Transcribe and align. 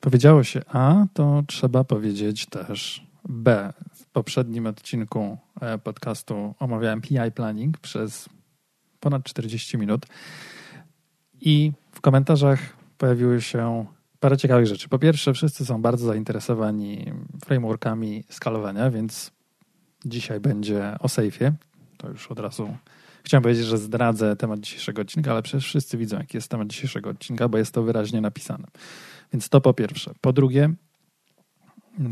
powiedziało 0.00 0.44
się 0.44 0.60
A, 0.68 1.06
to 1.14 1.42
trzeba 1.46 1.84
powiedzieć 1.84 2.46
też 2.46 3.06
B. 3.28 3.72
W 3.94 4.06
poprzednim 4.06 4.66
odcinku 4.66 5.38
e, 5.60 5.78
podcastu 5.78 6.54
omawiałem 6.58 7.00
PI 7.00 7.32
Planning 7.34 7.78
przez 7.78 8.28
ponad 9.00 9.24
40 9.24 9.78
minut 9.78 10.06
i 11.40 11.72
w 11.92 12.00
komentarzach 12.00 12.58
pojawiły 12.98 13.40
się 13.40 13.86
parę 14.20 14.36
ciekawych 14.36 14.66
rzeczy. 14.66 14.88
Po 14.88 14.98
pierwsze, 14.98 15.34
wszyscy 15.34 15.66
są 15.66 15.82
bardzo 15.82 16.06
zainteresowani 16.06 17.12
frameworkami 17.44 18.24
skalowania, 18.30 18.90
więc 18.90 19.30
dzisiaj 20.04 20.40
będzie 20.40 20.96
o 21.00 21.08
sejfie. 21.08 21.52
To 21.96 22.08
już 22.08 22.26
od 22.26 22.38
razu 22.38 22.76
chciałem 23.24 23.42
powiedzieć, 23.42 23.64
że 23.64 23.78
zdradzę 23.78 24.36
temat 24.36 24.60
dzisiejszego 24.60 25.02
odcinka, 25.02 25.30
ale 25.30 25.42
przecież 25.42 25.64
wszyscy 25.64 25.98
widzą, 25.98 26.18
jaki 26.18 26.36
jest 26.36 26.48
temat 26.50 26.68
dzisiejszego 26.68 27.10
odcinka, 27.10 27.48
bo 27.48 27.58
jest 27.58 27.74
to 27.74 27.82
wyraźnie 27.82 28.20
napisane. 28.20 28.66
Więc 29.32 29.48
to 29.48 29.60
po 29.60 29.74
pierwsze. 29.74 30.14
Po 30.20 30.32
drugie, 30.32 30.74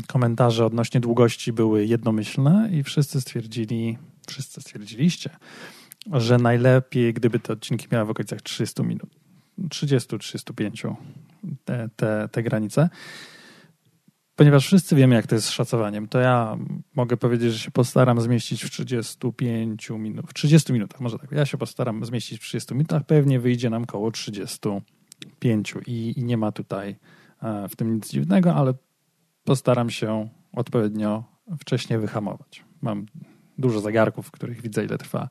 komentarze 0.07 0.65
odnośnie 0.65 0.99
długości 0.99 1.53
były 1.53 1.85
jednomyślne 1.85 2.69
i 2.73 2.83
wszyscy 2.83 3.21
stwierdzili, 3.21 3.97
wszyscy 4.27 4.61
stwierdziliście, 4.61 5.29
że 6.11 6.37
najlepiej, 6.37 7.13
gdyby 7.13 7.39
te 7.39 7.53
odcinki 7.53 7.87
miały 7.91 8.05
w 8.05 8.09
okolicach 8.09 8.41
300 8.41 8.83
minut. 8.83 9.09
30-35 9.69 10.95
te, 11.65 11.89
te, 11.95 12.29
te 12.31 12.43
granice. 12.43 12.89
Ponieważ 14.35 14.65
wszyscy 14.65 14.95
wiemy, 14.95 15.15
jak 15.15 15.27
to 15.27 15.35
jest 15.35 15.47
z 15.47 15.49
szacowaniem, 15.49 16.07
to 16.07 16.19
ja 16.19 16.57
mogę 16.95 17.17
powiedzieć, 17.17 17.53
że 17.53 17.59
się 17.59 17.71
postaram 17.71 18.21
zmieścić 18.21 18.65
w 18.65 18.69
35 18.69 19.89
minut, 19.89 20.25
w 20.29 20.33
30 20.33 20.73
minutach, 20.73 21.01
może 21.01 21.19
tak. 21.19 21.31
Ja 21.31 21.45
się 21.45 21.57
postaram 21.57 22.05
zmieścić 22.05 22.39
w 22.39 22.43
30 22.43 22.73
minutach, 22.73 23.05
pewnie 23.05 23.39
wyjdzie 23.39 23.69
nam 23.69 23.85
koło 23.85 24.11
35 25.19 25.73
i, 25.87 26.19
i 26.19 26.23
nie 26.23 26.37
ma 26.37 26.51
tutaj 26.51 26.95
e, 27.41 27.69
w 27.69 27.75
tym 27.75 27.93
nic 27.95 28.09
dziwnego, 28.09 28.55
ale 28.55 28.73
postaram 29.43 29.89
się 29.89 30.29
odpowiednio 30.53 31.23
wcześniej 31.59 31.99
wyhamować. 31.99 32.63
Mam 32.81 33.05
dużo 33.57 33.81
zegarków, 33.81 34.27
w 34.27 34.31
których 34.31 34.61
widzę, 34.61 34.85
ile 34.85 34.97
trwa 34.97 35.29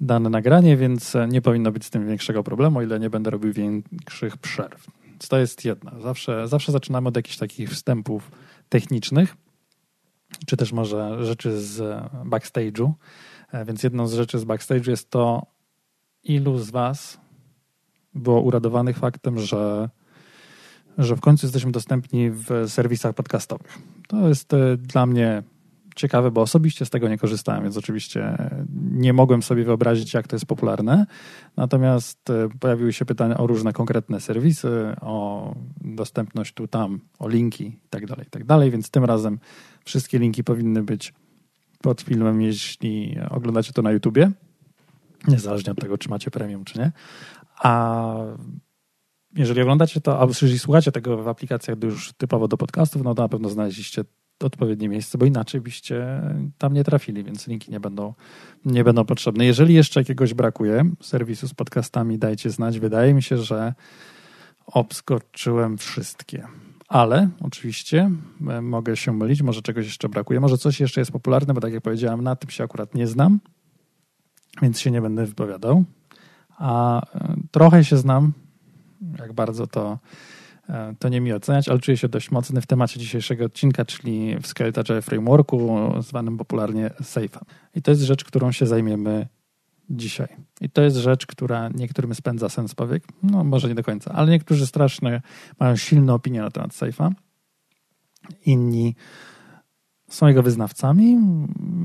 dane 0.00 0.30
nagranie, 0.30 0.76
więc 0.76 1.16
nie 1.28 1.42
powinno 1.42 1.72
być 1.72 1.84
z 1.84 1.90
tym 1.90 2.06
większego 2.06 2.44
problemu, 2.44 2.82
ile 2.82 3.00
nie 3.00 3.10
będę 3.10 3.30
robił 3.30 3.52
większych 3.52 4.36
przerw. 4.36 4.86
To 5.28 5.38
jest 5.38 5.64
jedna. 5.64 6.00
Zawsze, 6.00 6.48
zawsze 6.48 6.72
zaczynamy 6.72 7.08
od 7.08 7.16
jakichś 7.16 7.36
takich 7.36 7.70
wstępów 7.70 8.30
technicznych, 8.68 9.36
czy 10.46 10.56
też 10.56 10.72
może 10.72 11.24
rzeczy 11.24 11.60
z 11.60 11.78
backstage'u. 12.24 12.92
E, 13.52 13.64
więc 13.64 13.82
jedną 13.82 14.06
z 14.06 14.14
rzeczy 14.14 14.38
z 14.38 14.44
backstage'u 14.44 14.90
jest 14.90 15.10
to, 15.10 15.46
ilu 16.22 16.58
z 16.58 16.70
Was 16.70 17.20
było 18.18 18.40
uradowanych 18.40 18.98
faktem, 18.98 19.38
że, 19.38 19.88
że 20.98 21.16
w 21.16 21.20
końcu 21.20 21.46
jesteśmy 21.46 21.72
dostępni 21.72 22.30
w 22.30 22.48
serwisach 22.66 23.14
podcastowych. 23.14 23.78
To 24.08 24.28
jest 24.28 24.54
e, 24.54 24.76
dla 24.76 25.06
mnie 25.06 25.42
ciekawe, 25.98 26.30
bo 26.30 26.40
osobiście 26.40 26.84
z 26.84 26.90
tego 26.90 27.08
nie 27.08 27.18
korzystałem, 27.18 27.62
więc 27.62 27.76
oczywiście 27.76 28.36
nie 28.92 29.12
mogłem 29.12 29.42
sobie 29.42 29.64
wyobrazić, 29.64 30.14
jak 30.14 30.26
to 30.26 30.36
jest 30.36 30.46
popularne. 30.46 31.06
Natomiast 31.56 32.30
e, 32.30 32.48
pojawiły 32.60 32.92
się 32.92 33.04
pytania 33.04 33.36
o 33.36 33.46
różne 33.46 33.72
konkretne 33.72 34.20
serwisy, 34.20 34.94
o 35.00 35.54
dostępność 35.80 36.54
tu, 36.54 36.68
tam, 36.68 37.00
o 37.18 37.28
linki 37.28 37.64
itd., 37.64 38.06
tak 38.06 38.18
itd., 38.18 38.46
tak 38.46 38.70
więc 38.70 38.90
tym 38.90 39.04
razem 39.04 39.38
wszystkie 39.84 40.18
linki 40.18 40.44
powinny 40.44 40.82
być 40.82 41.14
pod 41.82 42.00
filmem, 42.00 42.42
jeśli 42.42 43.16
oglądacie 43.30 43.72
to 43.72 43.82
na 43.82 43.92
YouTubie, 43.92 44.30
niezależnie 45.28 45.72
od 45.72 45.80
tego, 45.80 45.98
czy 45.98 46.08
macie 46.08 46.30
premium, 46.30 46.64
czy 46.64 46.78
nie. 46.78 46.92
A 47.62 48.14
jeżeli 49.36 49.62
oglądacie 49.62 50.00
to, 50.00 50.20
albo 50.20 50.32
jeżeli 50.42 50.58
słuchacie 50.58 50.92
tego 50.92 51.22
w 51.22 51.28
aplikacjach 51.28 51.82
już 51.82 52.12
typowo 52.12 52.48
do 52.48 52.56
podcastów, 52.56 53.02
no 53.02 53.14
to 53.14 53.22
na 53.22 53.28
pewno 53.28 53.48
znaleźliście 53.48 54.04
odpowiednie 54.44 54.88
miejsce, 54.88 55.18
bo 55.18 55.26
inaczej 55.26 55.60
byście 55.60 56.22
tam 56.58 56.72
nie 56.72 56.84
trafili, 56.84 57.24
więc 57.24 57.46
linki 57.46 57.70
nie 57.70 57.80
będą, 57.80 58.14
nie 58.64 58.84
będą 58.84 59.04
potrzebne. 59.04 59.44
Jeżeli 59.44 59.74
jeszcze 59.74 60.00
jakiegoś 60.00 60.34
brakuje 60.34 60.90
serwisu 61.00 61.48
z 61.48 61.54
podcastami, 61.54 62.18
dajcie 62.18 62.50
znać. 62.50 62.78
Wydaje 62.78 63.14
mi 63.14 63.22
się, 63.22 63.38
że 63.38 63.74
obskoczyłem 64.66 65.78
wszystkie. 65.78 66.46
Ale 66.88 67.28
oczywiście 67.40 68.10
e, 68.48 68.60
mogę 68.60 68.96
się 68.96 69.12
mylić, 69.12 69.42
może 69.42 69.62
czegoś 69.62 69.86
jeszcze 69.86 70.08
brakuje, 70.08 70.40
może 70.40 70.58
coś 70.58 70.80
jeszcze 70.80 71.00
jest 71.00 71.12
popularne, 71.12 71.54
bo 71.54 71.60
tak 71.60 71.72
jak 71.72 71.82
powiedziałem, 71.82 72.22
na 72.22 72.36
tym 72.36 72.50
się 72.50 72.64
akurat 72.64 72.94
nie 72.94 73.06
znam, 73.06 73.40
więc 74.62 74.80
się 74.80 74.90
nie 74.90 75.02
będę 75.02 75.26
wypowiadał. 75.26 75.84
A 76.58 77.02
e, 77.14 77.36
trochę 77.50 77.84
się 77.84 77.96
znam, 77.96 78.32
jak 79.18 79.32
bardzo 79.32 79.66
to 79.66 79.98
E, 80.68 80.94
to 80.98 81.08
nie 81.08 81.20
mi 81.20 81.32
oceniać, 81.32 81.68
ale 81.68 81.78
czuję 81.78 81.96
się 81.96 82.08
dość 82.08 82.30
mocny 82.30 82.60
w 82.60 82.66
temacie 82.66 83.00
dzisiejszego 83.00 83.44
odcinka, 83.44 83.84
czyli 83.84 84.36
w 84.42 84.46
Skeleton 84.46 84.80
Agile 84.80 85.02
Frameworku, 85.02 85.92
zwanym 86.00 86.36
popularnie 86.36 86.90
SAFE. 87.02 87.40
I 87.74 87.82
to 87.82 87.90
jest 87.90 88.02
rzecz, 88.02 88.24
którą 88.24 88.52
się 88.52 88.66
zajmiemy 88.66 89.28
dzisiaj. 89.90 90.28
I 90.60 90.70
to 90.70 90.82
jest 90.82 90.96
rzecz, 90.96 91.26
która 91.26 91.68
niektórym 91.68 92.14
spędza 92.14 92.48
sens 92.48 92.74
powiek, 92.74 93.04
no 93.22 93.44
może 93.44 93.68
nie 93.68 93.74
do 93.74 93.82
końca, 93.82 94.12
ale 94.12 94.30
niektórzy 94.30 94.66
strasznie 94.66 95.22
mają 95.60 95.76
silne 95.76 96.14
opinie 96.14 96.40
na 96.40 96.50
temat 96.50 96.70
SAFe'a. 96.70 97.10
Inni 98.46 98.94
są 100.08 100.26
jego 100.26 100.42
wyznawcami, 100.42 101.18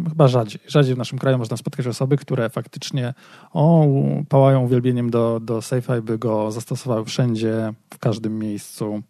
chyba 0.09 0.27
rzadziej. 0.27 0.61
Rzadziej 0.67 0.95
w 0.95 0.97
naszym 0.97 1.19
kraju 1.19 1.37
można 1.37 1.57
spotkać 1.57 1.87
osoby, 1.87 2.17
które 2.17 2.49
faktycznie 2.49 3.13
o, 3.53 3.87
pałają 4.29 4.63
uwielbieniem 4.63 5.09
do, 5.09 5.39
do 5.39 5.59
Safe'a, 5.59 6.01
by 6.01 6.17
go 6.17 6.51
zastosowały 6.51 7.05
wszędzie, 7.05 7.73
w 7.93 7.99
każdym 7.99 8.39
miejscu 8.39 9.01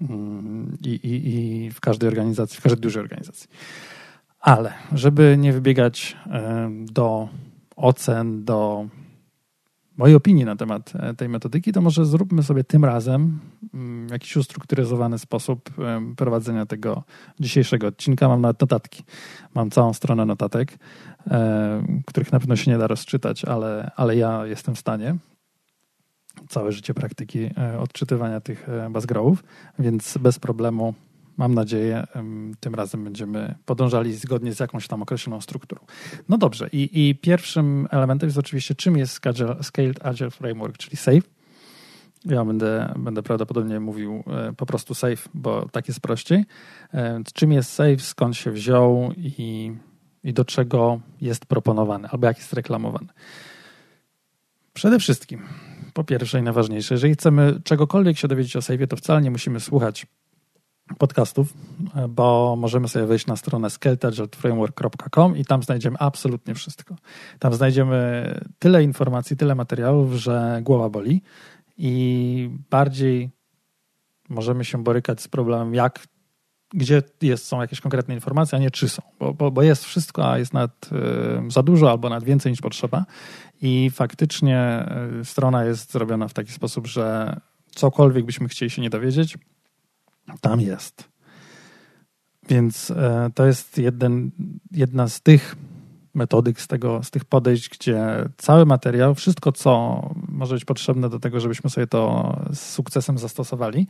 mm, 0.00 0.78
i, 0.84 0.88
i, 0.88 1.34
i 1.34 1.70
w 1.70 1.80
każdej 1.80 2.08
organizacji, 2.08 2.58
w 2.58 2.62
każdej 2.62 2.80
dużej 2.80 3.02
organizacji. 3.02 3.48
Ale 4.40 4.72
żeby 4.92 5.36
nie 5.38 5.52
wybiegać 5.52 6.16
do 6.84 7.28
ocen, 7.76 8.44
do 8.44 8.86
mojej 9.96 10.16
opinii 10.16 10.44
na 10.44 10.56
temat 10.56 10.92
e, 10.94 11.14
tej 11.14 11.28
metodyki, 11.28 11.72
to 11.72 11.80
może 11.80 12.06
zróbmy 12.06 12.42
sobie 12.42 12.64
tym 12.64 12.84
razem 12.84 13.38
mm, 13.74 14.08
jakiś 14.08 14.36
ustrukturyzowany 14.36 15.18
sposób 15.18 15.70
prowadzenia 16.16 16.66
tego 16.66 17.02
dzisiejszego 17.40 17.86
odcinka. 17.86 18.28
Mam 18.28 18.40
nawet 18.40 18.60
notatki. 18.60 19.02
Mam 19.54 19.70
całą 19.70 19.92
stronę 19.92 20.26
notatek, 20.26 20.78
e, 21.30 21.82
których 22.06 22.32
na 22.32 22.40
pewno 22.40 22.56
się 22.56 22.70
nie 22.70 22.78
da 22.78 22.86
rozczytać, 22.86 23.44
ale, 23.44 23.90
ale 23.96 24.16
ja 24.16 24.46
jestem 24.46 24.74
w 24.74 24.78
stanie. 24.78 25.16
Całe 26.48 26.72
życie 26.72 26.94
praktyki 26.94 27.50
e, 27.58 27.78
odczytywania 27.80 28.40
tych 28.40 28.66
bazgrowów, 28.90 29.44
więc 29.78 30.18
bez 30.18 30.38
problemu 30.38 30.94
Mam 31.36 31.54
nadzieję, 31.54 32.06
tym 32.60 32.74
razem 32.74 33.04
będziemy 33.04 33.54
podążali 33.64 34.14
zgodnie 34.14 34.54
z 34.54 34.60
jakąś 34.60 34.88
tam 34.88 35.02
określoną 35.02 35.40
strukturą. 35.40 35.80
No 36.28 36.38
dobrze, 36.38 36.68
i, 36.72 37.08
i 37.08 37.14
pierwszym 37.14 37.88
elementem 37.90 38.26
jest 38.26 38.38
oczywiście, 38.38 38.74
czym 38.74 38.96
jest 38.96 39.20
Scaled 39.62 40.06
Agile 40.06 40.30
Framework, 40.30 40.78
czyli 40.78 40.96
SAFE. 40.96 41.28
Ja 42.24 42.44
będę, 42.44 42.94
będę 42.96 43.22
prawdopodobnie 43.22 43.80
mówił 43.80 44.24
e, 44.26 44.52
po 44.52 44.66
prostu 44.66 44.94
SAFE, 44.94 45.28
bo 45.34 45.68
tak 45.68 45.88
jest 45.88 46.00
prościej. 46.00 46.44
E, 46.94 47.20
czym 47.34 47.52
jest 47.52 47.72
SAFE, 47.72 47.98
skąd 47.98 48.36
się 48.36 48.50
wziął 48.50 49.12
i, 49.16 49.72
i 50.24 50.32
do 50.32 50.44
czego 50.44 51.00
jest 51.20 51.46
proponowany, 51.46 52.08
albo 52.08 52.26
jak 52.26 52.38
jest 52.38 52.52
reklamowany. 52.52 53.08
Przede 54.74 54.98
wszystkim, 54.98 55.42
po 55.92 56.04
pierwsze 56.04 56.38
i 56.38 56.42
najważniejsze, 56.42 56.94
jeżeli 56.94 57.14
chcemy 57.14 57.60
czegokolwiek 57.64 58.18
się 58.18 58.28
dowiedzieć 58.28 58.56
o 58.56 58.62
SAFE, 58.62 58.86
to 58.86 58.96
wcale 58.96 59.22
nie 59.22 59.30
musimy 59.30 59.60
słuchać 59.60 60.06
podcastów, 60.98 61.54
bo 62.08 62.56
możemy 62.58 62.88
sobie 62.88 63.06
wejść 63.06 63.26
na 63.26 63.36
stronę 63.36 63.70
skeletagelframework.com 63.70 65.36
i 65.36 65.44
tam 65.44 65.62
znajdziemy 65.62 65.96
absolutnie 65.98 66.54
wszystko. 66.54 66.96
Tam 67.38 67.54
znajdziemy 67.54 68.40
tyle 68.58 68.82
informacji, 68.82 69.36
tyle 69.36 69.54
materiałów, 69.54 70.12
że 70.12 70.60
głowa 70.62 70.88
boli 70.88 71.22
i 71.78 72.50
bardziej 72.70 73.30
możemy 74.28 74.64
się 74.64 74.84
borykać 74.84 75.20
z 75.20 75.28
problemem, 75.28 75.74
jak, 75.74 76.06
gdzie 76.74 77.02
jest, 77.22 77.46
są 77.46 77.60
jakieś 77.60 77.80
konkretne 77.80 78.14
informacje, 78.14 78.58
a 78.58 78.60
nie 78.60 78.70
czy 78.70 78.88
są, 78.88 79.02
bo, 79.18 79.34
bo, 79.34 79.50
bo 79.50 79.62
jest 79.62 79.84
wszystko, 79.84 80.30
a 80.30 80.38
jest 80.38 80.52
nad 80.52 80.90
y, 81.48 81.50
za 81.50 81.62
dużo 81.62 81.90
albo 81.90 82.08
nad 82.08 82.24
więcej 82.24 82.52
niż 82.52 82.60
potrzeba 82.60 83.04
i 83.62 83.90
faktycznie 83.94 84.86
y, 85.20 85.24
strona 85.24 85.64
jest 85.64 85.92
zrobiona 85.92 86.28
w 86.28 86.34
taki 86.34 86.52
sposób, 86.52 86.86
że 86.86 87.36
cokolwiek 87.74 88.24
byśmy 88.24 88.48
chcieli 88.48 88.70
się 88.70 88.82
nie 88.82 88.90
dowiedzieć, 88.90 89.38
tam 90.40 90.60
jest. 90.60 91.12
Więc 92.48 92.90
e, 92.90 93.30
to 93.34 93.46
jest 93.46 93.78
jeden, 93.78 94.30
jedna 94.70 95.08
z 95.08 95.20
tych 95.20 95.56
metodyk, 96.14 96.60
z, 96.60 96.66
tego, 96.66 97.02
z 97.02 97.10
tych 97.10 97.24
podejść, 97.24 97.68
gdzie 97.68 98.28
cały 98.36 98.66
materiał, 98.66 99.14
wszystko, 99.14 99.52
co 99.52 100.02
może 100.28 100.54
być 100.54 100.64
potrzebne 100.64 101.08
do 101.08 101.18
tego, 101.18 101.40
żebyśmy 101.40 101.70
sobie 101.70 101.86
to 101.86 102.36
z 102.52 102.60
sukcesem 102.60 103.18
zastosowali, 103.18 103.86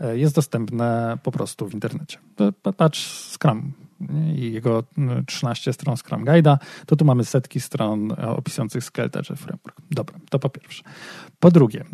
e, 0.00 0.18
jest 0.18 0.34
dostępne 0.34 1.18
po 1.22 1.32
prostu 1.32 1.68
w 1.68 1.74
internecie. 1.74 2.18
Patrz 2.76 3.30
Scrum 3.30 3.72
i 4.36 4.52
jego 4.52 4.84
13 5.26 5.72
stron 5.72 5.96
Scrum 5.96 6.24
Guide'a, 6.24 6.56
to 6.86 6.96
tu 6.96 7.04
mamy 7.04 7.24
setki 7.24 7.60
stron 7.60 8.12
opisujących 8.12 8.84
Skeleton 8.84 9.22
Framework. 9.22 9.76
Dobra, 9.90 10.18
to 10.30 10.38
po 10.38 10.50
pierwsze. 10.50 10.84
Po 11.38 11.50
drugie, 11.50 11.84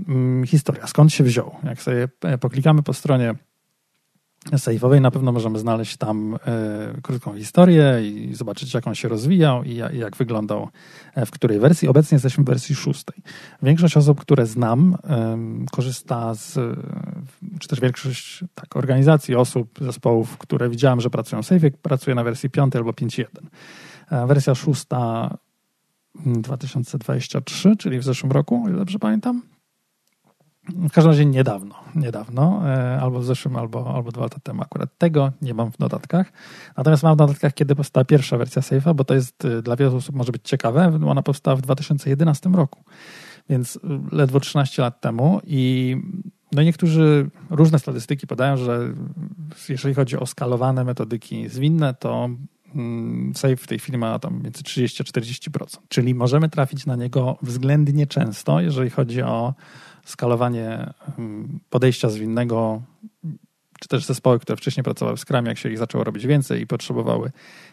historia. 0.47 0.87
Skąd 0.87 1.13
się 1.13 1.25
wziął? 1.25 1.57
Jak 1.65 1.83
sobie 1.83 2.09
poklikamy 2.41 2.83
po 2.83 2.93
stronie 2.95 3.35
sejfowej. 4.57 5.01
Na 5.01 5.11
pewno 5.11 5.33
możemy 5.33 5.59
znaleźć 5.59 5.97
tam 5.97 6.35
y, 6.35 6.39
krótką 7.03 7.37
historię 7.37 8.01
i 8.03 8.35
zobaczyć, 8.35 8.75
jak 8.75 8.87
on 8.87 8.95
się 8.95 9.09
rozwijał 9.09 9.65
i, 9.65 9.75
jak 9.75 10.17
wyglądał 10.17 10.69
e, 11.15 11.27
w 11.27 11.31
której 11.31 11.59
wersji. 11.59 11.89
Obecnie 11.89 12.15
jesteśmy 12.15 12.45
w 12.45 12.47
wersji 12.47 12.75
szóstej. 12.75 13.23
Większość 13.63 13.97
osób, 13.97 14.21
które 14.21 14.47
znam, 14.47 14.95
y, 15.65 15.67
korzysta 15.71 16.35
z, 16.35 16.59
czy 17.61 17.69
też 17.69 17.81
większość 17.81 18.45
tak, 18.55 18.77
organizacji, 18.77 19.35
osób, 19.35 19.79
zespołów, 19.81 20.39
które 20.39 20.69
widziałem, 20.69 21.01
że 21.01 21.11
pracują 21.11 21.43
w 21.43 21.47
sejfie, 21.47 21.71
pracuje 21.71 22.15
na 22.15 22.25
wersji 22.25 22.51
piątej 22.51 22.79
albo 22.79 22.91
5.1. 22.91 24.27
Wersja 24.27 24.55
szósta 24.55 25.31
2023, 26.15 27.69
mm, 27.69 27.77
czyli 27.77 27.99
w 27.99 28.05
zeszłym 28.05 28.33
roku, 28.33 28.63
o 28.65 28.69
ile 28.69 28.79
dobrze 28.79 28.99
pamiętam, 28.99 29.43
w 30.75 30.93
każdym 30.93 31.11
razie 31.11 31.27
niedawno, 31.27 31.75
niedawno, 31.95 32.63
e, 32.69 33.01
albo 33.01 33.21
w 33.21 33.25
zeszłym, 33.25 33.57
albo, 33.57 33.95
albo 33.95 34.13
dwa 34.13 34.23
lata 34.23 34.41
temu. 34.43 34.63
Akurat 34.63 34.99
tego 34.99 35.33
nie 35.43 35.55
mam 35.55 35.73
w 35.73 35.79
dodatkach. 35.79 36.33
Natomiast 36.77 37.03
mam 37.03 37.15
w 37.15 37.19
dodatkach, 37.19 37.55
kiedy 37.55 37.75
powstała 37.77 38.05
pierwsza 38.05 38.39
wersja 38.39 38.63
Safe'a, 38.63 38.95
bo 38.95 39.05
to 39.05 39.15
jest 39.15 39.45
e, 39.45 39.63
dla 39.63 39.77
wielu 39.77 39.97
osób 39.97 40.17
może 40.17 40.33
być 40.33 40.43
ciekawe. 40.45 41.01
Ona 41.07 41.23
powstała 41.23 41.57
w 41.57 41.61
2011 41.61 42.51
roku, 42.51 42.85
więc 43.49 43.77
e, 43.77 44.17
ledwo 44.17 44.41
13 44.41 44.83
lat 44.83 45.01
temu 45.01 45.41
i 45.47 45.97
no 46.53 46.63
niektórzy 46.63 47.31
różne 47.51 47.79
statystyki 47.79 48.27
podają, 48.27 48.57
że 48.57 48.95
jeżeli 49.69 49.95
chodzi 49.95 50.17
o 50.17 50.27
skalowane 50.27 50.85
metodyki 50.85 51.49
zwinne, 51.49 51.95
to 51.95 52.31
mm, 52.75 53.33
Safe 53.35 53.57
w 53.57 53.67
tej 53.67 53.79
chwili 53.79 53.99
ma 53.99 54.19
tam 54.19 54.43
między 54.43 54.63
30 54.63 55.03
a 55.03 55.07
40%. 55.07 55.79
Czyli 55.89 56.15
możemy 56.15 56.49
trafić 56.49 56.87
na 56.87 56.97
niego 56.97 57.39
względnie 57.43 58.07
często, 58.07 58.61
jeżeli 58.61 58.91
chodzi 58.91 59.23
o 59.23 59.55
skalowanie 60.11 60.93
podejścia 61.71 62.11
zwinnego, 62.11 62.83
czy 63.81 63.89
też 63.89 64.05
zespoły, 64.05 64.39
które 64.39 64.57
wcześniej 64.57 64.85
pracowały 64.85 65.17
w 65.17 65.21
Scrum, 65.21 65.47
jak 65.47 65.59
się 65.59 65.71
ich 65.71 65.79
zaczęło 65.79 66.05
robić 66.05 66.27
więcej 66.27 66.63
i 66.63 66.67
potrzebowały 66.67 67.31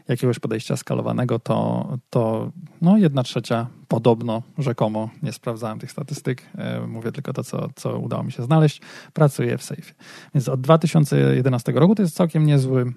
jakiegoś 0.07 0.39
podejścia 0.39 0.77
skalowanego, 0.77 1.39
to, 1.39 1.87
to 2.09 2.51
no 2.81 2.97
jedna 2.97 3.23
trzecia 3.23 3.67
podobno, 3.87 4.43
rzekomo, 4.57 5.09
nie 5.23 5.31
sprawdzałem 5.31 5.79
tych 5.79 5.91
statystyk, 5.91 6.41
e, 6.57 6.87
mówię 6.87 7.11
tylko 7.11 7.33
to, 7.33 7.43
co, 7.43 7.69
co 7.75 7.99
udało 7.99 8.23
mi 8.23 8.31
się 8.31 8.43
znaleźć, 8.43 8.81
pracuje 9.13 9.57
w 9.57 9.63
Safe. 9.63 9.93
Więc 10.35 10.49
od 10.49 10.61
2011 10.61 11.71
roku 11.71 11.95
to 11.95 12.01
jest 12.01 12.15
całkiem 12.15 12.45
niezły 12.45 12.93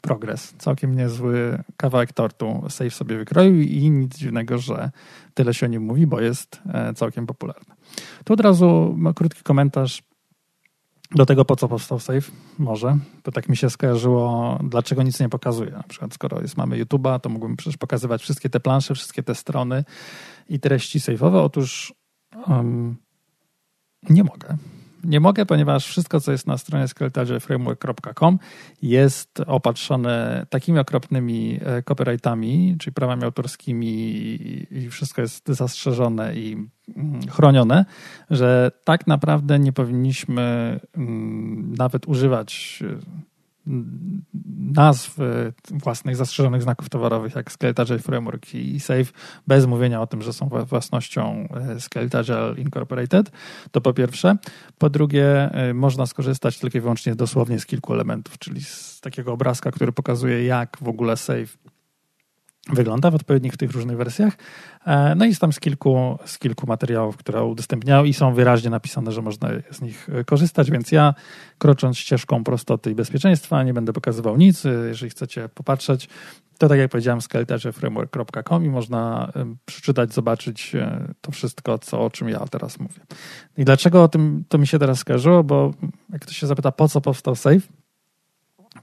progres, 0.00 0.54
całkiem 0.58 0.94
niezły 0.94 1.62
kawałek 1.76 2.12
tortu 2.12 2.64
Safe 2.68 2.90
sobie 2.90 3.16
wykroił 3.16 3.60
i 3.60 3.90
nic 3.90 4.18
dziwnego, 4.18 4.58
że 4.58 4.90
tyle 5.34 5.54
się 5.54 5.66
o 5.66 5.68
nim 5.68 5.82
mówi, 5.82 6.06
bo 6.06 6.20
jest 6.20 6.60
e, 6.74 6.94
całkiem 6.94 7.26
popularny. 7.26 7.77
Tu 8.24 8.32
od 8.32 8.40
razu 8.40 8.98
krótki 9.14 9.42
komentarz 9.42 10.02
do 11.10 11.26
tego, 11.26 11.44
po 11.44 11.56
co 11.56 11.68
powstał 11.68 11.98
Safe, 11.98 12.32
może, 12.58 12.98
bo 13.24 13.32
tak 13.32 13.48
mi 13.48 13.56
się 13.56 13.70
skojarzyło, 13.70 14.58
dlaczego 14.62 15.02
nic 15.02 15.20
nie 15.20 15.28
pokazuje. 15.28 15.70
Na 15.70 15.82
przykład, 15.82 16.14
skoro 16.14 16.40
jest, 16.40 16.56
mamy 16.56 16.84
YouTube'a, 16.84 17.20
to 17.20 17.28
mógłbym 17.28 17.56
przecież 17.56 17.76
pokazywać 17.76 18.22
wszystkie 18.22 18.50
te 18.50 18.60
plansze, 18.60 18.94
wszystkie 18.94 19.22
te 19.22 19.34
strony 19.34 19.84
i 20.48 20.60
treści 20.60 20.98
safe'owe. 20.98 21.44
Otóż 21.44 21.94
um, 22.46 22.96
nie 24.10 24.24
mogę. 24.24 24.56
Nie 25.04 25.20
mogę, 25.20 25.46
ponieważ 25.46 25.86
wszystko, 25.86 26.20
co 26.20 26.32
jest 26.32 26.46
na 26.46 26.58
stronie 26.58 26.88
skeletalframework.com 26.88 28.38
jest 28.82 29.40
opatrzone 29.46 30.46
takimi 30.50 30.78
okropnymi 30.78 31.60
e, 31.62 31.82
copyrightami, 31.82 32.76
czyli 32.78 32.94
prawami 32.94 33.24
autorskimi 33.24 33.86
i 34.70 34.90
wszystko 34.90 35.22
jest 35.22 35.48
zastrzeżone 35.48 36.34
i 36.36 36.66
mm, 36.96 37.20
chronione, 37.28 37.84
że 38.30 38.70
tak 38.84 39.06
naprawdę 39.06 39.58
nie 39.58 39.72
powinniśmy 39.72 40.80
mm, 40.96 41.74
nawet 41.78 42.08
używać 42.08 42.82
nazw 44.58 45.20
e, 45.20 45.52
własnych 45.70 46.16
zastrzeżonych 46.16 46.62
znaków 46.62 46.88
towarowych, 46.88 47.34
jak 47.34 47.52
Skeletal 47.52 47.86
Framework 47.86 48.54
i 48.54 48.80
Safe, 48.80 49.04
bez 49.46 49.66
mówienia 49.66 50.02
o 50.02 50.06
tym, 50.06 50.22
że 50.22 50.32
są 50.32 50.48
własnością 50.48 51.48
e, 51.70 51.80
Skeletal 51.80 52.56
Incorporated, 52.56 53.30
to 53.70 53.80
po 53.80 53.92
pierwsze. 53.92 54.36
Po 54.78 54.90
drugie, 54.90 55.52
e, 55.52 55.74
można 55.74 56.06
skorzystać 56.06 56.58
tylko 56.58 56.78
i 56.78 56.80
wyłącznie 56.80 57.14
dosłownie 57.14 57.60
z 57.60 57.66
kilku 57.66 57.94
elementów, 57.94 58.38
czyli 58.38 58.64
z 58.64 59.00
takiego 59.00 59.32
obrazka, 59.32 59.70
który 59.70 59.92
pokazuje, 59.92 60.44
jak 60.44 60.76
w 60.80 60.88
ogóle 60.88 61.16
Safe 61.16 61.77
wygląda 62.72 63.10
w 63.10 63.14
odpowiednich 63.14 63.56
tych 63.56 63.70
różnych 63.70 63.96
wersjach. 63.96 64.36
E, 64.86 65.14
no 65.14 65.24
i 65.24 65.28
jest 65.28 65.40
tam 65.40 65.52
z 65.52 65.60
kilku, 65.60 66.18
z 66.24 66.38
kilku 66.38 66.66
materiałów, 66.66 67.16
które 67.16 67.44
udostępniał 67.44 68.04
i 68.04 68.14
są 68.14 68.34
wyraźnie 68.34 68.70
napisane, 68.70 69.12
że 69.12 69.22
można 69.22 69.48
z 69.70 69.80
nich 69.80 70.08
e, 70.08 70.24
korzystać, 70.24 70.70
więc 70.70 70.92
ja 70.92 71.14
krocząc 71.58 71.98
ścieżką 71.98 72.44
prostoty 72.44 72.90
i 72.90 72.94
bezpieczeństwa 72.94 73.62
nie 73.62 73.74
będę 73.74 73.92
pokazywał 73.92 74.36
nic. 74.36 74.66
E, 74.66 74.68
jeżeli 74.68 75.10
chcecie 75.10 75.48
popatrzeć, 75.48 76.08
to 76.58 76.68
tak 76.68 76.78
jak 76.78 76.90
powiedziałem, 76.90 77.20
skeletarzyframework.com 77.20 78.64
i 78.64 78.68
można 78.68 79.32
przeczytać, 79.66 80.14
zobaczyć 80.14 80.72
to 81.20 81.32
wszystko, 81.32 81.78
co, 81.78 82.00
o 82.00 82.10
czym 82.10 82.28
ja 82.28 82.38
teraz 82.38 82.80
mówię. 82.80 83.00
I 83.56 83.64
dlaczego 83.64 84.02
o 84.02 84.08
tym 84.08 84.44
to 84.48 84.58
mi 84.58 84.66
się 84.66 84.78
teraz 84.78 84.98
skojarzyło? 84.98 85.44
Bo 85.44 85.74
jak 86.12 86.22
ktoś 86.22 86.36
się 86.36 86.46
zapyta, 86.46 86.72
po 86.72 86.88
co 86.88 87.00
powstał 87.00 87.36
Safe, 87.36 87.60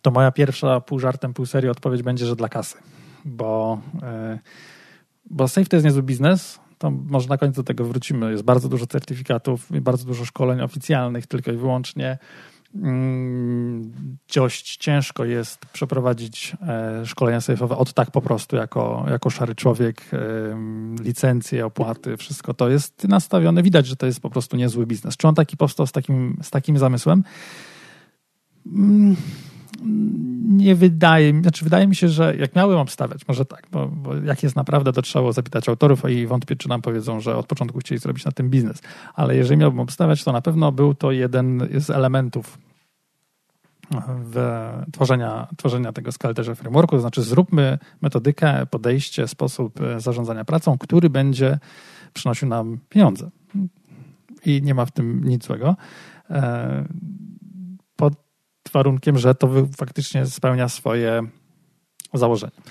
to 0.01 0.11
moja 0.11 0.31
pierwsza 0.31 0.81
pół 0.81 0.99
żartem, 0.99 1.33
pół 1.33 1.45
serii 1.45 1.69
odpowiedź 1.69 2.03
będzie, 2.03 2.25
że 2.25 2.35
dla 2.35 2.49
kasy 2.49 2.77
bo, 3.25 3.81
e, 4.03 4.39
bo 5.29 5.47
Safe 5.47 5.67
to 5.67 5.75
jest 5.75 5.85
niezły 5.85 6.03
biznes. 6.03 6.59
To 6.77 6.91
może 6.91 7.29
na 7.29 7.37
końcu 7.37 7.61
do 7.61 7.63
tego 7.63 7.85
wrócimy. 7.85 8.31
Jest 8.31 8.43
bardzo 8.43 8.69
dużo 8.69 8.87
certyfikatów, 8.87 9.67
bardzo 9.81 10.05
dużo 10.05 10.25
szkoleń 10.25 10.61
oficjalnych, 10.61 11.27
tylko 11.27 11.51
i 11.51 11.57
wyłącznie. 11.57 12.17
Mm, 12.75 13.91
dość 14.35 14.77
ciężko 14.77 15.25
jest 15.25 15.65
przeprowadzić 15.65 16.57
e, 16.61 17.05
szkolenia 17.05 17.41
sejfowe 17.41 17.77
od 17.77 17.93
tak 17.93 18.11
po 18.11 18.21
prostu, 18.21 18.55
jako, 18.55 19.05
jako 19.09 19.29
szary 19.29 19.55
człowiek, 19.55 20.01
e, 20.13 20.17
licencje, 21.03 21.65
opłaty, 21.65 22.17
wszystko 22.17 22.53
to 22.53 22.69
jest 22.69 23.07
nastawione. 23.07 23.63
Widać, 23.63 23.87
że 23.87 23.95
to 23.95 24.05
jest 24.05 24.19
po 24.19 24.29
prostu 24.29 24.57
niezły 24.57 24.85
biznes. 24.85 25.17
Czy 25.17 25.27
on 25.27 25.35
taki 25.35 25.57
powstał 25.57 25.87
z 25.87 25.91
takim, 25.91 26.37
z 26.41 26.49
takim 26.49 26.77
zamysłem? 26.77 27.23
Nie 30.47 30.75
wydaje 30.75 31.33
mi, 31.33 31.41
znaczy 31.41 31.63
wydaje 31.63 31.87
mi 31.87 31.95
się, 31.95 32.09
że 32.09 32.35
jak 32.37 32.55
miałem 32.55 32.77
obstawiać, 32.77 33.27
może 33.27 33.45
tak, 33.45 33.67
bo, 33.71 33.87
bo 33.87 34.15
jak 34.15 34.43
jest 34.43 34.55
naprawdę, 34.55 34.93
to 34.93 35.01
trzeba 35.01 35.31
zapytać 35.31 35.69
autorów 35.69 36.09
i 36.09 36.27
wątpię, 36.27 36.55
czy 36.55 36.69
nam 36.69 36.81
powiedzą, 36.81 37.19
że 37.19 37.37
od 37.37 37.47
początku 37.47 37.79
chcieli 37.79 37.99
zrobić 37.99 38.25
na 38.25 38.31
tym 38.31 38.49
biznes. 38.49 38.81
Ale 39.13 39.35
jeżeli 39.35 39.57
miałbym 39.57 39.79
obstawiać, 39.79 40.23
to 40.23 40.31
na 40.31 40.41
pewno 40.41 40.71
był 40.71 40.93
to 40.93 41.11
jeden 41.11 41.67
z 41.77 41.89
elementów 41.89 42.57
tworzenia, 44.91 45.47
tworzenia 45.57 45.91
tego 45.93 46.11
Scalterze 46.11 46.55
Frameworku, 46.55 46.95
to 46.95 47.01
znaczy 47.01 47.21
zróbmy 47.21 47.77
metodykę, 48.01 48.65
podejście, 48.65 49.27
sposób 49.27 49.79
zarządzania 49.97 50.45
pracą, 50.45 50.77
który 50.77 51.09
będzie 51.09 51.59
przynosił 52.13 52.47
nam 52.47 52.77
pieniądze. 52.89 53.29
I 54.45 54.61
nie 54.61 54.73
ma 54.73 54.85
w 54.85 54.91
tym 54.91 55.23
nic 55.23 55.45
złego. 55.45 55.75
Warunkiem, 58.75 59.17
że 59.17 59.35
to 59.35 59.49
faktycznie 59.77 60.25
spełnia 60.25 60.69
swoje 60.69 61.21
założenia. 62.13 62.61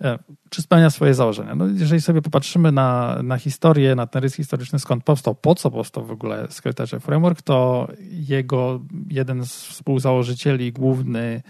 E, 0.00 0.18
czy 0.50 0.62
spełnia 0.62 0.90
swoje 0.90 1.14
założenia? 1.14 1.54
No, 1.54 1.66
jeżeli 1.66 2.00
sobie 2.00 2.22
popatrzymy 2.22 2.72
na, 2.72 3.18
na 3.22 3.36
historię, 3.36 3.94
na 3.94 4.06
ten 4.06 4.22
rys 4.22 4.34
historyczny, 4.34 4.78
skąd 4.78 5.04
powstał, 5.04 5.34
po 5.34 5.54
co 5.54 5.70
powstał 5.70 6.04
w 6.04 6.10
ogóle 6.10 6.46
Secretary 6.50 7.00
Framework, 7.00 7.42
to 7.42 7.88
jego 8.10 8.80
jeden 9.10 9.46
z 9.46 9.64
współzałożycieli, 9.64 10.72
główny, 10.72 11.42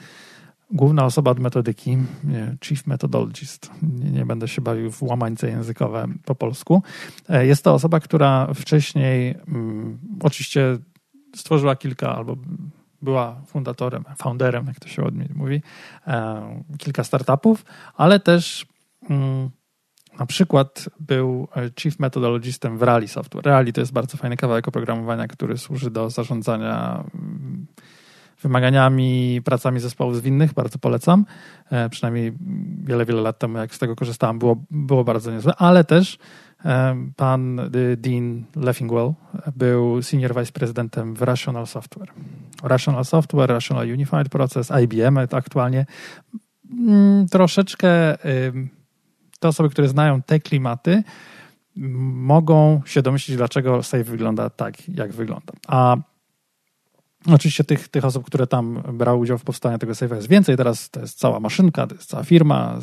główna 0.70 1.04
osoba 1.04 1.30
od 1.30 1.38
metodyki, 1.38 1.98
chief 2.64 2.86
methodologist, 2.86 3.70
nie, 3.82 4.10
nie, 4.10 4.26
będę 4.26 4.48
się 4.48 4.62
bawił 4.62 4.90
w 4.90 5.02
łamańce 5.02 5.48
językowe 5.48 6.06
po 6.24 6.34
polsku, 6.34 6.82
e, 7.28 7.46
jest 7.46 7.64
to 7.64 7.74
osoba, 7.74 8.00
która 8.00 8.54
wcześniej 8.54 9.34
mm, 9.48 9.98
oczywiście 10.22 10.78
stworzyła 11.36 11.76
kilka 11.76 12.16
albo 12.16 12.36
była 13.02 13.40
fundatorem, 13.46 14.04
founderem, 14.18 14.66
jak 14.66 14.80
to 14.80 14.88
się 14.88 15.02
ładnie 15.02 15.28
mówi, 15.34 15.62
e, 16.06 16.62
kilka 16.78 17.04
startupów, 17.04 17.64
ale 17.96 18.20
też 18.20 18.66
mm, 19.10 19.50
na 20.18 20.26
przykład 20.26 20.88
był 21.00 21.48
chief 21.80 21.98
methodologistem 21.98 22.78
w 22.78 22.82
Rally 22.82 23.08
Software. 23.08 23.46
Rally 23.46 23.72
to 23.72 23.80
jest 23.80 23.92
bardzo 23.92 24.16
fajny 24.16 24.36
kawałek 24.36 24.68
oprogramowania, 24.68 25.28
który 25.28 25.58
służy 25.58 25.90
do 25.90 26.10
zarządzania 26.10 27.04
mm, 27.14 27.66
wymaganiami, 28.42 29.40
pracami 29.44 29.80
zespołów 29.80 30.16
zwinnych, 30.16 30.52
bardzo 30.52 30.78
polecam. 30.78 31.24
E, 31.70 31.88
przynajmniej 31.88 32.32
wiele, 32.84 33.04
wiele 33.04 33.20
lat 33.20 33.38
temu, 33.38 33.58
jak 33.58 33.74
z 33.74 33.78
tego 33.78 33.96
korzystałem, 33.96 34.38
było, 34.38 34.64
było 34.70 35.04
bardzo 35.04 35.32
niezłe, 35.32 35.54
ale 35.56 35.84
też 35.84 36.18
Pan 37.16 37.58
y, 37.58 37.96
Dean 37.96 38.44
Leffingwell 38.56 39.12
był 39.56 40.02
senior 40.02 40.34
vice 40.34 40.52
prezydentem 40.52 41.14
w 41.14 41.22
Rational 41.22 41.66
Software. 41.66 42.12
Rational 42.62 43.04
Software, 43.04 43.50
Rational 43.50 43.88
Unified 43.88 44.28
Process, 44.28 44.72
IBM 44.82 45.18
aktualnie. 45.32 45.86
Mm, 46.70 47.28
troszeczkę 47.28 48.16
te 49.40 49.48
osoby, 49.48 49.70
które 49.70 49.88
znają 49.88 50.22
te 50.22 50.40
klimaty, 50.40 51.02
mogą 51.76 52.82
się 52.84 53.02
domyślić, 53.02 53.36
dlaczego 53.36 53.82
Safe 53.82 54.04
wygląda 54.04 54.50
tak, 54.50 54.88
jak 54.88 55.12
wygląda. 55.12 55.52
A 55.66 55.96
Oczywiście 57.26 57.64
tych, 57.64 57.88
tych 57.88 58.04
osób, 58.04 58.26
które 58.26 58.46
tam 58.46 58.82
brały 58.92 59.18
udział 59.18 59.38
w 59.38 59.44
powstaniu 59.44 59.78
tego 59.78 59.92
safe'a 59.92 60.14
jest 60.14 60.28
więcej. 60.28 60.56
Teraz 60.56 60.90
to 60.90 61.00
jest 61.00 61.18
cała 61.18 61.40
maszynka, 61.40 61.86
to 61.86 61.94
jest 61.94 62.08
cała 62.08 62.24
firma, 62.24 62.78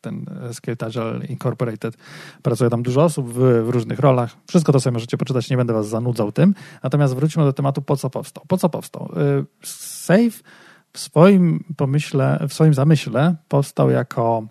ten 0.00 0.26
Skate 0.52 0.86
Agile 0.86 1.26
Incorporated. 1.26 1.96
Pracuje 2.42 2.70
tam 2.70 2.82
dużo 2.82 3.04
osób 3.04 3.28
w, 3.32 3.64
w, 3.66 3.68
różnych 3.68 3.98
rolach. 3.98 4.36
Wszystko 4.48 4.72
to 4.72 4.80
sobie 4.80 4.92
możecie 4.94 5.16
poczytać, 5.16 5.50
nie 5.50 5.56
będę 5.56 5.72
was 5.72 5.88
zanudzał 5.88 6.32
tym. 6.32 6.54
Natomiast 6.82 7.14
wróćmy 7.14 7.44
do 7.44 7.52
tematu, 7.52 7.82
po 7.82 7.96
co 7.96 8.10
powstał. 8.10 8.44
Po 8.48 8.58
co 8.58 8.68
powstał? 8.68 9.12
Y, 9.16 9.66
Safe 9.66 10.30
w 10.92 10.98
swoim 10.98 11.64
pomyśle, 11.76 12.46
w 12.48 12.54
swoim 12.54 12.74
zamyśle 12.74 13.36
powstał 13.48 13.90
jako 13.90 14.46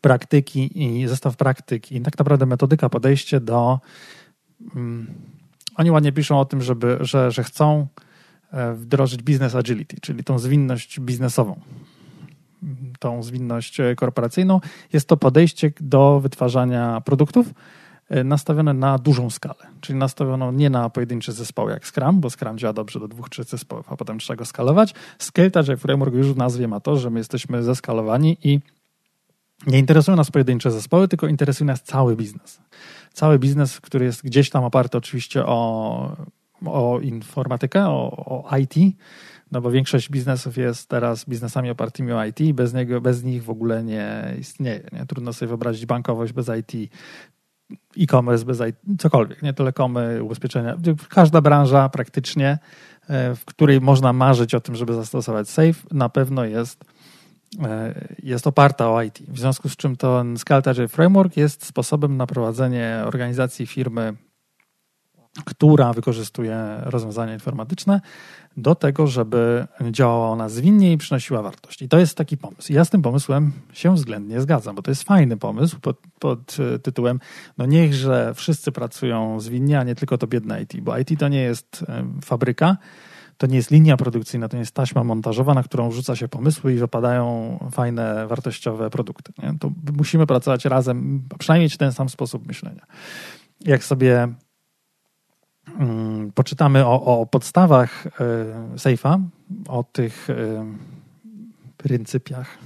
praktyki 0.00 0.82
i 0.82 1.08
zestaw 1.08 1.36
praktyk 1.36 1.92
i 1.92 2.00
tak 2.00 2.18
naprawdę 2.18 2.46
metodyka, 2.46 2.88
podejście 2.88 3.40
do. 3.40 3.80
Um, 4.74 5.06
oni 5.76 5.90
ładnie 5.90 6.12
piszą 6.12 6.40
o 6.40 6.44
tym, 6.44 6.62
żeby, 6.62 6.98
że, 7.00 7.30
że 7.30 7.44
chcą 7.44 7.86
wdrożyć 8.74 9.22
business 9.22 9.54
agility, 9.54 9.96
czyli 10.00 10.24
tą 10.24 10.38
zwinność 10.38 11.00
biznesową, 11.00 11.60
tą 12.98 13.22
zwinność 13.22 13.80
e, 13.80 13.94
korporacyjną. 13.94 14.60
Jest 14.92 15.08
to 15.08 15.16
podejście 15.16 15.72
do 15.80 16.20
wytwarzania 16.20 17.00
produktów 17.00 17.54
e, 18.08 18.24
nastawione 18.24 18.74
na 18.74 18.98
dużą 18.98 19.30
skalę, 19.30 19.66
czyli 19.80 19.98
nastawiono 19.98 20.52
nie 20.52 20.70
na 20.70 20.90
pojedyncze 20.90 21.32
zespoły 21.32 21.72
jak 21.72 21.86
Scrum, 21.86 22.20
bo 22.20 22.30
Scrum 22.30 22.58
działa 22.58 22.72
dobrze 22.72 23.00
do 23.00 23.08
dwóch, 23.08 23.28
trzech 23.28 23.46
zespołów, 23.46 23.92
a 23.92 23.96
potem 23.96 24.18
trzeba 24.18 24.36
go 24.36 24.44
skalować. 24.44 24.94
Scale 25.18 25.76
Framework 25.76 26.14
już 26.14 26.32
w 26.32 26.36
nazwie 26.36 26.68
ma 26.68 26.80
to, 26.80 26.96
że 26.96 27.10
my 27.10 27.20
jesteśmy 27.20 27.62
zeskalowani 27.62 28.38
i 28.42 28.60
nie 29.66 29.78
interesują 29.78 30.16
nas 30.16 30.30
pojedyncze 30.30 30.70
zespoły, 30.70 31.08
tylko 31.08 31.26
interesuje 31.26 31.66
nas 31.66 31.82
cały 31.82 32.16
biznes. 32.16 32.60
Cały 33.12 33.38
biznes, 33.38 33.80
który 33.80 34.04
jest 34.04 34.22
gdzieś 34.24 34.50
tam 34.50 34.64
oparty 34.64 34.98
oczywiście 34.98 35.46
o, 35.46 36.16
o 36.68 37.00
informatykę, 37.00 37.86
o, 37.86 38.44
o 38.50 38.56
IT, 38.56 38.74
no 39.52 39.60
bo 39.60 39.70
większość 39.70 40.10
biznesów 40.10 40.56
jest 40.56 40.88
teraz 40.88 41.24
biznesami 41.24 41.70
opartymi 41.70 42.12
o 42.12 42.24
IT, 42.24 42.52
bez, 42.52 42.74
niego, 42.74 43.00
bez 43.00 43.22
nich 43.22 43.44
w 43.44 43.50
ogóle 43.50 43.84
nie 43.84 44.34
istnieje. 44.40 44.80
Nie? 44.92 45.06
Trudno 45.06 45.32
sobie 45.32 45.48
wyobrazić 45.48 45.86
bankowość 45.86 46.32
bez 46.32 46.50
IT, 46.60 46.92
e-commerce 48.00 48.44
bez 48.44 48.60
IT, 48.60 48.76
cokolwiek, 48.98 49.42
nie 49.42 49.54
telekomy, 49.54 50.22
ubezpieczenia. 50.22 50.76
Każda 51.08 51.40
branża 51.40 51.88
praktycznie, 51.88 52.58
e, 53.08 53.34
w 53.34 53.44
której 53.44 53.80
można 53.80 54.12
marzyć 54.12 54.54
o 54.54 54.60
tym, 54.60 54.76
żeby 54.76 54.94
zastosować 54.94 55.48
SAFE, 55.48 55.82
na 55.90 56.08
pewno 56.08 56.44
jest 56.44 56.84
E, 57.62 57.94
jest 58.22 58.46
oparta 58.46 58.90
o 58.90 59.02
IT. 59.02 59.22
W 59.28 59.38
związku 59.38 59.68
z 59.68 59.76
czym 59.76 59.96
ten 59.96 60.38
Scaled 60.38 60.64
Framework 60.88 61.36
jest 61.36 61.66
sposobem 61.66 62.16
na 62.16 62.26
prowadzenie 62.26 63.02
organizacji 63.06 63.66
firmy, 63.66 64.14
która 65.44 65.92
wykorzystuje 65.92 66.80
rozwiązania 66.82 67.34
informatyczne 67.34 68.00
do 68.56 68.74
tego, 68.74 69.06
żeby 69.06 69.66
działała 69.90 70.28
ona 70.28 70.48
zwinnie 70.48 70.92
i 70.92 70.98
przynosiła 70.98 71.42
wartość. 71.42 71.82
I 71.82 71.88
to 71.88 71.98
jest 71.98 72.16
taki 72.16 72.36
pomysł. 72.36 72.72
I 72.72 72.74
ja 72.74 72.84
z 72.84 72.90
tym 72.90 73.02
pomysłem 73.02 73.52
się 73.72 73.94
względnie 73.94 74.40
zgadzam, 74.40 74.76
bo 74.76 74.82
to 74.82 74.90
jest 74.90 75.02
fajny 75.02 75.36
pomysł 75.36 75.80
pod, 75.80 75.96
pod 76.18 76.56
tytułem 76.82 77.20
no 77.58 77.66
niechże 77.66 78.32
wszyscy 78.34 78.72
pracują 78.72 79.40
zwinnie, 79.40 79.80
a 79.80 79.84
nie 79.84 79.94
tylko 79.94 80.18
to 80.18 80.26
biedne 80.26 80.62
IT, 80.62 80.80
bo 80.80 80.98
IT 80.98 81.18
to 81.18 81.28
nie 81.28 81.40
jest 81.40 81.84
fabryka, 82.24 82.76
to 83.38 83.46
nie 83.46 83.56
jest 83.56 83.70
linia 83.70 83.96
produkcyjna, 83.96 84.48
to 84.48 84.56
nie 84.56 84.60
jest 84.60 84.74
taśma 84.74 85.04
montażowa, 85.04 85.54
na 85.54 85.62
którą 85.62 85.90
rzuca 85.90 86.16
się 86.16 86.28
pomysły 86.28 86.72
i 86.72 86.76
wypadają 86.76 87.58
fajne, 87.72 88.26
wartościowe 88.26 88.90
produkty. 88.90 89.32
Nie? 89.42 89.58
To 89.58 89.70
musimy 89.98 90.26
pracować 90.26 90.64
razem, 90.64 91.22
przynajmniej 91.38 91.66
mieć 91.66 91.76
ten 91.76 91.92
sam 91.92 92.08
sposób 92.08 92.46
myślenia. 92.46 92.86
Jak 93.60 93.84
sobie 93.84 94.28
poczytamy 96.34 96.86
o, 96.86 97.20
o 97.20 97.26
podstawach 97.26 98.06
y, 98.06 98.10
Safe'a, 98.76 99.20
o 99.68 99.84
tych 99.92 100.30
y, 100.30 100.34
pryncypiach, 101.76 102.58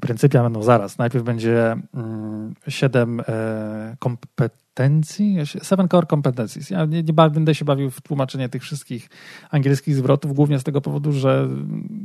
pryncypia 0.00 0.42
będą 0.42 0.62
zaraz. 0.62 0.98
Najpierw 0.98 1.24
będzie 1.24 1.76
mm, 1.94 2.54
siedem 2.68 3.20
e, 3.20 3.96
kompetencji, 3.98 5.36
seven 5.62 5.88
core 5.88 6.06
competencies. 6.06 6.70
Ja 6.70 6.84
nie, 6.84 7.02
nie 7.02 7.12
będę 7.12 7.54
się 7.54 7.64
bawił 7.64 7.90
w 7.90 8.00
tłumaczenie 8.00 8.48
tych 8.48 8.62
wszystkich 8.62 9.10
angielskich 9.50 9.94
zwrotów, 9.94 10.34
głównie 10.34 10.58
z 10.58 10.64
tego 10.64 10.80
powodu, 10.80 11.12
że 11.12 11.48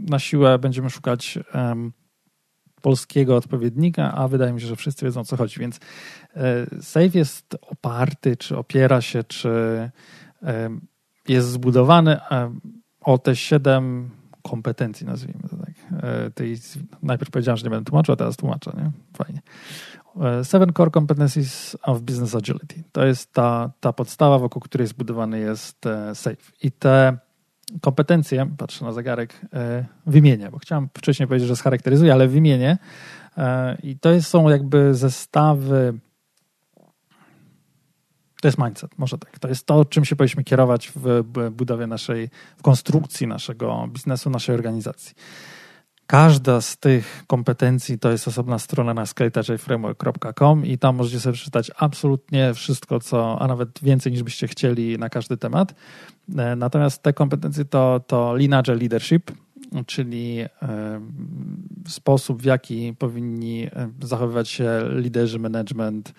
na 0.10 0.20
siłę 0.20 0.60
będziemy 0.60 0.90
szukać 0.90 1.40
polskiego 2.84 3.36
odpowiednika, 3.36 4.14
a 4.14 4.28
wydaje 4.28 4.54
mi 4.54 4.62
się, 4.62 4.68
że 4.68 4.76
wszyscy 4.76 5.06
wiedzą 5.06 5.22
o 5.22 5.26
co 5.26 5.38
chodzi. 5.38 5.60
Więc 5.60 5.80
e, 6.36 6.66
SAFE 6.82 7.18
jest 7.18 7.58
oparty, 7.62 8.38
czy 8.38 8.58
opiera 8.58 9.02
się, 9.02 9.24
czy 9.24 9.50
e, 10.44 10.70
jest 11.28 11.48
zbudowany 11.48 12.18
o 13.02 13.18
te 13.18 13.36
siedem 13.36 14.10
kompetencji, 14.44 15.06
nazwijmy 15.06 15.50
to 15.50 15.58
tak. 15.58 16.04
E, 16.04 16.32
tej, 16.32 16.58
najpierw 17.04 17.32
powiedziałem, 17.32 17.58
że 17.58 17.64
nie 17.64 17.70
będę 17.70 17.86
tłumaczył, 17.86 18.14
a 18.14 18.16
teraz 18.16 18.38
tłumaczę, 18.38 18.72
nie? 18.78 18.92
Fajnie. 19.18 19.42
E, 20.22 20.44
seven 20.44 20.74
Core 20.74 20.92
Competencies 20.92 21.78
of 21.84 22.02
Business 22.02 22.36
Agility. 22.36 22.84
To 22.92 23.06
jest 23.06 23.34
ta, 23.34 23.72
ta 23.80 23.94
podstawa, 23.94 24.40
wokół 24.40 24.62
której 24.62 24.88
zbudowany 24.88 25.40
jest 25.40 25.86
e, 25.86 26.16
SAFE. 26.16 26.52
I 26.62 26.72
te 26.72 27.18
kompetencje, 27.82 28.50
patrzę 28.58 28.86
na 28.86 28.92
zegarek, 28.92 29.42
wymienię, 30.06 30.50
bo 30.52 30.60
chciałem 30.60 30.90
wcześniej 30.98 31.28
powiedzieć, 31.28 31.48
że 31.48 31.56
scharakteryzuję, 31.56 32.14
ale 32.14 32.28
wymienię. 32.28 32.78
I 33.84 34.00
to 34.00 34.22
są 34.22 34.50
jakby 34.50 34.96
zestawy 34.96 35.94
to 38.44 38.48
jest 38.48 38.58
mindset, 38.58 38.98
może 38.98 39.18
tak. 39.18 39.40
To 39.40 39.48
jest 39.48 39.66
to, 39.66 39.86
czym 39.86 40.06
się 40.06 40.16
powinniśmy 40.16 40.44
kierować 40.44 40.92
w 40.96 41.24
budowie 41.52 41.88
naszej, 41.88 42.30
w 42.58 42.62
konstrukcji 42.62 43.28
naszego 43.28 43.88
biznesu, 43.92 44.30
naszej 44.30 44.56
organizacji. 44.56 45.16
Każda 46.08 46.62
z 46.62 46.78
tych 46.78 47.24
kompetencji 47.28 48.00
to 48.00 48.12
jest 48.12 48.28
osobna 48.28 48.60
strona 48.60 48.94
na 48.94 49.06
skeletajframework.com 49.06 50.66
i 50.66 50.78
tam 50.78 50.96
możecie 50.96 51.20
sobie 51.20 51.34
przeczytać 51.34 51.72
absolutnie 51.78 52.54
wszystko, 52.54 53.00
co, 53.00 53.42
a 53.42 53.48
nawet 53.48 53.80
więcej 53.82 54.12
niż 54.12 54.24
byście 54.24 54.48
chcieli 54.48 54.98
na 54.98 55.10
każdy 55.10 55.38
temat. 55.38 55.76
E, 56.38 56.56
natomiast 56.56 57.04
te 57.04 57.14
kompetencje 57.14 57.66
to, 57.66 58.02
to 58.08 58.32
Agile 58.32 58.76
Leadership, 58.76 59.32
czyli 59.86 60.40
e, 60.40 60.48
sposób, 61.88 62.42
w 62.42 62.46
jaki 62.46 62.94
powinni 63.00 63.64
e, 63.64 63.90
zachowywać 64.02 64.50
się 64.50 64.90
liderzy, 64.90 65.40
management, 65.40 66.14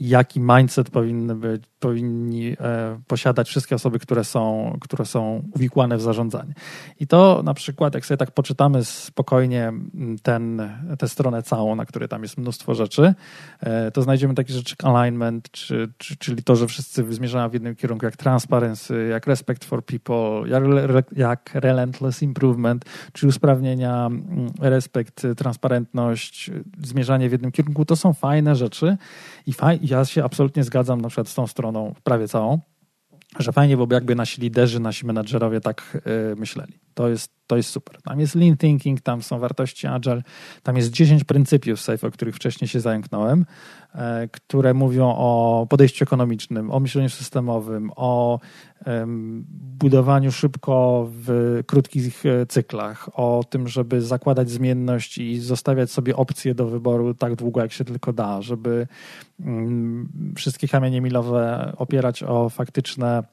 jaki 0.00 0.40
mindset 0.40 0.90
powinny 0.90 1.34
być, 1.34 1.62
powinni 1.84 2.56
e, 2.60 3.00
posiadać 3.06 3.48
wszystkie 3.48 3.74
osoby, 3.74 3.98
które 3.98 4.24
są, 4.24 4.76
które 4.80 5.04
są 5.04 5.42
uwikłane 5.54 5.96
w 5.96 6.00
zarządzanie. 6.00 6.54
I 7.00 7.06
to 7.06 7.42
na 7.44 7.54
przykład, 7.54 7.94
jak 7.94 8.06
sobie 8.06 8.18
tak 8.18 8.30
poczytamy 8.30 8.84
spokojnie 8.84 9.72
ten, 10.22 10.70
tę 10.98 11.08
stronę 11.08 11.42
całą, 11.42 11.76
na 11.76 11.86
której 11.86 12.08
tam 12.08 12.22
jest 12.22 12.38
mnóstwo 12.38 12.74
rzeczy, 12.74 13.14
e, 13.60 13.90
to 13.90 14.02
znajdziemy 14.02 14.34
takie 14.34 14.52
rzeczy 14.52 14.76
jak 14.78 14.94
alignment, 14.94 15.50
czy, 15.50 15.92
czy, 15.98 16.16
czyli 16.16 16.42
to, 16.42 16.56
że 16.56 16.66
wszyscy 16.66 17.12
zmierzają 17.12 17.48
w 17.48 17.54
jednym 17.54 17.76
kierunku, 17.76 18.06
jak 18.06 18.16
transparency, 18.16 19.08
jak 19.10 19.26
respect 19.26 19.64
for 19.64 19.84
people, 19.84 20.48
jak, 20.48 20.62
jak 21.16 21.50
relentless 21.54 22.22
improvement, 22.22 22.84
czy 23.12 23.26
usprawnienia, 23.26 24.10
respekt, 24.60 25.26
transparentność, 25.36 26.50
zmierzanie 26.82 27.28
w 27.28 27.32
jednym 27.32 27.52
kierunku, 27.52 27.84
to 27.84 27.96
są 27.96 28.12
fajne 28.12 28.56
rzeczy 28.56 28.96
i 29.46 29.52
faj, 29.52 29.78
ja 29.82 30.04
się 30.04 30.24
absolutnie 30.24 30.64
zgadzam 30.64 31.00
na 31.00 31.08
przykład 31.08 31.28
z 31.28 31.34
tą 31.34 31.46
stroną, 31.46 31.73
stroną, 31.74 31.94
prawie 32.04 32.28
całą, 32.28 32.58
że 33.38 33.52
fajnie 33.52 33.76
byłoby 33.76 33.94
jakby 33.94 34.14
nasi 34.14 34.40
liderzy, 34.40 34.80
nasi 34.80 35.06
menadżerowie 35.06 35.60
tak 35.60 35.98
yy, 36.06 36.36
myśleli. 36.36 36.83
To 36.94 37.08
jest, 37.08 37.32
to 37.46 37.56
jest 37.56 37.70
super. 37.70 38.02
Tam 38.02 38.20
jest 38.20 38.34
lean 38.34 38.56
thinking, 38.56 39.00
tam 39.00 39.22
są 39.22 39.38
wartości 39.38 39.86
agile, 39.86 40.22
tam 40.62 40.76
jest 40.76 40.90
10 40.90 41.24
pryncypiów 41.24 41.80
SAFE, 41.80 42.06
o 42.06 42.10
których 42.10 42.36
wcześniej 42.36 42.68
się 42.68 42.80
zająknąłem, 42.80 43.46
yy, 43.94 44.00
które 44.32 44.74
mówią 44.74 45.06
o 45.06 45.66
podejściu 45.70 46.04
ekonomicznym, 46.04 46.70
o 46.70 46.80
myśleniu 46.80 47.08
systemowym, 47.08 47.90
o 47.96 48.40
budowaniu 49.78 50.32
szybko 50.32 51.06
w 51.10 51.60
krótkich 51.66 52.26
e, 52.26 52.46
cyklach, 52.46 53.08
o 53.12 53.44
tym, 53.50 53.68
żeby 53.68 54.02
zakładać 54.02 54.50
zmienność 54.50 55.18
i 55.18 55.38
zostawiać 55.38 55.90
sobie 55.90 56.16
opcje 56.16 56.54
do 56.54 56.66
wyboru 56.66 57.14
tak 57.14 57.34
długo, 57.34 57.60
jak 57.60 57.72
się 57.72 57.84
tylko 57.84 58.12
da, 58.12 58.42
żeby 58.42 58.86
mm, 59.40 60.08
wszystkie 60.36 60.68
kamienie 60.68 61.00
milowe 61.00 61.72
opierać 61.76 62.22
o 62.22 62.48
faktyczne 62.48 63.24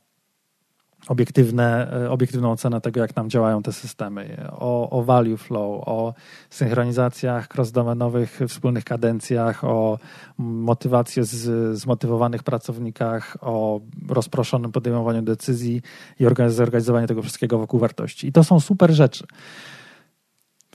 obiektywne, 1.07 1.91
e, 1.93 2.09
obiektywną 2.09 2.51
ocenę 2.51 2.81
tego, 2.81 2.99
jak 2.99 3.15
nam 3.15 3.29
działają 3.29 3.63
te 3.63 3.73
systemy, 3.73 4.37
o, 4.51 4.89
o 4.89 5.03
value 5.03 5.37
flow, 5.37 5.83
o 5.87 6.13
synchronizacjach 6.49 7.47
cross-domenowych, 7.47 8.39
wspólnych 8.47 8.83
kadencjach, 8.83 9.63
o 9.63 9.99
motywacji 10.37 11.23
z, 11.23 11.77
zmotywowanych 11.77 12.43
pracownikach, 12.43 13.37
o 13.41 13.81
rozproszonym 14.09 14.71
podejmowaniu 14.71 15.21
decyzji 15.21 15.81
i 16.19 16.25
zorganizowaniu 16.47 17.07
tego 17.07 17.21
wszystkiego 17.21 17.57
wokół 17.57 17.79
wartości. 17.79 18.27
I 18.27 18.31
to 18.31 18.43
są 18.43 18.59
super 18.59 18.91
rzeczy. 18.91 19.25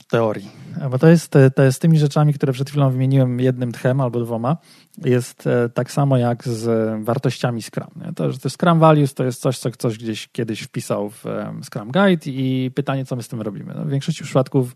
Teorii. 0.07 0.49
Bo 0.91 0.99
to 0.99 1.07
jest, 1.07 1.33
to 1.55 1.63
jest 1.63 1.77
z 1.77 1.79
tymi 1.79 1.99
rzeczami, 1.99 2.33
które 2.33 2.53
przed 2.53 2.69
chwilą 2.69 2.89
wymieniłem 2.89 3.39
jednym 3.39 3.71
tchem 3.71 4.01
albo 4.01 4.19
dwoma, 4.19 4.57
jest 5.05 5.47
e, 5.47 5.69
tak 5.69 5.91
samo 5.91 6.17
jak 6.17 6.47
z 6.47 6.93
wartościami 7.03 7.61
Scrum. 7.61 8.13
To, 8.15 8.31
że 8.31 8.39
Scrum 8.49 8.79
Values 8.79 9.13
to 9.13 9.23
jest 9.23 9.41
coś, 9.41 9.59
co 9.59 9.71
ktoś 9.71 9.97
gdzieś 9.97 10.27
kiedyś 10.27 10.61
wpisał 10.61 11.09
w 11.09 11.25
Scrum 11.63 11.91
Guide 11.91 12.31
i 12.31 12.71
pytanie, 12.75 13.05
co 13.05 13.15
my 13.15 13.23
z 13.23 13.27
tym 13.27 13.41
robimy. 13.41 13.73
No, 13.75 13.85
w 13.85 13.89
większości 13.89 14.23
przypadków 14.23 14.75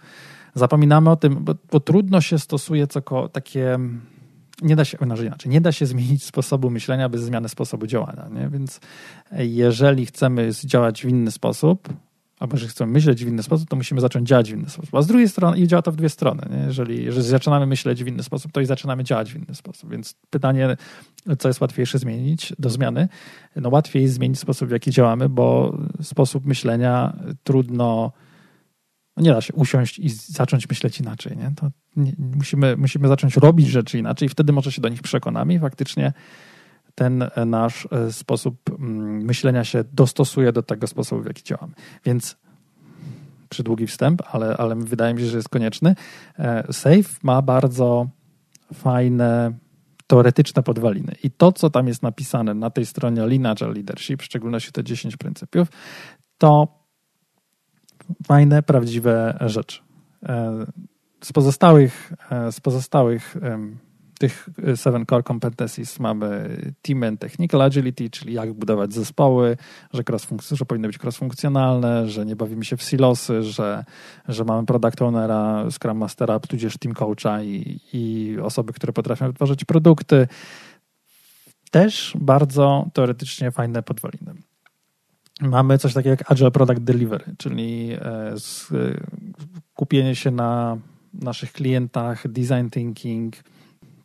zapominamy 0.56 1.10
o 1.10 1.16
tym, 1.16 1.44
bo, 1.44 1.56
bo 1.72 1.80
trudno 1.80 2.22
się 2.22 2.40
stosuje 2.40 2.88
co 2.88 3.30
takie 3.30 3.80
nie 4.62 4.76
da 4.76 4.86
się, 4.86 4.98
inaczej, 5.02 5.28
inaczej, 5.28 5.52
nie 5.52 5.62
da 5.62 5.72
się 5.72 5.86
zmienić 5.96 6.24
sposobu 6.24 6.70
myślenia 6.70 7.10
bez 7.10 7.22
zmiany 7.22 7.50
sposobu 7.50 7.88
działania. 7.88 8.28
Nie? 8.32 8.50
Więc 8.50 8.80
jeżeli 9.38 10.06
chcemy 10.06 10.50
działać 10.66 11.02
w 11.02 11.10
inny 11.10 11.32
sposób, 11.32 11.90
albo 12.42 12.58
że 12.58 12.68
chcemy 12.68 12.92
myśleć 12.92 13.26
w 13.26 13.28
inny 13.28 13.44
sposób, 13.44 13.70
to 13.70 13.76
musimy 13.76 14.02
zacząć 14.02 14.30
działać 14.30 14.52
w 14.52 14.56
inny 14.56 14.70
sposób. 14.70 14.96
A 14.96 15.02
z 15.02 15.08
drugiej 15.08 15.30
strony, 15.30 15.58
i 15.58 15.68
działa 15.68 15.82
to 15.82 15.92
w 15.92 15.96
dwie 15.96 16.10
strony. 16.10 16.48
Nie? 16.52 16.58
Jeżeli, 16.58 17.06
jeżeli 17.06 17.28
zaczynamy 17.28 17.66
myśleć 17.66 18.04
w 18.04 18.08
inny 18.08 18.24
sposób, 18.24 18.52
to 18.52 18.62
i 18.62 18.66
zaczynamy 18.66 19.04
działać 19.04 19.34
w 19.34 19.36
inny 19.36 19.56
sposób. 19.56 19.92
Więc 19.92 20.16
pytanie, 20.30 20.78
co 21.40 21.48
jest 21.48 21.62
łatwiejsze 21.62 22.00
zmienić 22.00 22.54
do 22.60 22.70
zmiany? 22.70 23.08
No 23.56 23.70
łatwiej 23.70 24.04
jest 24.04 24.16
zmienić 24.16 24.40
sposób, 24.40 24.70
w 24.70 24.72
jaki 24.72 24.92
działamy, 24.92 25.30
bo 25.30 25.78
sposób 26.02 26.46
myślenia 26.46 27.14
trudno 27.44 28.12
no 29.18 29.24
nie 29.24 29.34
da 29.34 29.42
się 29.42 29.54
usiąść 29.54 30.00
i 30.00 30.10
zacząć 30.10 30.70
myśleć 30.70 31.00
inaczej. 31.00 31.38
Nie? 31.38 31.52
To 31.56 31.72
nie, 31.96 32.14
musimy, 32.18 32.78
musimy 32.78 33.08
zacząć 33.08 33.38
robić 33.38 33.68
rzeczy 33.68 34.00
inaczej 34.00 34.26
i 34.26 34.30
wtedy 34.30 34.54
może 34.54 34.72
się 34.72 34.82
do 34.82 34.90
nich 34.90 35.02
przekonamy 35.02 35.54
i 35.54 35.60
faktycznie 35.60 36.14
ten 36.96 37.30
nasz 37.46 37.88
e, 37.92 38.12
sposób 38.12 38.58
mm, 38.70 39.26
myślenia 39.26 39.64
się 39.64 39.84
dostosuje 39.94 40.52
do 40.52 40.64
tego 40.64 40.88
sposobu, 40.88 41.22
w 41.22 41.26
jaki 41.26 41.44
działamy. 41.44 41.74
Więc 42.06 42.38
przydługi 43.50 43.88
wstęp, 43.88 44.22
ale, 44.32 44.58
ale 44.58 44.76
wydaje 44.76 45.14
mi 45.14 45.20
się, 45.20 45.26
że 45.26 45.38
jest 45.38 45.50
konieczny. 45.50 45.96
E, 46.40 46.74
Safe 46.74 47.20
ma 47.24 47.42
bardzo 47.42 48.08
fajne 48.74 49.54
teoretyczne 50.08 50.64
podwaliny. 50.64 51.16
I 51.24 51.32
to, 51.32 51.52
co 51.52 51.70
tam 51.70 51.88
jest 51.88 52.04
napisane 52.04 52.54
na 52.54 52.70
tej 52.70 52.86
stronie 52.86 53.28
Lineage 53.28 53.68
Leadership, 53.68 54.22
w 54.22 54.26
szczególności 54.26 54.72
te 54.72 54.84
10 54.84 55.18
pryncypiów, 55.18 55.68
to 56.38 56.68
fajne, 58.28 58.64
prawdziwe 58.64 59.38
rzeczy. 59.42 59.82
E, 60.24 60.66
z 61.24 61.34
pozostałych, 61.34 62.14
e, 62.32 62.52
z 62.52 62.60
pozostałych 62.60 63.38
tych 64.22 64.50
seven 64.76 65.06
core 65.06 65.24
competencies 65.24 66.00
mamy 66.00 66.58
team 66.82 67.04
and 67.04 67.20
technical 67.20 67.62
agility, 67.62 68.10
czyli 68.10 68.34
jak 68.34 68.54
budować 68.54 68.94
zespoły, 68.94 69.58
że, 69.94 70.04
że 70.52 70.66
powinny 70.66 70.88
być 70.88 70.98
cross-funkcjonalne, 70.98 72.10
że 72.10 72.26
nie 72.26 72.36
bawimy 72.36 72.66
się 72.66 72.78
w 72.78 72.82
silosy, 72.82 73.44
że, 73.44 73.86
że 74.28 74.44
mamy 74.44 74.66
product 74.66 75.02
ownera, 75.02 75.66
scrum 75.72 75.98
mastera, 75.98 76.40
tudzież 76.40 76.78
team 76.78 76.96
coacha 76.96 77.44
i, 77.44 77.80
i 77.94 78.38
osoby, 78.40 78.74
które 78.74 78.94
potrafią 78.94 79.28
wytworzyć 79.28 79.66
produkty. 79.66 80.28
Też 81.72 82.14
bardzo 82.20 82.86
teoretycznie 82.94 83.52
fajne 83.52 83.84
podwaliny 83.84 84.34
mamy 85.42 85.78
coś 85.78 85.94
takiego 85.94 86.10
jak 86.10 86.32
Agile 86.32 86.52
Product 86.52 86.82
Delivery, 86.82 87.26
czyli 87.38 87.92
e, 87.92 88.36
kupienie 89.74 90.16
się 90.16 90.32
na 90.32 90.78
naszych 91.14 91.52
klientach, 91.52 92.28
design 92.28 92.70
thinking, 92.70 93.36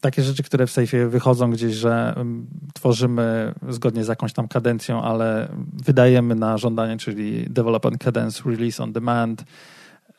takie 0.07 0.23
rzeczy, 0.23 0.43
które 0.43 0.67
w 0.67 0.71
Safe'ie 0.71 1.09
wychodzą 1.09 1.51
gdzieś, 1.51 1.75
że 1.75 2.15
tworzymy 2.75 3.55
zgodnie 3.69 4.05
z 4.05 4.09
jakąś 4.09 4.33
tam 4.33 4.49
kadencją, 4.49 5.03
ale 5.03 5.49
wydajemy 5.85 6.35
na 6.35 6.59
żądanie, 6.59 6.97
czyli 6.97 7.51
development 7.51 7.99
cadence, 7.99 8.43
release 8.47 8.81
on 8.81 8.93
demand, 8.93 9.45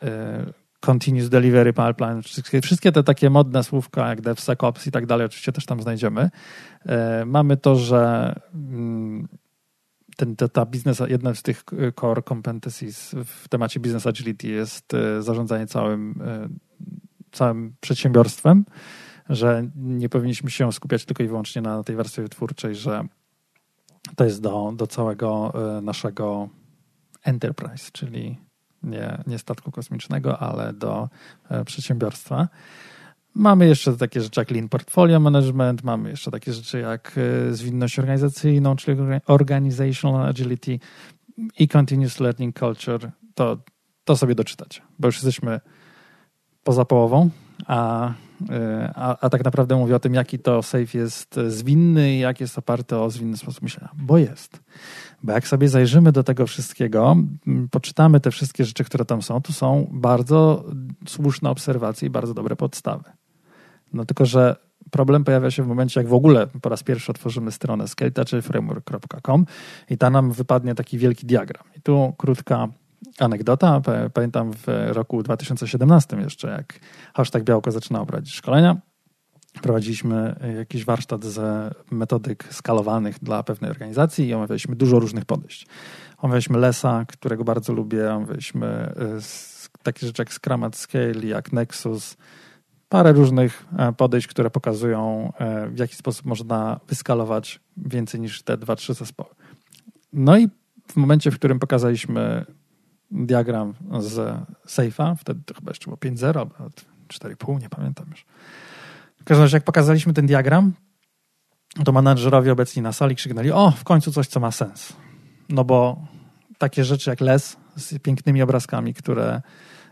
e, 0.03 0.45
continuous 0.79 1.29
delivery 1.29 1.73
pipeline, 1.73 2.21
wszystkie 2.61 2.91
te 2.91 3.03
takie 3.03 3.29
modne 3.29 3.63
słówka 3.63 4.09
jak 4.09 4.21
DevSecOps 4.21 4.87
i 4.87 4.91
tak 4.91 5.05
dalej, 5.05 5.25
oczywiście 5.25 5.51
też 5.51 5.65
tam 5.65 5.81
znajdziemy. 5.81 6.29
E, 6.85 7.25
mamy 7.25 7.57
to, 7.57 7.75
że 7.75 8.33
ten, 10.17 10.35
ta 10.35 10.65
biznes, 10.65 11.01
jedna 11.07 11.33
z 11.33 11.43
tych 11.43 11.63
core 11.99 12.21
competencies 12.21 13.15
w 13.25 13.47
temacie 13.47 13.79
business 13.79 14.07
agility 14.07 14.47
jest 14.47 14.93
e, 14.93 15.21
zarządzanie 15.21 15.67
całym, 15.67 16.21
całym 17.31 17.75
przedsiębiorstwem, 17.81 18.65
że 19.29 19.69
nie 19.75 20.09
powinniśmy 20.09 20.51
się 20.51 20.73
skupiać 20.73 21.05
tylko 21.05 21.23
i 21.23 21.27
wyłącznie 21.27 21.61
na 21.61 21.83
tej 21.83 21.95
warstwie 21.95 22.21
wytwórczej, 22.21 22.75
że 22.75 23.07
to 24.15 24.25
jest 24.25 24.41
do, 24.41 24.73
do 24.75 24.87
całego 24.87 25.53
e, 25.77 25.81
naszego 25.81 26.49
enterprise, 27.23 27.89
czyli 27.93 28.37
nie, 28.83 29.23
nie 29.27 29.39
statku 29.39 29.71
kosmicznego, 29.71 30.39
ale 30.39 30.73
do 30.73 31.09
przedsiębiorstwa. 31.65 32.47
Mamy 33.33 33.67
jeszcze 33.67 33.97
takie 33.97 34.21
rzeczy 34.21 34.41
jak 34.41 34.51
Lean 34.51 34.69
Portfolio 34.69 35.19
Management, 35.19 35.83
mamy 35.83 36.09
jeszcze 36.09 36.31
takie 36.31 36.53
rzeczy 36.53 36.79
jak 36.79 37.15
e, 37.17 37.53
zwinność 37.53 37.99
organizacyjną, 37.99 38.75
czyli 38.75 38.97
Organizational 39.27 40.29
Agility 40.29 40.79
i 41.59 41.67
Continuous 41.67 42.19
Learning 42.19 42.59
Culture. 42.59 43.11
To, 43.35 43.57
to 44.03 44.17
sobie 44.17 44.35
doczytacie, 44.35 44.81
bo 44.99 45.07
już 45.07 45.15
jesteśmy 45.15 45.59
poza 46.63 46.85
połową, 46.85 47.29
a, 47.65 48.11
e, 48.49 48.91
a, 48.95 49.17
a 49.19 49.29
tak 49.29 49.45
naprawdę 49.45 49.75
mówię 49.75 49.95
o 49.95 49.99
tym, 49.99 50.13
jaki 50.13 50.39
to 50.39 50.63
safe 50.63 50.97
jest 50.97 51.39
zwinny 51.47 52.13
i 52.13 52.19
jak 52.19 52.41
jest 52.41 52.57
oparty 52.57 52.97
o 52.97 53.09
zwinny 53.09 53.37
sposób 53.37 53.61
myślenia. 53.61 53.91
Bo 53.97 54.17
jest. 54.17 54.59
Bo 55.23 55.33
jak 55.33 55.47
sobie 55.47 55.69
zajrzymy 55.69 56.11
do 56.11 56.23
tego 56.23 56.47
wszystkiego, 56.47 57.15
poczytamy 57.71 58.19
te 58.19 58.31
wszystkie 58.31 58.65
rzeczy, 58.65 58.83
które 58.83 59.05
tam 59.05 59.21
są, 59.21 59.41
to 59.41 59.53
są 59.53 59.87
bardzo 59.91 60.65
słuszne 61.07 61.49
obserwacje 61.49 62.07
i 62.07 62.09
bardzo 62.09 62.33
dobre 62.33 62.55
podstawy. 62.55 63.03
No 63.93 64.05
tylko, 64.05 64.25
że 64.25 64.55
problem 64.91 65.23
pojawia 65.23 65.51
się 65.51 65.63
w 65.63 65.67
momencie, 65.67 65.99
jak 65.99 66.07
w 66.07 66.13
ogóle 66.13 66.47
po 66.47 66.69
raz 66.69 66.83
pierwszy 66.83 67.11
otworzymy 67.11 67.51
stronę 67.51 67.87
skeletouchframework.com 67.87 69.45
i 69.89 69.97
tam 69.97 70.13
nam 70.13 70.31
wypadnie 70.31 70.75
taki 70.75 70.97
wielki 70.97 71.25
diagram. 71.25 71.63
I 71.77 71.81
tu 71.81 72.13
krótka 72.17 72.67
anegdota. 73.19 73.81
Pamiętam 74.13 74.51
w 74.53 74.67
roku 74.87 75.23
2017 75.23 76.17
jeszcze, 76.17 76.47
jak 76.47 76.79
hashtag 77.13 77.43
Białko 77.43 77.71
zaczynał 77.71 78.05
prowadzić 78.05 78.33
szkolenia, 78.33 78.77
prowadziliśmy 79.61 80.35
jakiś 80.57 80.85
warsztat 80.85 81.25
ze 81.25 81.71
metodyk 81.91 82.43
skalowanych 82.51 83.19
dla 83.19 83.43
pewnej 83.43 83.71
organizacji 83.71 84.27
i 84.27 84.33
omawialiśmy 84.33 84.75
dużo 84.75 84.99
różnych 84.99 85.25
podejść. 85.25 85.67
Omawialiśmy 86.17 86.57
Lesa, 86.57 87.05
którego 87.07 87.43
bardzo 87.43 87.73
lubię, 87.73 88.13
omawialiśmy 88.13 88.93
y, 89.19 89.83
takie 89.83 90.07
rzeczy 90.07 90.21
jak 90.21 90.33
Scrum 90.33 90.63
at 90.63 90.75
Scale, 90.75 91.25
jak 91.25 91.53
Nexus, 91.53 92.17
parę 92.89 93.13
różnych 93.13 93.65
e, 93.77 93.93
podejść, 93.93 94.27
które 94.27 94.49
pokazują, 94.49 95.33
e, 95.37 95.67
w 95.67 95.77
jaki 95.77 95.95
sposób 95.95 96.25
można 96.25 96.79
wyskalować 96.87 97.59
więcej 97.77 98.19
niż 98.19 98.43
te 98.43 98.57
dwa, 98.57 98.75
trzy 98.75 98.93
zespoły. 98.93 99.29
No 100.13 100.37
i 100.37 100.47
w 100.87 100.95
momencie, 100.95 101.31
w 101.31 101.35
którym 101.35 101.59
pokazaliśmy 101.59 102.45
diagram 103.11 103.73
z 103.99 104.37
Safe'a, 104.67 105.15
wtedy 105.15 105.41
to 105.45 105.53
chyba 105.53 105.71
jeszcze 105.71 105.85
było 105.85 105.97
5.0 105.97 106.37
albo 106.37 106.55
4.5, 107.07 107.61
nie 107.61 107.69
pamiętam 107.69 108.05
już. 108.11 108.25
W 109.21 109.23
każdym 109.23 109.43
razie, 109.43 109.57
jak 109.57 109.63
pokazaliśmy 109.63 110.13
ten 110.13 110.25
diagram, 110.25 110.73
to 111.85 111.91
menadżerowie 111.91 112.51
obecni 112.51 112.81
na 112.81 112.93
sali 112.93 113.15
krzyknęli, 113.15 113.51
o, 113.51 113.71
w 113.71 113.83
końcu 113.83 114.11
coś, 114.11 114.27
co 114.27 114.39
ma 114.39 114.51
sens. 114.51 114.93
No 115.49 115.63
bo 115.63 116.01
takie 116.57 116.83
rzeczy 116.83 117.09
jak 117.09 117.21
les 117.21 117.57
z 117.75 117.99
pięknymi 117.99 118.41
obrazkami, 118.41 118.93
które 118.93 119.41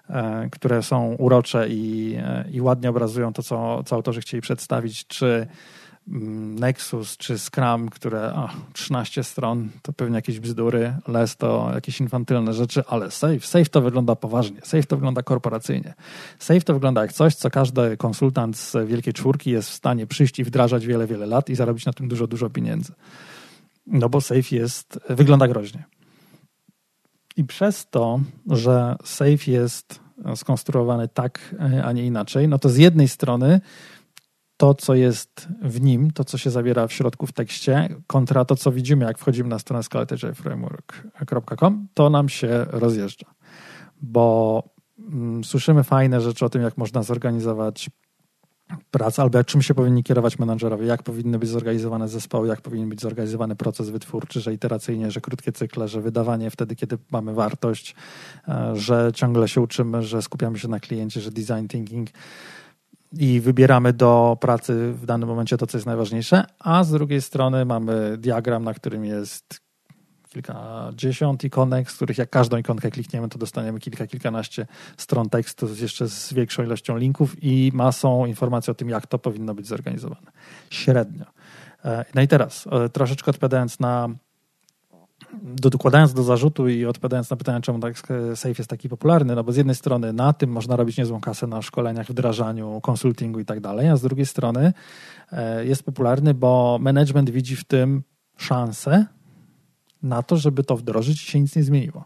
E, 0.09 0.49
które 0.51 0.83
są 0.83 1.13
urocze 1.13 1.69
i, 1.69 2.15
e, 2.19 2.45
i 2.51 2.61
ładnie 2.61 2.89
obrazują 2.89 3.33
to, 3.33 3.43
co, 3.43 3.83
co 3.83 3.95
autorzy 3.95 4.21
chcieli 4.21 4.41
przedstawić, 4.41 5.07
czy 5.07 5.47
Nexus 6.07 7.17
czy 7.17 7.39
Scrum, 7.39 7.89
które 7.89 8.33
o, 8.33 8.49
13 8.73 9.23
stron 9.23 9.69
to 9.81 9.93
pewnie 9.93 10.15
jakieś 10.15 10.39
bzdury, 10.39 10.93
LES 11.07 11.37
to 11.37 11.71
jakieś 11.73 12.01
infantylne 12.01 12.53
rzeczy, 12.53 12.83
ale 12.87 13.11
Safe, 13.11 13.39
Safe 13.39 13.65
to 13.65 13.81
wygląda 13.81 14.15
poważnie, 14.15 14.57
Safe 14.63 14.83
to 14.83 14.95
wygląda 14.95 15.23
korporacyjnie. 15.23 15.93
Safe 16.39 16.61
to 16.61 16.73
wygląda 16.73 17.01
jak 17.01 17.13
coś, 17.13 17.35
co 17.35 17.49
każdy 17.49 17.97
konsultant 17.97 18.57
z 18.57 18.87
Wielkiej 18.87 19.13
Czwórki 19.13 19.51
jest 19.51 19.69
w 19.69 19.73
stanie 19.73 20.07
przyjść 20.07 20.39
i 20.39 20.43
wdrażać 20.43 20.85
wiele, 20.85 21.07
wiele 21.07 21.25
lat 21.25 21.49
i 21.49 21.55
zarobić 21.55 21.85
na 21.85 21.93
tym 21.93 22.07
dużo, 22.07 22.27
dużo 22.27 22.49
pieniędzy. 22.49 22.93
No 23.87 24.09
bo 24.09 24.21
Safe 24.21 24.55
jest, 24.55 24.99
wygląda 25.09 25.47
groźnie. 25.47 25.83
I 27.37 27.43
przez 27.43 27.89
to, 27.89 28.19
że 28.47 28.95
safe 29.03 29.51
jest 29.51 29.99
skonstruowany 30.35 31.07
tak, 31.07 31.55
a 31.83 31.91
nie 31.91 32.05
inaczej, 32.05 32.47
no 32.47 32.59
to 32.59 32.69
z 32.69 32.77
jednej 32.77 33.07
strony 33.07 33.61
to, 34.57 34.73
co 34.73 34.95
jest 34.95 35.47
w 35.61 35.81
nim, 35.81 36.11
to, 36.11 36.23
co 36.23 36.37
się 36.37 36.49
zawiera 36.49 36.87
w 36.87 36.93
środku 36.93 37.27
w 37.27 37.31
tekście, 37.31 37.89
kontra 38.07 38.45
to, 38.45 38.55
co 38.55 38.71
widzimy, 38.71 39.05
jak 39.05 39.17
wchodzimy 39.17 39.49
na 39.49 39.59
stronę 39.59 39.83
skeletajframework.com, 39.83 41.87
to 41.93 42.09
nam 42.09 42.29
się 42.29 42.65
rozjeżdża. 42.69 43.33
Bo 44.01 44.63
mm, 44.99 45.43
słyszymy 45.43 45.83
fajne 45.83 46.21
rzeczy 46.21 46.45
o 46.45 46.49
tym, 46.49 46.61
jak 46.61 46.77
można 46.77 47.03
zorganizować 47.03 47.89
pracy, 48.91 49.21
albo 49.21 49.43
czym 49.43 49.61
się 49.61 49.73
powinni 49.73 50.03
kierować 50.03 50.39
menadżerowie, 50.39 50.85
jak 50.85 51.03
powinny 51.03 51.39
być 51.39 51.49
zorganizowane 51.49 52.07
zespoły, 52.07 52.47
jak 52.47 52.61
powinien 52.61 52.89
być 52.89 53.01
zorganizowany 53.01 53.55
proces 53.55 53.89
wytwórczy, 53.89 54.41
że 54.41 54.53
iteracyjnie, 54.53 55.11
że 55.11 55.21
krótkie 55.21 55.51
cykle, 55.51 55.87
że 55.87 56.01
wydawanie 56.01 56.51
wtedy, 56.51 56.75
kiedy 56.75 56.97
mamy 57.11 57.33
wartość, 57.33 57.95
e, 58.47 58.71
że 58.75 59.11
ciągle 59.13 59.47
się 59.47 59.61
uczymy, 59.61 60.03
że 60.03 60.21
skupiamy 60.21 60.59
się 60.59 60.67
na 60.67 60.79
kliencie, 60.79 61.21
że 61.21 61.31
design 61.31 61.67
thinking 61.67 62.09
i 63.19 63.41
wybieramy 63.41 63.93
do 63.93 64.37
pracy 64.41 64.93
w 64.93 65.05
danym 65.05 65.29
momencie 65.29 65.57
to, 65.57 65.67
co 65.67 65.77
jest 65.77 65.85
najważniejsze, 65.85 66.43
a 66.59 66.83
z 66.83 66.91
drugiej 66.91 67.21
strony 67.21 67.65
mamy 67.65 68.17
diagram, 68.17 68.63
na 68.63 68.73
którym 68.73 69.05
jest 69.05 69.65
kilkadziesiąt 70.29 71.43
ikonek, 71.43 71.91
z 71.91 71.95
których 71.95 72.17
jak 72.17 72.29
każdą 72.29 72.57
ikonkę 72.57 72.91
klikniemy, 72.91 73.29
to 73.29 73.39
dostaniemy 73.39 73.79
kilka, 73.79 74.07
kilkanaście 74.07 74.67
stron 74.97 75.29
tekstu 75.29 75.67
jeszcze 75.81 76.09
z 76.09 76.33
większą 76.33 76.63
ilością 76.63 76.97
linków 76.97 77.43
i 77.43 77.71
masą 77.73 78.25
informacji 78.25 78.71
o 78.71 78.73
tym, 78.73 78.89
jak 78.89 79.07
to 79.07 79.19
powinno 79.19 79.53
być 79.53 79.67
zorganizowane. 79.67 80.31
Średnio. 80.69 81.25
E, 81.85 82.05
no 82.15 82.21
i 82.21 82.27
teraz, 82.27 82.67
e, 82.71 82.89
troszeczkę 82.89 83.31
odpowiadając 83.31 83.79
na 83.79 84.09
dokładając 85.43 86.13
do 86.13 86.23
zarzutu 86.23 86.69
i 86.69 86.85
odpowiadając 86.85 87.29
na 87.29 87.37
pytanie, 87.37 87.61
czemu 87.61 87.79
tak 87.79 87.97
Safe 88.35 88.49
jest 88.57 88.69
taki 88.69 88.89
popularny, 88.89 89.35
no 89.35 89.43
bo 89.43 89.51
z 89.51 89.57
jednej 89.57 89.75
strony 89.75 90.13
na 90.13 90.33
tym 90.33 90.49
można 90.49 90.75
robić 90.75 90.97
niezłą 90.97 91.21
kasę 91.21 91.47
na 91.47 91.61
szkoleniach, 91.61 92.07
wdrażaniu, 92.07 92.81
konsultingu 92.81 93.39
i 93.39 93.45
tak 93.45 93.59
dalej, 93.59 93.89
a 93.89 93.97
z 93.97 94.01
drugiej 94.01 94.25
strony 94.25 94.73
e, 95.31 95.65
jest 95.65 95.83
popularny, 95.83 96.33
bo 96.33 96.77
management 96.81 97.29
widzi 97.29 97.55
w 97.55 97.63
tym 97.63 98.03
szansę 98.37 99.05
na 100.03 100.23
to, 100.23 100.37
żeby 100.37 100.63
to 100.63 100.77
wdrożyć 100.77 101.23
i 101.23 101.31
się 101.31 101.39
nic 101.39 101.55
nie 101.55 101.63
zmieniło. 101.63 102.05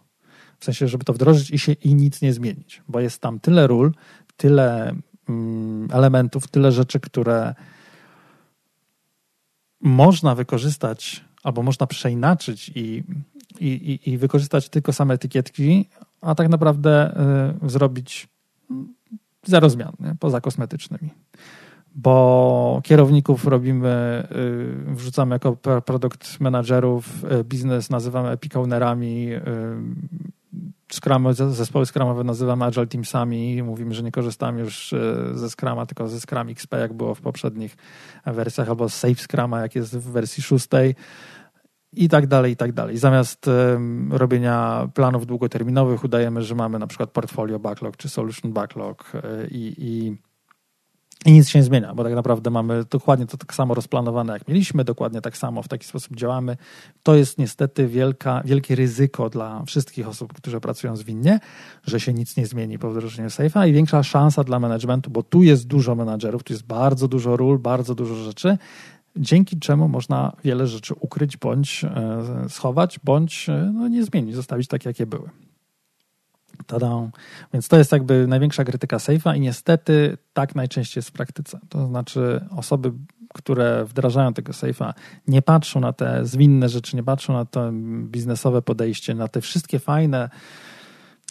W 0.60 0.66
sensie, 0.66 0.88
żeby 0.88 1.06
to 1.06 1.14
wdrożyć 1.14 1.52
i 1.52 1.60
się 1.60 1.72
i 1.72 1.96
nic 1.96 2.22
nie 2.22 2.34
zmienić, 2.34 2.84
bo 2.88 3.00
jest 3.00 3.22
tam 3.22 3.40
tyle 3.40 3.68
ról, 3.68 3.92
tyle 4.38 4.96
mm, 5.30 5.88
elementów, 5.92 6.48
tyle 6.48 6.72
rzeczy, 6.72 7.00
które 7.00 7.56
można 9.82 10.36
wykorzystać 10.36 11.26
albo 11.44 11.64
można 11.64 11.88
przeinaczyć 11.88 12.72
i, 12.76 13.04
i, 13.60 14.00
i, 14.06 14.18
wykorzystać 14.18 14.70
tylko 14.70 14.94
same 14.94 15.14
etykietki, 15.14 15.90
a 16.22 16.36
tak 16.36 16.50
naprawdę 16.50 17.16
y, 17.66 17.70
zrobić 17.70 18.28
zero 19.46 19.70
zmian, 19.70 19.94
nie? 20.00 20.16
poza 20.20 20.42
kosmetycznymi 20.42 21.10
bo 21.96 22.82
kierowników 22.84 23.46
robimy, 23.46 24.28
y, 24.90 24.96
wrzucamy 24.96 25.36
jako 25.36 25.56
produkt 25.86 26.40
managerów, 26.40 27.24
y, 27.24 27.44
biznes 27.44 27.90
nazywamy 27.90 28.30
epic 28.30 28.56
y, 30.92 30.96
Scrum, 30.96 31.34
zespoły 31.34 31.86
Scrumowe 31.86 32.24
nazywamy 32.24 32.66
Agile 32.66 32.88
Teamsami. 32.88 33.64
Mówimy, 33.64 33.94
że 33.94 34.04
nie 34.04 34.12
korzystamy 34.12 34.60
już 34.60 34.94
ze 35.34 35.50
Scruma, 35.50 35.86
tylko 35.86 36.08
ze 36.08 36.20
Scrum 36.20 36.50
XP, 36.50 36.74
jak 36.74 36.94
było 36.94 37.16
w 37.16 37.22
poprzednich 37.22 37.78
wersjach, 38.26 38.70
albo 38.70 38.90
z 38.90 38.94
Safe 38.94 39.16
Scruma, 39.16 39.62
jak 39.62 39.76
jest 39.76 39.98
w 39.98 40.12
wersji 40.12 40.44
szóstej 40.44 40.96
i 41.94 42.10
tak 42.10 42.28
dalej, 42.28 42.52
i 42.52 42.56
tak 42.56 42.72
dalej. 42.72 42.98
Zamiast 42.98 43.50
robienia 44.10 44.90
planów 44.94 45.26
długoterminowych 45.26 46.04
udajemy, 46.04 46.42
że 46.42 46.56
mamy 46.56 46.80
na 46.80 46.88
przykład 46.88 47.12
portfolio 47.12 47.60
backlog 47.60 47.98
czy 47.98 48.10
solution 48.10 48.54
backlog 48.54 49.12
i, 49.52 49.76
i 49.78 50.18
i 51.26 51.32
nic 51.32 51.50
się 51.50 51.60
nie 51.60 51.64
zmienia, 51.64 51.96
bo 51.96 52.04
tak 52.04 52.14
naprawdę 52.14 52.50
mamy 52.50 52.84
dokładnie 52.90 53.26
to 53.26 53.38
tak 53.38 53.54
samo 53.54 53.74
rozplanowane, 53.74 54.34
jak 54.34 54.48
mieliśmy, 54.48 54.84
dokładnie 54.84 55.22
tak 55.22 55.38
samo 55.38 55.64
w 55.64 55.68
taki 55.68 55.88
sposób 55.88 56.16
działamy. 56.16 56.58
To 57.04 57.16
jest 57.16 57.38
niestety 57.38 57.88
wielka, 57.88 58.42
wielkie 58.46 58.76
ryzyko 58.76 59.30
dla 59.30 59.64
wszystkich 59.66 60.08
osób, 60.08 60.34
które 60.34 60.62
pracują 60.62 60.96
zwinnie, 60.96 61.40
że 61.86 62.00
się 62.00 62.14
nic 62.14 62.38
nie 62.38 62.46
zmieni 62.46 62.80
po 62.80 62.90
wdrożeniu 62.90 63.30
safe'a 63.30 63.70
i 63.70 63.74
większa 63.74 64.04
szansa 64.04 64.44
dla 64.44 64.60
managementu, 64.60 65.10
bo 65.10 65.24
tu 65.24 65.44
jest 65.44 65.68
dużo 65.68 65.96
menadżerów, 65.96 66.44
tu 66.44 66.54
jest 66.54 66.66
bardzo 66.66 67.08
dużo 67.08 67.38
ról, 67.38 67.60
bardzo 67.60 67.96
dużo 67.96 68.16
rzeczy, 68.16 68.58
dzięki 69.16 69.60
czemu 69.60 69.88
można 69.88 70.34
wiele 70.44 70.68
rzeczy 70.68 70.94
ukryć 70.94 71.38
bądź 71.38 71.84
e, 71.84 72.50
schować, 72.50 73.00
bądź 73.04 73.50
e, 73.50 73.72
no, 73.74 73.88
nie 73.88 74.04
zmienić, 74.04 74.36
zostawić 74.36 74.68
tak, 74.68 74.86
jakie 74.86 75.06
były. 75.06 75.30
Tada. 76.70 77.10
Więc 77.54 77.68
to 77.68 77.78
jest 77.78 77.92
jakby 77.92 78.28
największa 78.28 78.64
krytyka 78.64 78.98
Safe'a 78.98 79.38
i 79.38 79.40
niestety 79.40 80.18
tak 80.34 80.56
najczęściej 80.56 81.00
jest 81.00 81.10
w 81.10 81.12
praktyce. 81.12 81.60
To 81.70 81.88
znaczy 81.88 82.46
osoby, 82.58 82.92
które 83.34 83.86
wdrażają 83.86 84.34
tego 84.34 84.52
Safe'a, 84.52 84.94
nie 85.28 85.42
patrzą 85.42 85.80
na 85.80 85.94
te 85.94 86.26
zwinne 86.26 86.70
rzeczy, 86.70 86.96
nie 86.96 87.04
patrzą 87.04 87.34
na 87.34 87.46
to 87.46 87.72
biznesowe 88.04 88.62
podejście, 88.62 89.16
na 89.16 89.28
te 89.28 89.42
wszystkie 89.42 89.80
fajne, 89.80 90.30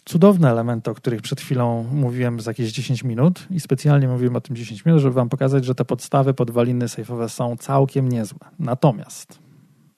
cudowne 0.05 0.49
elementy, 0.51 0.91
o 0.91 0.93
których 0.93 1.21
przed 1.21 1.41
chwilą 1.41 1.85
mówiłem 1.93 2.39
za 2.39 2.51
jakieś 2.51 2.71
10 2.71 3.03
minut 3.03 3.47
i 3.51 3.59
specjalnie 3.59 4.07
mówiłem 4.07 4.35
o 4.35 4.41
tym 4.41 4.55
10 4.55 4.85
minut, 4.85 5.01
żeby 5.01 5.13
wam 5.13 5.29
pokazać, 5.29 5.65
że 5.65 5.75
te 5.75 5.85
podstawy, 5.85 6.33
podwaliny 6.33 6.85
safe'owe 6.85 7.29
są 7.29 7.57
całkiem 7.57 8.09
niezłe. 8.09 8.39
Natomiast 8.59 9.39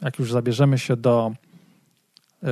jak 0.02 0.20
już 0.20 0.32
zabierzemy 0.32 0.78
się 0.78 0.98
do 0.98 1.32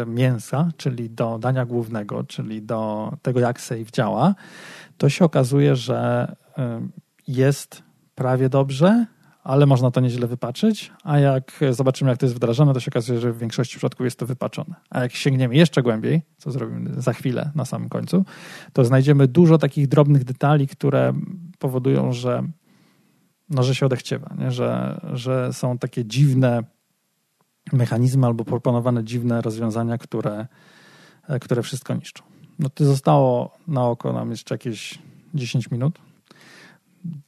mięsa, 0.08 0.69
czyli 0.78 1.10
do 1.10 1.39
dania 1.39 1.65
głównego, 1.65 2.23
czyli 2.23 2.62
do 2.62 3.12
tego, 3.21 3.39
jak 3.39 3.62
safe 3.62 3.91
działa, 3.93 4.36
to 4.97 5.10
się 5.10 5.25
okazuje, 5.25 5.75
że 5.75 6.32
e, 6.58 6.88
jest 7.28 7.84
prawie 8.15 8.49
dobrze, 8.49 9.06
ale 9.43 9.65
można 9.65 9.91
to 9.91 10.02
nieźle 10.02 10.28
wypaczyć, 10.28 10.91
a 11.04 11.19
jak 11.19 11.60
zobaczymy, 11.71 12.10
jak 12.10 12.19
to 12.19 12.25
jest 12.25 12.36
wdrażane, 12.36 12.73
to 12.73 12.80
się 12.80 12.91
okazuje, 12.91 13.19
że 13.19 13.34
w 13.34 13.38
większości 13.38 13.78
przypadków 13.78 14.06
jest 14.06 14.19
to 14.19 14.25
wypaczone. 14.25 14.75
A 14.89 15.02
jak 15.02 15.12
sięgniemy 15.12 15.56
jeszcze 15.56 15.84
głębiej, 15.84 16.21
co 16.38 16.52
zrobimy 16.52 17.02
za 17.02 17.13
chwilę 17.13 17.52
na 17.56 17.65
samym 17.65 17.89
końcu, 17.89 18.25
to 18.73 18.86
znajdziemy 18.86 19.28
dużo 19.28 19.58
takich 19.58 19.88
drobnych 19.88 20.23
detali, 20.23 20.67
które 20.67 21.13
powodują, 21.60 22.13
że, 22.13 22.43
no, 23.49 23.63
że 23.63 23.75
się 23.75 23.86
odechciewa, 23.86 24.36
nie? 24.38 24.52
Że, 24.52 25.02
że 25.13 25.54
są 25.54 25.78
takie 25.78 26.06
dziwne 26.06 26.63
mechanizmy 27.73 28.27
albo 28.27 28.45
proponowane 28.45 29.03
dziwne 29.03 29.41
rozwiązania, 29.41 29.97
które, 29.97 30.47
e, 31.27 31.39
które 31.39 31.63
wszystko 31.63 31.93
niszczą. 31.93 32.23
No 32.60 32.69
to 32.69 32.86
zostało 32.86 33.58
na 33.67 33.88
oko 33.88 34.13
nam 34.13 34.32
jeszcze 34.32 34.55
jakieś 34.55 34.99
10 35.34 35.71
minut. 35.71 35.99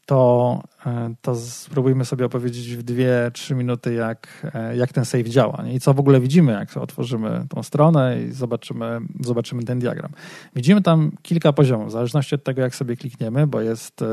To, 0.06 0.63
e, 0.86 1.13
to 1.21 1.36
spróbujmy 1.36 2.06
sobie 2.06 2.25
opowiedzieć 2.25 2.75
w 2.75 2.84
2-3 2.84 3.56
minuty, 3.56 3.93
jak, 3.93 4.51
e, 4.54 4.77
jak 4.77 4.93
ten 4.93 5.06
save 5.06 5.27
działa 5.27 5.63
nie? 5.63 5.73
i 5.73 5.80
co 5.80 5.93
w 5.93 5.99
ogóle 5.99 6.19
widzimy, 6.19 6.51
jak 6.51 6.77
otworzymy 6.77 7.45
tą 7.49 7.63
stronę 7.63 8.23
i 8.23 8.32
zobaczymy, 8.32 8.99
zobaczymy 9.19 9.63
ten 9.63 9.80
diagram. 9.80 10.12
Widzimy 10.56 10.82
tam 10.82 11.12
kilka 11.21 11.54
poziomów, 11.54 11.88
w 11.88 11.91
zależności 11.91 12.36
od 12.36 12.43
tego, 12.43 12.62
jak 12.62 12.75
sobie 12.75 12.95
klikniemy, 12.95 13.47
bo 13.47 13.62
jest 13.62 14.04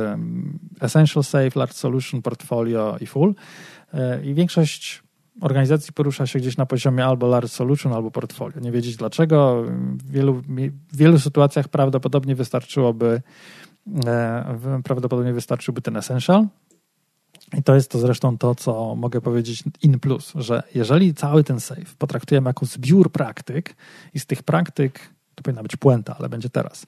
Essential 0.80 1.24
Save, 1.24 1.56
Large 1.56 1.74
Solution, 1.74 2.22
Portfolio 2.22 2.96
i 3.00 3.06
Full. 3.06 3.34
I 4.24 4.34
większość 4.34 5.02
organizacji 5.40 5.92
porusza 5.92 6.26
się 6.26 6.38
gdzieś 6.38 6.56
na 6.56 6.66
poziomie 6.66 7.04
albo 7.04 7.26
large 7.26 7.48
solution, 7.48 7.92
albo 7.92 8.10
portfolio. 8.10 8.60
Nie 8.60 8.72
wiedzieć 8.72 8.96
dlaczego. 8.96 9.64
W 9.90 10.10
wielu, 10.10 10.34
w 10.92 10.96
wielu 10.96 11.18
sytuacjach 11.18 11.68
prawdopodobnie 11.68 12.34
wystarczyłoby 12.34 13.22
e, 14.06 14.80
prawdopodobnie 14.84 15.32
wystarczyłby 15.32 15.82
ten 15.82 15.96
essential. 15.96 16.46
I 17.58 17.62
to 17.62 17.74
jest 17.74 17.90
to 17.90 17.98
zresztą 17.98 18.38
to, 18.38 18.54
co 18.54 18.94
mogę 18.94 19.20
powiedzieć 19.20 19.64
in 19.82 20.00
plus, 20.00 20.32
że 20.34 20.62
jeżeli 20.74 21.14
cały 21.14 21.44
ten 21.44 21.60
save 21.60 21.94
potraktujemy 21.98 22.50
jako 22.50 22.66
zbiór 22.66 23.12
praktyk 23.12 23.76
i 24.14 24.20
z 24.20 24.26
tych 24.26 24.42
praktyk, 24.42 25.00
to 25.34 25.42
powinna 25.42 25.62
być 25.62 25.76
puenta, 25.76 26.16
ale 26.18 26.28
będzie 26.28 26.50
teraz. 26.50 26.86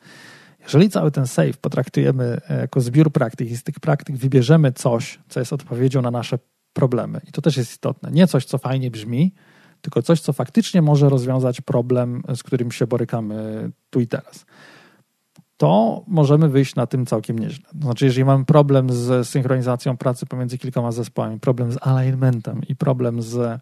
Jeżeli 0.62 0.90
cały 0.90 1.10
ten 1.10 1.26
save 1.26 1.56
potraktujemy 1.60 2.40
e, 2.48 2.60
jako 2.60 2.80
zbiór 2.80 3.12
praktyk 3.12 3.50
i 3.50 3.56
z 3.56 3.62
tych 3.62 3.80
praktyk 3.80 4.16
wybierzemy 4.16 4.72
coś, 4.72 5.18
co 5.28 5.40
jest 5.40 5.52
odpowiedzią 5.52 6.02
na 6.02 6.10
nasze 6.10 6.38
problemy. 6.72 7.20
I 7.28 7.32
to 7.32 7.42
też 7.42 7.56
jest 7.56 7.70
istotne. 7.70 8.10
Nie 8.10 8.26
coś, 8.26 8.44
co 8.44 8.58
fajnie 8.58 8.90
brzmi, 8.90 9.34
tylko 9.80 10.02
coś, 10.02 10.20
co 10.20 10.32
faktycznie 10.32 10.82
może 10.82 11.08
rozwiązać 11.08 11.60
problem, 11.60 12.22
z 12.36 12.42
którym 12.42 12.72
się 12.72 12.86
borykamy 12.86 13.70
tu 13.90 14.00
i 14.00 14.06
teraz. 14.06 14.46
To 15.56 16.02
możemy 16.06 16.48
wyjść 16.48 16.74
na 16.74 16.86
tym 16.86 17.06
całkiem 17.06 17.38
nieźle. 17.38 17.68
To 17.72 17.84
znaczy, 17.84 18.04
jeżeli 18.04 18.24
mamy 18.24 18.44
problem 18.44 18.90
z 18.90 19.28
synchronizacją 19.28 19.96
pracy 19.96 20.26
pomiędzy 20.26 20.58
kilkoma 20.58 20.92
zespołami, 20.92 21.40
problem 21.40 21.72
z 21.72 21.76
alignmentem 21.80 22.60
i 22.68 22.76
problem 22.76 23.22
z 23.22 23.60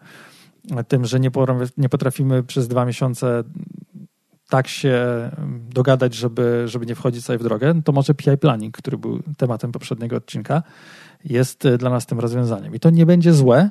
tym, 0.88 1.05
że 1.05 1.21
nie 1.77 1.88
potrafimy 1.88 2.42
przez 2.42 2.68
dwa 2.68 2.85
miesiące 2.85 3.44
tak 4.49 4.68
się 4.68 4.97
dogadać, 5.71 6.14
żeby, 6.14 6.62
żeby 6.66 6.87
nie 6.87 6.94
wchodzić 6.94 7.25
sobie 7.25 7.38
w 7.38 7.42
drogę, 7.42 7.83
to 7.85 7.92
może 7.92 8.14
PI 8.14 8.38
planning, 8.40 8.77
który 8.77 8.99
był 8.99 9.23
tematem 9.37 9.73
poprzedniego 9.73 10.16
odcinka, 10.16 10.62
jest 11.24 11.66
e, 11.66 11.78
dla 11.78 11.90
nas 11.90 12.07
tym 12.07 12.20
rozwiązaniem. 12.20 12.74
I 12.74 12.81
to 12.81 12.90
nie 12.90 13.07
będzie 13.07 13.33
złe, 13.33 13.70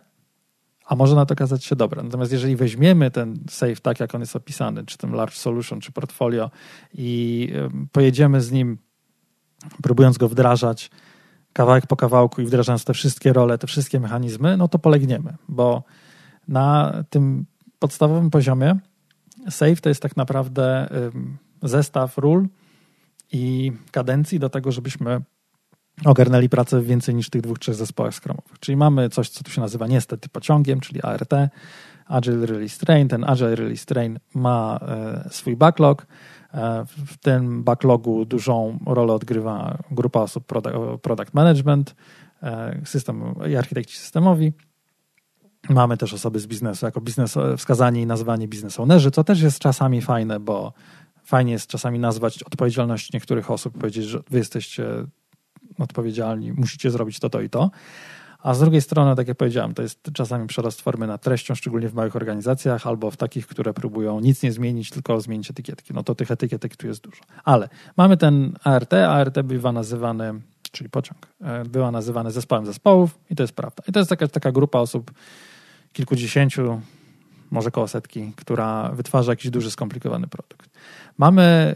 a 0.85 0.95
może 0.95 1.15
na 1.15 1.25
to 1.25 1.33
okazać 1.33 1.65
się 1.65 1.75
dobre. 1.75 2.03
Natomiast 2.03 2.31
jeżeli 2.31 2.55
weźmiemy 2.55 3.11
ten 3.11 3.39
safe 3.49 3.75
tak, 3.75 3.99
jak 3.99 4.15
on 4.15 4.21
jest 4.21 4.35
opisany, 4.35 4.85
czy 4.85 4.97
ten 4.97 5.11
large 5.11 5.35
solution, 5.35 5.81
czy 5.81 5.91
portfolio 5.91 6.51
i 6.93 7.49
pojedziemy 7.91 8.41
z 8.41 8.51
nim, 8.51 8.77
próbując 9.83 10.17
go 10.17 10.29
wdrażać 10.29 10.91
kawałek 11.53 11.87
po 11.87 11.95
kawałku 11.95 12.41
i 12.41 12.45
wdrażając 12.45 12.85
te 12.85 12.93
wszystkie 12.93 13.33
role, 13.33 13.57
te 13.57 13.67
wszystkie 13.67 13.99
mechanizmy, 13.99 14.57
no 14.57 14.67
to 14.67 14.79
polegniemy, 14.79 15.33
bo 15.49 15.83
na 16.47 16.93
tym 17.09 17.45
podstawowym 17.79 18.29
poziomie 18.29 18.79
safe 19.49 19.75
to 19.75 19.89
jest 19.89 20.01
tak 20.01 20.17
naprawdę 20.17 20.89
zestaw 21.63 22.17
ról 22.17 22.47
i 23.31 23.71
kadencji 23.91 24.39
do 24.39 24.49
tego, 24.49 24.71
żebyśmy 24.71 25.21
ogarnęli 26.05 26.49
pracę 26.49 26.81
w 26.81 26.85
więcej 26.85 27.15
niż 27.15 27.29
tych 27.29 27.41
dwóch, 27.41 27.59
trzech 27.59 27.75
zespołach 27.75 28.15
skramowych. 28.15 28.59
Czyli 28.59 28.75
mamy 28.75 29.09
coś, 29.09 29.29
co 29.29 29.43
tu 29.43 29.51
się 29.51 29.61
nazywa 29.61 29.87
niestety 29.87 30.29
pociągiem, 30.29 30.79
czyli 30.79 31.01
ART, 31.01 31.33
Agile 32.07 32.45
Release 32.45 32.77
Train. 32.77 33.07
Ten 33.07 33.23
Agile 33.23 33.55
Release 33.55 33.85
Train 33.85 34.19
ma 34.33 34.79
e, 34.81 35.29
swój 35.31 35.55
backlog. 35.55 36.05
E, 36.53 36.85
w 36.87 37.17
tym 37.17 37.63
backlogu 37.63 38.25
dużą 38.25 38.79
rolę 38.85 39.13
odgrywa 39.13 39.77
grupa 39.91 40.19
osób 40.19 40.45
product 41.01 41.33
management, 41.33 41.95
e, 42.43 42.81
system 42.85 43.35
i 43.49 43.55
architekci 43.55 43.97
systemowi. 43.97 44.53
Mamy 45.69 45.97
też 45.97 46.13
osoby 46.13 46.39
z 46.39 46.47
biznesu 46.47 46.85
jako 46.85 47.01
biznes, 47.01 47.35
wskazani 47.57 48.01
i 48.01 48.05
nazwani 48.05 48.47
biznes 48.47 48.79
ownerzy, 48.79 49.11
co 49.11 49.23
też 49.23 49.41
jest 49.41 49.59
czasami 49.59 50.01
fajne, 50.01 50.39
bo 50.39 50.73
fajnie 51.23 51.51
jest 51.51 51.67
czasami 51.67 51.99
nazwać 51.99 52.43
odpowiedzialność 52.43 53.13
niektórych 53.13 53.51
osób, 53.51 53.77
powiedzieć, 53.77 54.05
że 54.05 54.19
wy 54.29 54.37
jesteście 54.37 54.85
odpowiedzialni, 55.79 56.53
musicie 56.53 56.91
zrobić 56.91 57.19
to, 57.19 57.29
to 57.29 57.41
i 57.41 57.49
to. 57.49 57.71
A 58.43 58.53
z 58.53 58.59
drugiej 58.59 58.81
strony, 58.81 59.15
tak 59.15 59.27
jak 59.27 59.37
powiedziałem, 59.37 59.73
to 59.73 59.81
jest 59.81 60.09
czasami 60.13 60.47
przerost 60.47 60.81
formy 60.81 61.07
nad 61.07 61.21
treścią, 61.21 61.55
szczególnie 61.55 61.89
w 61.89 61.93
małych 61.93 62.15
organizacjach, 62.15 62.87
albo 62.87 63.11
w 63.11 63.17
takich, 63.17 63.47
które 63.47 63.73
próbują 63.73 64.19
nic 64.19 64.43
nie 64.43 64.51
zmienić, 64.51 64.89
tylko 64.89 65.21
zmienić 65.21 65.51
etykietki. 65.51 65.93
No 65.93 66.03
to 66.03 66.15
tych 66.15 66.31
etykietek 66.31 66.75
tu 66.75 66.87
jest 66.87 67.01
dużo. 67.01 67.21
Ale 67.43 67.69
mamy 67.97 68.17
ten 68.17 68.53
ART, 68.63 68.93
ART 68.93 69.41
bywa 69.41 69.71
nazywany, 69.71 70.33
czyli 70.71 70.89
pociąg, 70.89 71.27
e, 71.41 71.65
była 71.65 71.91
nazywany 71.91 72.31
zespołem 72.31 72.65
zespołów 72.65 73.19
i 73.29 73.35
to 73.35 73.43
jest 73.43 73.53
prawda. 73.53 73.83
I 73.87 73.91
to 73.91 73.99
jest 73.99 74.09
taka, 74.09 74.27
taka 74.27 74.51
grupa 74.51 74.79
osób, 74.79 75.11
kilkudziesięciu, 75.93 76.81
może 77.51 77.71
koło 77.71 77.87
setki, 77.87 78.33
która 78.35 78.91
wytwarza 78.91 79.31
jakiś 79.31 79.51
duży, 79.51 79.71
skomplikowany 79.71 80.27
produkt. 80.27 80.69
Mamy 81.17 81.75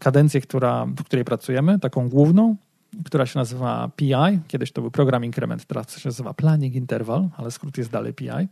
kadencję, 0.00 0.40
która, 0.40 0.86
w 0.86 1.04
której 1.04 1.24
pracujemy, 1.24 1.78
taką 1.78 2.08
główną, 2.08 2.56
która 3.04 3.26
się 3.26 3.38
nazywa 3.38 3.90
PI. 3.96 4.14
Kiedyś 4.48 4.72
to 4.72 4.80
był 4.80 4.90
program 4.90 5.24
increment, 5.24 5.64
teraz 5.64 5.98
się 5.98 6.08
nazywa 6.08 6.34
planning 6.34 6.74
interval, 6.74 7.28
ale 7.36 7.50
skrót 7.50 7.78
jest 7.78 7.90
dalej 7.90 8.14
PI. 8.14 8.48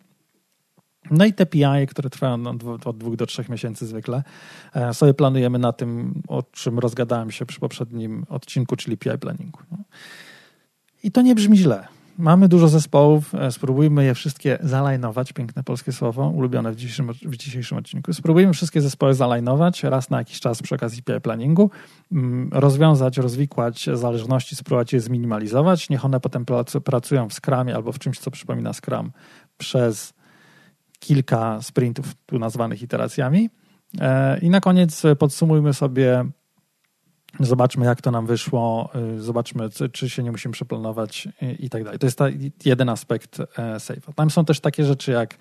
No 1.11 1.24
i 1.24 1.33
te 1.33 1.46
PI, 1.46 1.87
które 1.88 2.11
trwają 2.11 2.46
od 2.85 2.98
dwóch 2.98 3.16
do 3.16 3.26
trzech 3.26 3.48
miesięcy 3.48 3.87
zwykle, 3.87 4.22
e, 4.74 4.94
sobie 4.94 5.14
planujemy 5.14 5.59
na 5.59 5.72
tym, 5.72 6.22
o 6.29 6.42
czym 6.42 6.79
rozgadałem 6.79 7.31
się 7.31 7.46
przy 7.46 7.61
poprzednim 7.61 8.24
odcinku, 8.29 8.76
czyli 8.76 8.96
PI 8.96 9.18
planningu. 9.20 9.61
No. 9.70 9.79
I 11.03 11.12
to 11.12 11.22
nie 11.22 11.35
brzmi 11.35 11.57
źle. 11.57 11.88
Mamy 12.20 12.48
dużo 12.48 12.68
zespołów, 12.68 13.35
e, 13.35 13.52
spróbujmy 13.52 14.04
je 14.04 14.14
wszystkie 14.14 14.59
zalajnować, 14.62 15.33
piękne 15.33 15.62
polskie 15.62 15.92
słowo, 15.92 16.28
ulubione 16.28 16.72
w 16.72 16.76
dzisiejszym, 16.76 17.12
w 17.12 17.37
dzisiejszym 17.37 17.78
odcinku. 17.78 18.12
Spróbujmy 18.12 18.52
wszystkie 18.52 18.80
zespoły 18.80 19.14
zalajnować 19.14 19.83
raz 19.83 20.11
na 20.11 20.18
jakiś 20.18 20.40
czas 20.40 20.62
przy 20.62 20.74
okazji 20.74 21.02
planningu, 21.22 21.70
mm, 22.12 22.50
rozwiązać, 22.52 23.18
rozwikłać 23.18 23.88
zależności, 23.94 24.56
spróbować 24.56 24.92
je 24.92 25.00
zminimalizować. 25.00 25.90
Niech 25.90 26.04
one 26.04 26.20
potem 26.20 26.44
pracują 26.85 27.28
w 27.28 27.35
Scrumie 27.35 27.74
albo 27.74 27.92
w 27.92 27.98
czymś, 27.98 28.18
co 28.18 28.30
przypomina 28.30 28.72
Scrum 28.72 29.12
przez 29.59 30.12
kilka 30.98 31.62
sprintów, 31.62 32.14
tu 32.26 32.38
nazwanych 32.38 32.83
iteracjami. 32.83 33.50
E, 34.00 34.38
I 34.38 34.50
na 34.50 34.61
koniec 34.61 35.02
podsumujmy 35.18 35.74
sobie 35.74 36.24
Zobaczmy, 37.40 37.86
jak 37.86 38.02
to 38.02 38.10
nam 38.10 38.26
wyszło, 38.26 38.90
y, 39.16 39.22
zobaczmy, 39.22 39.68
czy 39.92 40.10
się 40.10 40.22
nie 40.22 40.30
musimy 40.30 40.52
przeplanować 40.52 41.28
i 41.58 41.70
tak 41.70 41.84
dalej. 41.84 41.98
To 41.98 42.06
jest 42.06 42.18
ta, 42.18 42.26
jeden 42.64 42.88
aspekt 42.88 43.40
e, 43.58 43.80
safe. 43.80 44.12
Tam 44.14 44.30
są 44.30 44.44
też 44.44 44.60
takie 44.60 44.84
rzeczy 44.84 45.12
jak 45.12 45.38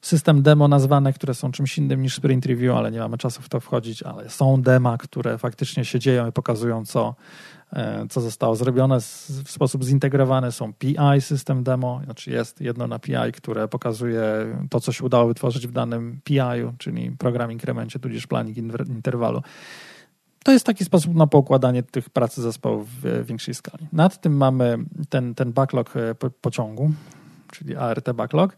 system 0.00 0.42
demo 0.42 0.68
nazwane, 0.68 1.12
które 1.12 1.34
są 1.34 1.52
czymś 1.52 1.78
innym 1.78 2.02
niż 2.02 2.14
sprint 2.16 2.46
review, 2.46 2.76
ale 2.76 2.90
nie 2.90 2.98
mamy 2.98 3.18
czasu 3.18 3.42
w 3.42 3.48
to 3.48 3.60
wchodzić, 3.60 4.02
ale 4.02 4.30
są 4.30 4.62
dema, 4.62 4.98
które 4.98 5.38
faktycznie 5.38 5.84
się 5.84 5.98
dzieją 5.98 6.28
i 6.28 6.32
pokazują, 6.32 6.86
co, 6.86 7.14
e, 7.72 8.06
co 8.10 8.20
zostało 8.20 8.56
zrobione 8.56 9.00
w 9.44 9.50
sposób 9.50 9.84
zintegrowany. 9.84 10.52
Są 10.52 10.72
PI 10.72 11.20
system 11.20 11.62
demo, 11.62 12.00
znaczy 12.04 12.30
jest 12.30 12.60
jedno 12.60 12.86
na 12.86 12.98
PI, 12.98 13.32
które 13.34 13.68
pokazuje 13.68 14.22
to, 14.70 14.80
co 14.80 14.92
się 14.92 15.04
udało 15.04 15.26
wytworzyć 15.26 15.66
w 15.66 15.72
danym 15.72 16.20
PI-u, 16.24 16.72
czyli 16.78 17.10
program 17.10 17.52
inkremencie, 17.52 17.98
tudzież 17.98 18.26
planning 18.26 18.56
interwalu 18.88 19.42
to 20.44 20.52
jest 20.52 20.66
taki 20.66 20.84
sposób 20.84 21.14
na 21.14 21.26
poukładanie 21.26 21.82
tych 21.82 22.10
pracy 22.10 22.42
zespołów 22.42 22.88
w 23.02 23.26
większej 23.26 23.54
skali. 23.54 23.88
Nad 23.92 24.20
tym 24.20 24.36
mamy 24.36 24.78
ten, 25.08 25.34
ten 25.34 25.52
backlog 25.52 25.96
e, 25.96 26.14
pociągu, 26.40 26.90
czyli 27.52 27.76
ART 27.76 28.12
backlog, 28.12 28.56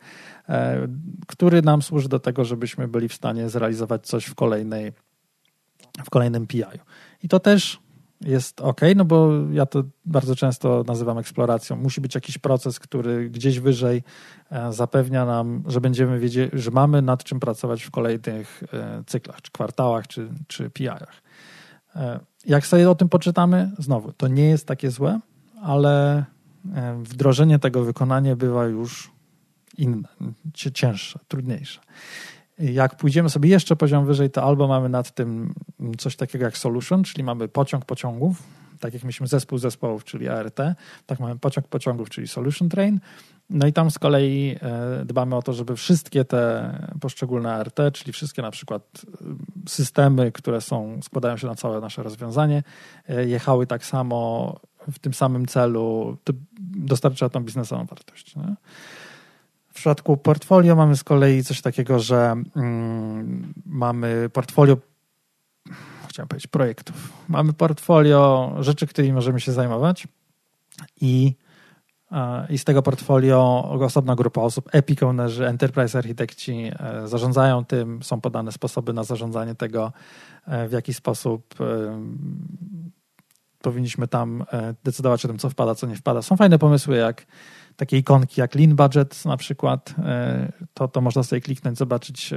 e, 0.49 0.89
który 1.27 1.63
nam 1.63 1.83
służy 1.83 2.09
do 2.09 2.19
tego, 2.19 2.45
żebyśmy 2.45 2.89
byli 2.89 3.09
w 3.09 3.15
stanie 3.15 3.49
zrealizować 3.49 4.07
coś 4.07 4.25
w 4.25 4.35
kolejnej 4.35 4.93
w 6.05 6.11
kolejnym 6.11 6.47
PI. 6.47 6.63
I 7.23 7.29
to 7.29 7.41
też 7.41 7.81
jest 8.21 8.61
ok, 8.61 8.81
no 8.97 9.05
bo 9.05 9.31
ja 9.53 9.67
to 9.67 9.83
bardzo 10.05 10.37
często 10.37 10.85
nazywam 10.87 11.19
eksploracją. 11.19 11.77
Musi 11.77 12.01
być 12.01 12.15
jakiś 12.15 12.39
proces, 12.39 12.79
który 12.79 13.31
gdzieś 13.31 13.61
wyżej 13.61 14.03
e, 14.51 14.73
zapewnia 14.73 15.27
nam, 15.27 15.63
że 15.67 15.81
będziemy 15.81 16.19
wiedzieli, 16.19 16.51
że 16.53 16.71
mamy 16.71 17.03
nad 17.03 17.25
czym 17.25 17.41
pracować 17.41 17.83
w 17.83 17.91
kolejnych 17.91 18.63
cyklach, 19.07 19.43
czy 19.43 19.51
kwartałach, 19.51 20.07
czy, 20.07 20.29
czy 20.47 20.71
PI-ach. 20.71 21.22
E, 21.97 22.21
jak 22.47 22.67
sobie 22.67 22.91
o 22.91 22.95
tym 22.95 23.09
poczytamy, 23.09 23.71
znowu, 23.79 24.13
to 24.13 24.29
nie 24.29 24.49
jest 24.49 24.67
takie 24.67 24.91
złe, 24.91 25.21
ale 25.63 26.25
e, 26.75 27.03
wdrożenie 27.03 27.59
tego, 27.59 27.85
wykonanie 27.85 28.37
bywa 28.37 28.65
już 28.65 29.11
inne, 29.79 30.09
cięższe, 30.55 31.19
trudniejsze. 31.29 31.81
Jak 32.59 32.97
pójdziemy 32.97 33.31
sobie 33.31 33.51
jeszcze 33.51 33.77
poziom 33.77 34.07
wyżej, 34.07 34.31
to 34.31 34.43
albo 34.43 34.69
mamy 34.69 34.89
nad 34.89 35.15
tym 35.15 35.55
coś 35.99 36.17
takiego 36.17 36.45
jak 36.45 36.59
solution, 36.59 37.05
czyli 37.05 37.25
mamy 37.25 37.49
pociąg 37.49 37.85
pociągów, 37.85 38.43
tak 38.81 38.95
jak 38.95 39.03
mieliśmy 39.03 39.27
zespół 39.27 39.59
zespołów, 39.59 40.05
czyli 40.05 40.29
ART, 40.29 40.59
tak 41.07 41.21
mamy 41.21 41.39
pociąg 41.39 41.69
pociągów, 41.69 42.11
czyli 42.11 42.29
solution 42.29 42.69
train, 42.69 43.01
no 43.53 43.67
i 43.67 43.73
tam 43.73 43.91
z 43.91 43.99
kolei 43.99 44.57
e, 44.61 45.05
dbamy 45.05 45.37
o 45.37 45.43
to, 45.43 45.53
żeby 45.53 45.77
wszystkie 45.77 46.25
te 46.25 46.73
poszczególne 47.01 47.55
ART, 47.55 47.81
czyli 47.93 48.13
wszystkie 48.13 48.43
na 48.43 48.51
przykład 48.51 48.83
e, 49.05 49.25
systemy, 49.69 50.33
które 50.33 50.61
są, 50.61 51.01
składają 51.03 51.37
się 51.37 51.47
na 51.47 51.55
całe 51.55 51.81
nasze 51.81 52.03
rozwiązanie, 52.03 52.63
e, 53.09 53.27
jechały 53.27 53.67
tak 53.67 53.85
samo 53.85 54.61
w 54.93 54.99
tym 54.99 55.15
samym 55.15 55.47
celu, 55.47 56.17
dostarcza 56.61 57.29
tą 57.29 57.41
biznesową 57.41 57.85
wartość. 57.85 58.37
Nie? 58.37 58.55
W 59.69 59.75
przypadku 59.75 60.17
portfolio 60.17 60.77
mamy 60.77 60.97
z 60.97 61.05
kolei 61.05 61.45
coś 61.45 61.61
takiego, 61.61 61.99
że 61.99 62.35
mm, 62.57 63.55
mamy 63.67 64.31
portfolio, 64.33 64.77
chciałem 66.09 66.29
powiedzieć 66.29 66.47
projektów. 66.47 67.13
Mamy 67.29 67.53
portfolio 67.53 68.53
rzeczy, 68.61 68.87
którymi 68.87 69.13
możemy 69.13 69.41
się 69.41 69.53
zajmować 69.53 70.09
i 71.01 71.35
i 72.49 72.59
z 72.59 72.65
tego 72.65 72.83
portfolio 72.83 73.69
osobna 73.81 74.15
grupa 74.15 74.41
osób, 74.41 74.69
Epic 74.73 75.03
Ownerzy, 75.03 75.47
Enterprise 75.47 75.99
Architekci 75.99 76.71
e, 76.79 77.09
zarządzają 77.09 77.65
tym, 77.65 78.03
są 78.03 78.21
podane 78.21 78.53
sposoby 78.53 78.93
na 78.93 79.05
zarządzanie 79.05 79.55
tego, 79.55 79.93
e, 80.47 80.69
w 80.69 80.73
jaki 80.73 80.95
sposób 80.95 81.55
e, 81.61 81.65
powinniśmy 83.63 84.09
tam 84.09 84.45
decydować 84.85 85.25
o 85.25 85.29
tym, 85.29 85.39
co 85.39 85.51
wpada, 85.51 85.75
co 85.75 85.87
nie 85.87 85.97
wpada. 85.97 86.23
Są 86.23 86.37
fajne 86.37 86.59
pomysły, 86.59 86.97
jak 86.97 87.27
takie 87.77 87.99
ikonki 87.99 88.41
jak 88.41 88.55
Lean 88.55 88.77
Budget 88.77 89.25
na 89.25 89.37
przykład, 89.37 89.95
to, 90.75 90.89
to 90.89 91.01
można 91.01 91.23
sobie 91.23 91.41
kliknąć, 91.41 91.79
zobaczyć, 91.79 92.35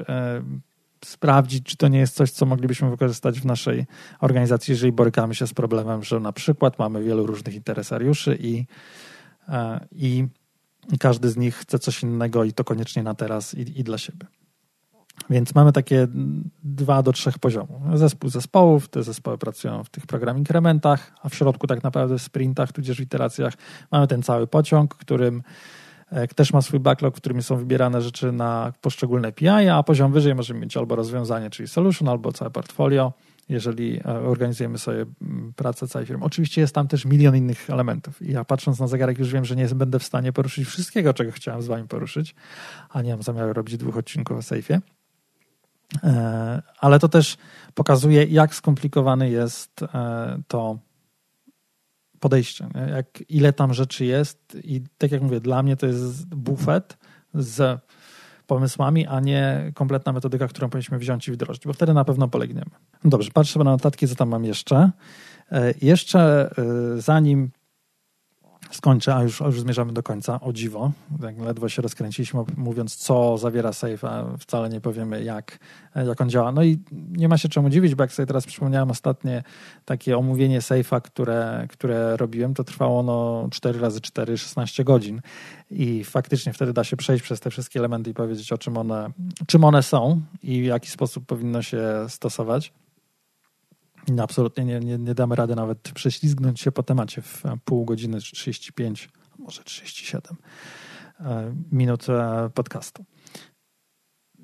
sprawdzić, 1.06 1.66
czy 1.66 1.78
to 1.78 1.88
nie 1.88 2.00
jest 2.00 2.16
coś, 2.16 2.32
co 2.32 2.46
moglibyśmy 2.46 2.90
wykorzystać 2.90 3.40
w 3.40 3.46
naszej 3.46 3.86
organizacji, 4.22 4.72
jeżeli 4.72 4.92
borykamy 4.92 5.36
się 5.36 5.48
z 5.48 5.54
problemem, 5.54 6.04
że 6.04 6.20
na 6.20 6.32
przykład 6.32 6.80
mamy 6.80 7.04
wielu 7.04 7.26
różnych 7.26 7.56
interesariuszy 7.56 8.38
i 8.42 8.66
i 9.92 10.28
każdy 11.00 11.30
z 11.30 11.38
nich 11.38 11.56
chce 11.56 11.80
coś 11.80 12.04
innego 12.04 12.44
i 12.44 12.54
to 12.54 12.64
koniecznie 12.64 13.04
na 13.04 13.14
teraz 13.14 13.54
i, 13.54 13.80
i 13.80 13.84
dla 13.84 13.98
siebie. 13.98 14.28
Więc 15.30 15.56
mamy 15.56 15.72
takie 15.72 16.08
dwa 16.64 17.04
do 17.04 17.12
trzech 17.14 17.40
poziomów. 17.40 18.00
Zespół 18.00 18.30
zespołów, 18.30 18.90
te 18.90 19.04
zespoły 19.04 19.38
pracują 19.38 19.84
w 19.84 19.90
tych 19.90 20.08
program 20.08 20.38
inkrementach, 20.38 21.12
a 21.24 21.30
w 21.30 21.36
środku 21.36 21.68
tak 21.68 21.84
naprawdę 21.84 22.18
w 22.18 22.22
sprintach, 22.22 22.72
tudzież 22.72 22.98
w 22.98 23.02
iteracjach 23.02 23.54
mamy 23.92 24.08
ten 24.08 24.24
cały 24.24 24.48
pociąg, 24.48 24.96
którym 24.96 25.44
e, 26.10 26.28
też 26.28 26.54
ma 26.54 26.62
swój 26.62 26.80
backlog, 26.80 27.16
w 27.16 27.18
którym 27.18 27.42
są 27.42 27.58
wybierane 27.58 28.02
rzeczy 28.02 28.32
na 28.32 28.74
poszczególne 28.82 29.32
PI, 29.32 29.48
a 29.48 29.84
poziom 29.84 30.12
wyżej 30.12 30.36
możemy 30.36 30.60
mieć 30.60 30.78
albo 30.78 30.96
rozwiązanie, 30.96 31.50
czyli 31.50 31.68
solution, 31.68 32.10
albo 32.10 32.32
całe 32.32 32.52
portfolio 32.52 33.14
jeżeli 33.50 34.00
e, 34.00 34.04
organizujemy 34.06 34.78
sobie 34.78 35.06
pracę 35.56 35.88
całej 35.88 36.06
firmy. 36.06 36.26
Oczywiście 36.26 36.62
jest 36.62 36.76
tam 36.76 36.88
też 36.88 37.06
milion 37.06 37.36
innych 37.36 37.70
elementów. 37.70 38.22
Ja 38.22 38.46
patrząc 38.46 38.80
na 38.80 38.88
zegarek 38.88 39.20
już 39.20 39.32
wiem, 39.32 39.46
że 39.46 39.56
nie 39.56 39.68
będę 39.68 40.00
w 40.00 40.04
stanie 40.04 40.34
poruszyć 40.34 40.68
wszystkiego, 40.68 41.14
czego 41.14 41.32
chciałem 41.32 41.62
z 41.62 41.68
wami 41.68 41.88
poruszyć, 41.88 42.36
a 42.90 43.02
nie 43.02 43.12
mam 43.12 43.24
zamiaru 43.24 43.54
robić 43.54 43.78
dwóch 43.78 43.98
odcinków 43.98 44.38
o 44.38 44.42
sejfie. 44.42 44.82
E, 46.04 46.62
ale 46.80 47.00
to 47.00 47.10
też 47.10 47.38
pokazuje, 47.74 48.24
jak 48.24 48.56
skomplikowane 48.56 49.30
jest 49.30 49.84
e, 49.84 50.42
to 50.48 50.80
podejście, 52.20 52.68
jak, 52.96 53.08
ile 53.30 53.54
tam 53.54 53.74
rzeczy 53.74 54.06
jest 54.06 54.58
i 54.64 54.82
tak 54.98 55.12
jak 55.12 55.22
mówię, 55.22 55.40
dla 55.40 55.64
mnie 55.64 55.76
to 55.76 55.88
jest 55.88 56.36
bufet 56.36 56.98
z 57.34 57.82
pomysłami, 58.48 59.08
a 59.08 59.20
nie 59.20 59.72
kompletna 59.74 60.14
metodyka, 60.14 60.48
którą 60.48 60.70
powinniśmy 60.70 60.98
wziąć 60.98 61.28
i 61.28 61.32
wdrożyć, 61.32 61.68
bo 61.68 61.74
wtedy 61.74 61.94
na 61.94 62.06
pewno 62.06 62.28
polegniemy. 62.28 62.72
Dobrze, 63.04 63.32
patrzę 63.34 63.60
na 63.60 63.72
notatki, 63.72 64.08
co 64.08 64.16
tam 64.16 64.30
mam 64.30 64.46
jeszcze. 64.46 64.92
E, 65.52 65.74
jeszcze 65.82 66.52
e, 66.58 67.02
zanim 67.02 67.52
skończę, 68.76 69.16
a 69.16 69.24
już, 69.24 69.40
już 69.40 69.62
zmierzamy 69.62 69.94
do 69.94 70.04
końca, 70.04 70.40
o 70.42 70.54
dziwo. 70.54 70.92
Tak 71.22 71.40
ledwo 71.40 71.70
się 71.70 71.82
rozkręciliśmy, 71.82 72.44
mówiąc, 72.58 72.96
co 72.96 73.38
zawiera 73.38 73.74
safe, 73.74 74.10
a 74.10 74.38
wcale 74.38 74.70
nie 74.70 74.82
powiemy, 74.82 75.24
jak, 75.24 75.60
jak 76.08 76.22
on 76.22 76.30
działa. 76.30 76.52
No 76.52 76.64
i 76.64 76.80
nie 76.92 77.30
ma 77.30 77.38
się 77.38 77.50
czemu 77.50 77.70
dziwić, 77.70 77.96
bo 77.96 78.04
jak 78.04 78.14
sobie 78.14 78.26
teraz 78.26 78.46
przypomniałem 78.46 78.92
ostatnie 78.92 79.44
takie 79.86 80.18
omówienie 80.18 80.60
safe'a, 80.60 81.02
które, 81.02 81.68
które 81.70 82.18
robiłem, 82.18 82.54
to 82.54 82.64
trwało 82.64 83.04
no 83.04 83.48
4 83.52 83.80
razy 83.80 84.02
4, 84.02 84.38
16 84.38 84.84
godzin. 84.84 85.22
I 85.72 86.04
faktycznie 86.04 86.54
wtedy 86.54 86.74
da 86.74 86.84
się 86.84 86.98
przejść 86.98 87.24
przez 87.24 87.40
te 87.40 87.50
wszystkie 87.50 87.80
elementy 87.80 88.10
i 88.10 88.14
powiedzieć, 88.14 88.52
o 88.52 88.58
czym 88.58 88.78
one, 88.78 89.10
czym 89.48 89.64
one 89.64 89.84
są 89.84 90.22
i 90.44 90.62
w 90.62 90.66
jaki 90.66 90.90
sposób 90.90 91.26
powinno 91.26 91.62
się 91.62 91.82
stosować. 92.08 92.74
No, 94.10 94.24
absolutnie 94.24 94.66
nie, 94.66 94.80
nie, 94.80 94.98
nie 94.98 95.16
damy 95.16 95.36
rady 95.36 95.56
nawet 95.56 95.80
prześlizgnąć 95.80 96.62
się 96.62 96.72
po 96.72 96.84
temacie 96.84 97.22
w 97.22 97.44
pół 97.66 97.86
godziny, 97.86 98.20
35, 98.20 99.10
może 99.40 99.64
37 99.64 100.38
e, 101.20 101.56
minut 101.72 102.10
e, 102.10 102.50
podcastu. 102.54 103.06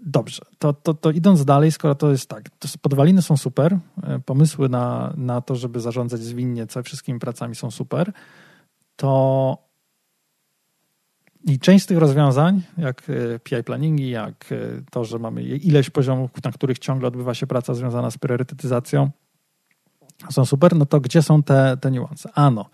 Dobrze, 0.06 0.42
to, 0.58 0.74
to, 0.74 0.94
to 0.94 1.12
idąc 1.12 1.46
dalej, 1.46 1.72
skoro 1.72 1.96
to 1.96 2.12
jest 2.12 2.30
tak, 2.30 2.50
to 2.50 2.68
podwaliny 2.82 3.22
są 3.22 3.38
super, 3.38 3.80
e, 4.04 4.20
pomysły 4.20 4.70
na, 4.70 5.14
na 5.18 5.42
to, 5.42 5.56
żeby 5.56 5.80
zarządzać 5.80 6.22
zwinnie 6.22 6.68
wszystkimi 6.84 7.20
pracami 7.20 7.56
są 7.56 7.72
super, 7.72 8.12
to 8.96 9.72
i 11.44 11.60
część 11.60 11.84
z 11.84 11.88
tych 11.88 11.98
rozwiązań, 11.98 12.62
jak 12.78 13.04
PI 13.44 13.64
planningi, 13.64 14.10
jak 14.10 14.50
to, 14.92 15.06
że 15.06 15.20
mamy 15.20 15.44
ileś 15.44 15.90
poziomów, 15.90 16.32
na 16.44 16.52
których 16.52 16.80
ciągle 16.80 17.08
odbywa 17.08 17.34
się 17.34 17.48
praca 17.48 17.74
związana 17.74 18.12
z 18.12 18.18
priorytetyzacją, 18.18 19.12
są 20.30 20.46
super, 20.46 20.76
no 20.76 20.86
to 20.86 21.00
gdzie 21.00 21.22
są 21.22 21.44
te, 21.44 21.78
te 21.82 21.92
niuanse? 21.92 22.30
Ano, 22.34 22.70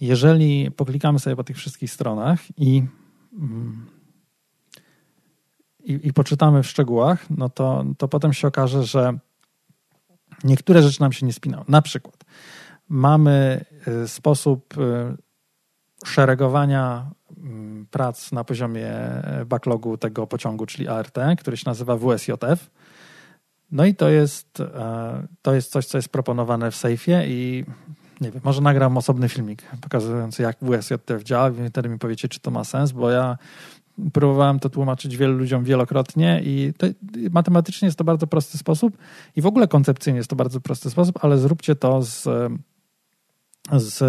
jeżeli 0.00 0.70
poklikamy 0.70 1.18
sobie 1.18 1.36
po 1.36 1.44
tych 1.44 1.56
wszystkich 1.56 1.90
stronach 1.90 2.40
i, 2.56 2.82
mm, 3.32 3.86
i, 5.84 6.00
i 6.02 6.12
poczytamy 6.12 6.62
w 6.62 6.66
szczegółach, 6.66 7.30
no 7.30 7.48
to, 7.48 7.84
to 7.98 8.08
potem 8.08 8.32
się 8.32 8.48
okaże, 8.48 8.84
że 8.84 9.18
niektóre 10.44 10.82
rzeczy 10.82 11.00
nam 11.00 11.12
się 11.12 11.26
nie 11.26 11.32
spinają. 11.32 11.64
Na 11.68 11.82
przykład 11.82 12.24
mamy 12.88 13.64
y, 14.04 14.08
sposób 14.08 14.78
y, 14.78 15.16
szeregowania 16.04 17.10
mm, 17.36 17.86
prac 17.90 18.32
na 18.32 18.44
poziomie 18.44 18.92
backlogu 19.46 19.96
tego 19.96 20.26
pociągu, 20.26 20.66
czyli 20.66 20.88
ART, 20.88 21.18
który 21.38 21.56
się 21.56 21.64
nazywa 21.66 21.96
WSJF 21.96 22.70
no 23.72 23.84
i 23.84 23.94
to 23.94 24.08
jest, 24.08 24.60
e, 24.60 25.26
to 25.42 25.54
jest 25.54 25.72
coś, 25.72 25.86
co 25.86 25.98
jest 25.98 26.08
proponowane 26.08 26.70
w 26.70 26.76
sejfie 26.76 27.24
i 27.26 27.64
nie 28.20 28.30
wiem, 28.30 28.40
może 28.44 28.60
nagram 28.60 28.96
osobny 28.96 29.28
filmik 29.28 29.62
pokazujący, 29.80 30.42
jak 30.42 30.56
WSJTF 30.62 31.22
działa. 31.22 31.50
I 31.50 31.68
wtedy 31.70 31.88
mi 31.88 31.98
powiecie, 31.98 32.28
czy 32.28 32.40
to 32.40 32.50
ma 32.50 32.64
sens, 32.64 32.92
bo 32.92 33.10
ja 33.10 33.38
próbowałem 34.12 34.58
to 34.58 34.70
tłumaczyć 34.70 35.16
wielu 35.16 35.38
ludziom 35.38 35.64
wielokrotnie 35.64 36.40
i 36.44 36.72
to, 36.78 36.86
matematycznie 37.30 37.86
jest 37.86 37.98
to 37.98 38.04
bardzo 38.04 38.26
prosty 38.26 38.58
sposób 38.58 38.96
i 39.36 39.42
w 39.42 39.46
ogóle 39.46 39.68
koncepcyjnie 39.68 40.16
jest 40.16 40.30
to 40.30 40.36
bardzo 40.36 40.60
prosty 40.60 40.90
sposób, 40.90 41.24
ale 41.24 41.38
zróbcie 41.38 41.76
to 41.76 42.02
z 42.02 42.28
z 43.70 44.04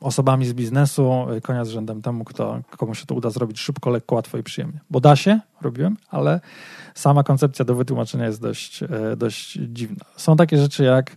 osobami 0.00 0.46
z 0.46 0.52
biznesu, 0.52 1.26
konia 1.42 1.64
z 1.64 1.68
rzędem 1.68 2.02
temu, 2.02 2.24
kto, 2.24 2.60
komu 2.76 2.94
się 2.94 3.06
to 3.06 3.14
uda 3.14 3.30
zrobić 3.30 3.60
szybko, 3.60 3.90
lekko, 3.90 4.14
łatwo 4.14 4.38
i 4.38 4.42
przyjemnie. 4.42 4.80
Bo 4.90 5.00
da 5.00 5.16
się, 5.16 5.40
robiłem, 5.60 5.96
ale 6.08 6.40
sama 6.94 7.22
koncepcja 7.22 7.64
do 7.64 7.74
wytłumaczenia 7.74 8.26
jest 8.26 8.40
dość, 8.40 8.82
e, 8.82 8.88
dość 9.16 9.52
dziwna. 9.52 10.04
Są 10.16 10.36
takie 10.36 10.58
rzeczy 10.58 10.84
jak 10.84 11.16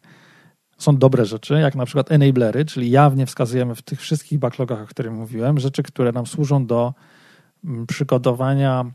są 0.78 0.98
dobre 0.98 1.26
rzeczy, 1.26 1.54
jak 1.54 1.76
na 1.76 1.86
przykład 1.86 2.12
enablery, 2.12 2.66
czyli 2.66 2.92
jawnie 2.92 3.26
wskazujemy 3.26 3.76
w 3.76 3.82
tych 3.82 4.02
wszystkich 4.02 4.40
backlogach, 4.40 4.82
o 4.82 4.86
których 4.86 5.12
mówiłem, 5.12 5.60
rzeczy, 5.60 5.84
które 5.84 6.12
nam 6.12 6.26
służą 6.26 6.66
do 6.66 6.94
mm, 7.66 7.88
przygotowania 7.88 8.86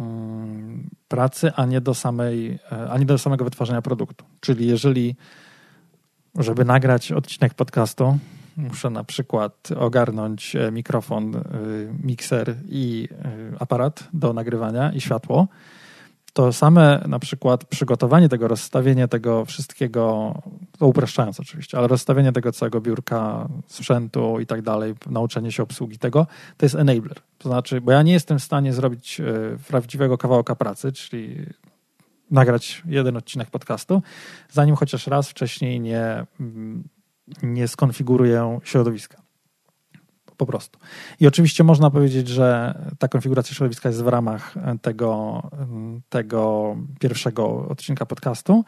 mm, 0.00 0.90
pracy, 1.08 1.52
a 1.56 1.66
nie 1.66 1.80
do 1.80 1.94
samej, 1.94 2.58
e, 2.72 2.90
a 2.90 2.98
nie 2.98 3.06
do 3.06 3.18
samego 3.18 3.44
wytwarzania 3.44 3.82
produktu. 3.82 4.24
Czyli 4.40 4.66
jeżeli 4.66 5.16
żeby 6.38 6.64
nagrać 6.64 7.12
odcinek 7.12 7.54
podcastu, 7.54 8.18
muszę 8.56 8.90
na 8.90 9.04
przykład 9.04 9.68
ogarnąć 9.76 10.56
e, 10.56 10.72
mikrofon, 10.72 11.36
e, 11.36 11.40
mikser 12.02 12.56
i 12.68 13.08
e, 13.24 13.60
aparat 13.60 14.08
do 14.12 14.32
nagrywania 14.32 14.92
i 14.92 15.00
światło, 15.00 15.48
to 16.32 16.52
same 16.52 17.04
na 17.08 17.18
przykład 17.18 17.64
przygotowanie 17.64 18.28
tego, 18.28 18.48
rozstawienie 18.48 19.08
tego 19.08 19.44
wszystkiego, 19.44 20.34
to 20.78 20.86
upraszczając 20.86 21.40
oczywiście, 21.40 21.78
ale 21.78 21.88
rozstawienie 21.88 22.32
tego 22.32 22.52
całego 22.52 22.80
biurka, 22.80 23.48
sprzętu 23.66 24.40
i 24.40 24.46
tak 24.46 24.62
dalej, 24.62 24.94
nauczenie 25.06 25.52
się 25.52 25.62
obsługi 25.62 25.98
tego, 25.98 26.26
to 26.56 26.66
jest 26.66 26.74
enabler. 26.74 27.16
To 27.38 27.48
znaczy, 27.48 27.80
bo 27.80 27.92
ja 27.92 28.02
nie 28.02 28.12
jestem 28.12 28.38
w 28.38 28.42
stanie 28.42 28.72
zrobić 28.72 29.20
prawdziwego 29.68 30.18
kawałka 30.18 30.54
pracy, 30.54 30.92
czyli 30.92 31.46
nagrać 32.32 32.82
jeden 32.86 33.16
odcinek 33.16 33.50
podcastu, 33.50 34.02
zanim 34.50 34.76
chociaż 34.76 35.06
raz 35.06 35.28
wcześniej 35.28 35.80
nie, 35.80 36.26
mm, 36.40 36.88
nie 37.42 37.68
skonfiguruję 37.68 38.58
środowiska. 38.64 39.22
Po 40.36 40.46
prostu. 40.46 40.78
I 41.20 41.26
oczywiście 41.26 41.64
można 41.64 41.90
powiedzieć, 41.90 42.28
że 42.28 42.74
ta 42.98 43.08
konfiguracja 43.08 43.54
środowiska 43.54 43.88
jest 43.88 44.02
w 44.02 44.08
ramach 44.08 44.54
tego, 44.82 45.42
tego 46.08 46.76
pierwszego 47.00 47.68
odcinka 47.68 48.06
podcastu, 48.06 48.64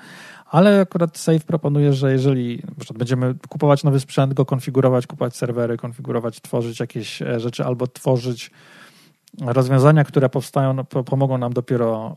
ale 0.46 0.80
akurat 0.80 1.18
Safe 1.18 1.40
proponuje, 1.40 1.92
że 1.92 2.12
jeżeli 2.12 2.62
będziemy 2.94 3.34
kupować 3.48 3.84
nowy 3.84 4.00
sprzęt, 4.00 4.34
go 4.34 4.44
konfigurować, 4.46 5.06
kupować 5.06 5.36
serwery, 5.36 5.76
konfigurować, 5.76 6.40
tworzyć 6.40 6.80
jakieś 6.80 7.22
rzeczy 7.36 7.64
albo 7.64 7.86
tworzyć 7.86 8.50
rozwiązania, 9.40 10.04
które 10.04 10.28
powstają, 10.28 10.72
no, 10.72 10.84
pomogą 10.84 11.38
nam 11.38 11.52
dopiero, 11.52 12.16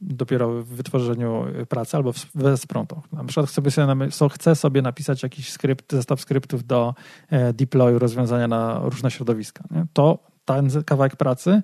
dopiero 0.00 0.62
w 0.62 0.66
wytworzeniu 0.66 1.44
pracy 1.68 1.96
albo 1.96 2.12
wesprą 2.34 2.86
to. 2.86 3.02
Na 3.12 3.24
przykład 3.24 3.48
chcę 3.48 3.70
sobie, 3.70 4.08
chcę 4.30 4.56
sobie 4.56 4.82
napisać 4.82 5.22
jakiś 5.22 5.52
skrypt, 5.52 5.92
zestaw 5.92 6.20
skryptów 6.20 6.66
do 6.66 6.94
e, 7.30 7.52
deployu 7.52 7.98
rozwiązania 7.98 8.48
na 8.48 8.80
różne 8.84 9.10
środowiska. 9.10 9.64
To 9.92 10.18
ten 10.44 10.68
kawałek 10.86 11.16
pracy 11.16 11.62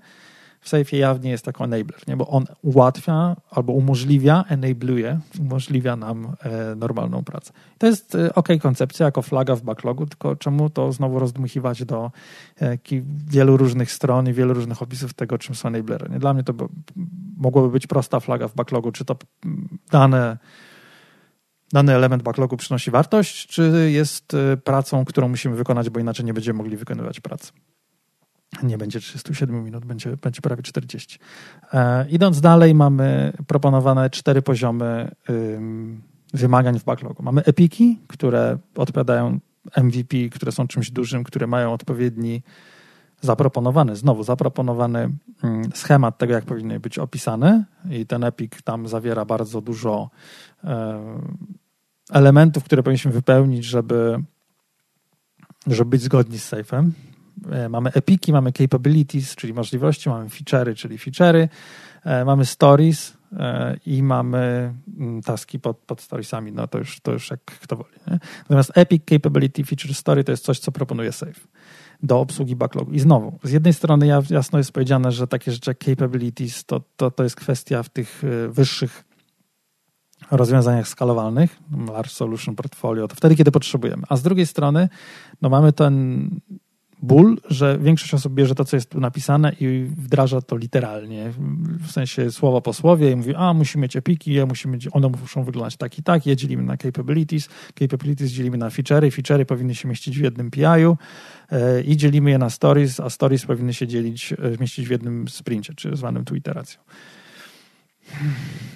w 0.66 0.68
Safe 0.68 0.96
jawnie 0.96 1.30
jest 1.30 1.44
taką 1.44 1.64
enabler, 1.64 2.00
nie? 2.08 2.16
bo 2.16 2.28
on 2.28 2.44
ułatwia 2.62 3.36
albo 3.50 3.72
umożliwia, 3.72 4.44
enabluje, 4.48 5.20
umożliwia 5.40 5.96
nam 5.96 6.32
e, 6.42 6.74
normalną 6.74 7.24
pracę. 7.24 7.52
To 7.78 7.86
jest 7.86 8.14
e, 8.14 8.34
ok 8.34 8.48
koncepcja 8.62 9.06
jako 9.06 9.22
flaga 9.22 9.56
w 9.56 9.62
backlogu, 9.62 10.06
tylko 10.06 10.36
czemu 10.36 10.70
to 10.70 10.92
znowu 10.92 11.18
rozdmuchiwać 11.18 11.84
do 11.84 12.10
e, 12.60 12.78
wielu 13.30 13.56
różnych 13.56 13.92
stron 13.92 14.28
i 14.28 14.32
wielu 14.32 14.54
różnych 14.54 14.82
opisów 14.82 15.14
tego, 15.14 15.38
czym 15.38 15.54
są 15.54 15.68
enablery. 15.68 16.08
Nie? 16.10 16.18
Dla 16.18 16.34
mnie 16.34 16.42
to 16.42 16.52
by, 16.52 16.64
mogłoby 17.36 17.70
być 17.70 17.86
prosta 17.86 18.20
flaga 18.20 18.48
w 18.48 18.54
backlogu, 18.54 18.92
czy 18.92 19.04
to 19.04 19.16
dane 19.90 20.38
dany 21.72 21.94
element 21.94 22.22
backlogu 22.22 22.56
przynosi 22.56 22.90
wartość, 22.90 23.46
czy 23.46 23.90
jest 23.92 24.34
e, 24.34 24.56
pracą, 24.56 25.04
którą 25.04 25.28
musimy 25.28 25.56
wykonać, 25.56 25.90
bo 25.90 26.00
inaczej 26.00 26.24
nie 26.24 26.34
będziemy 26.34 26.56
mogli 26.56 26.76
wykonywać 26.76 27.20
pracy 27.20 27.52
nie 28.62 28.78
będzie 28.78 29.00
37 29.00 29.64
minut, 29.64 29.84
będzie, 29.84 30.16
będzie 30.16 30.40
prawie 30.40 30.62
40. 30.62 31.18
E, 31.72 32.08
idąc 32.08 32.40
dalej, 32.40 32.74
mamy 32.74 33.32
proponowane 33.46 34.10
cztery 34.10 34.42
poziomy 34.42 35.10
ym, 35.30 36.02
wymagań 36.34 36.78
w 36.78 36.84
backlogu. 36.84 37.22
Mamy 37.22 37.44
epiki, 37.44 37.98
które 38.06 38.58
odpowiadają 38.76 39.38
MVP, 39.76 40.16
które 40.32 40.52
są 40.52 40.68
czymś 40.68 40.90
dużym, 40.90 41.24
które 41.24 41.46
mają 41.46 41.72
odpowiedni 41.72 42.42
zaproponowany, 43.20 43.96
znowu 43.96 44.22
zaproponowany 44.22 45.10
schemat 45.74 46.18
tego, 46.18 46.32
jak 46.32 46.44
powinny 46.44 46.80
być 46.80 46.98
opisane 46.98 47.64
i 47.90 48.06
ten 48.06 48.24
epik 48.24 48.62
tam 48.62 48.88
zawiera 48.88 49.24
bardzo 49.24 49.60
dużo 49.60 50.10
e, 50.64 51.00
elementów, 52.10 52.64
które 52.64 52.82
powinniśmy 52.82 53.12
wypełnić, 53.12 53.64
żeby, 53.64 54.22
żeby 55.66 55.90
być 55.90 56.02
zgodni 56.02 56.38
z 56.38 56.52
safe'em. 56.52 56.90
E, 57.50 57.68
mamy 57.68 57.92
epiki, 57.92 58.32
mamy 58.32 58.52
capabilities, 58.52 59.34
czyli 59.34 59.54
możliwości, 59.54 60.08
mamy 60.08 60.28
feature'y, 60.28 60.74
czyli 60.74 60.98
feature'y, 60.98 61.48
e, 62.04 62.24
mamy 62.24 62.44
stories 62.44 63.16
e, 63.32 63.76
i 63.86 64.02
mamy 64.02 64.74
mm, 64.98 65.22
taski 65.22 65.60
pod, 65.60 65.78
pod 65.78 66.00
storiesami, 66.00 66.52
no 66.52 66.68
to 66.68 66.78
już, 66.78 67.00
to 67.00 67.12
już 67.12 67.30
jak 67.30 67.44
kto 67.44 67.76
woli. 67.76 67.94
Nie? 68.06 68.18
Natomiast 68.38 68.72
epic, 68.74 69.02
capability, 69.10 69.64
feature, 69.64 69.94
story 69.94 70.24
to 70.24 70.32
jest 70.32 70.44
coś, 70.44 70.58
co 70.58 70.72
proponuje 70.72 71.12
Safe 71.12 71.40
do 72.02 72.20
obsługi 72.20 72.56
backlogu. 72.56 72.92
I 72.92 72.98
znowu, 72.98 73.38
z 73.42 73.52
jednej 73.52 73.72
strony 73.72 74.06
jasno 74.30 74.58
jest 74.58 74.72
powiedziane, 74.72 75.12
że 75.12 75.26
takie 75.26 75.52
rzeczy 75.52 75.70
jak 75.70 75.84
capabilities 75.84 76.64
to, 76.64 76.80
to, 76.96 77.10
to 77.10 77.22
jest 77.22 77.36
kwestia 77.36 77.82
w 77.82 77.88
tych 77.88 78.22
wyższych 78.48 79.04
rozwiązaniach 80.30 80.88
skalowalnych, 80.88 81.58
Large 81.92 82.10
Solution 82.10 82.56
Portfolio, 82.56 83.08
to 83.08 83.16
wtedy, 83.16 83.36
kiedy 83.36 83.50
potrzebujemy. 83.50 84.02
A 84.08 84.16
z 84.16 84.22
drugiej 84.22 84.46
strony, 84.46 84.88
no 85.42 85.48
mamy 85.48 85.72
ten 85.72 86.28
ból, 87.06 87.38
że 87.50 87.78
większość 87.78 88.14
osób 88.14 88.34
bierze 88.34 88.54
to, 88.54 88.64
co 88.64 88.76
jest 88.76 88.90
tu 88.90 89.00
napisane 89.00 89.52
i 89.60 89.86
wdraża 89.96 90.40
to 90.40 90.56
literalnie. 90.56 91.32
W 91.86 91.90
sensie 91.90 92.30
słowo 92.30 92.60
po 92.60 92.72
słowie 92.72 93.10
i 93.10 93.16
mówi, 93.16 93.34
a 93.34 93.52
musimy 93.52 93.82
mieć 93.82 93.96
epiki, 93.96 94.36
musimy 94.48 94.74
mieć, 94.74 94.88
one 94.92 95.08
muszą 95.08 95.44
wyglądać 95.44 95.76
tak 95.76 95.98
i 95.98 96.02
tak, 96.02 96.26
je 96.26 96.36
dzielimy 96.36 96.62
na 96.62 96.76
capabilities, 96.76 97.48
capabilities 97.78 98.30
dzielimy 98.30 98.58
na 98.58 98.68
feature'y, 98.68 99.10
feature'y 99.10 99.44
powinny 99.44 99.74
się 99.74 99.88
mieścić 99.88 100.18
w 100.18 100.22
jednym 100.22 100.50
PI-u 100.50 100.96
e, 101.50 101.82
i 101.82 101.96
dzielimy 101.96 102.30
je 102.30 102.38
na 102.38 102.50
stories, 102.50 103.00
a 103.00 103.10
stories 103.10 103.46
powinny 103.46 103.74
się 103.74 103.86
dzielić, 103.86 104.32
e, 104.32 104.36
mieścić 104.60 104.88
w 104.88 104.90
jednym 104.90 105.28
sprincie, 105.28 105.74
czy 105.74 105.96
zwanym 105.96 106.24
tu 106.24 106.34
iteracją. 106.34 106.80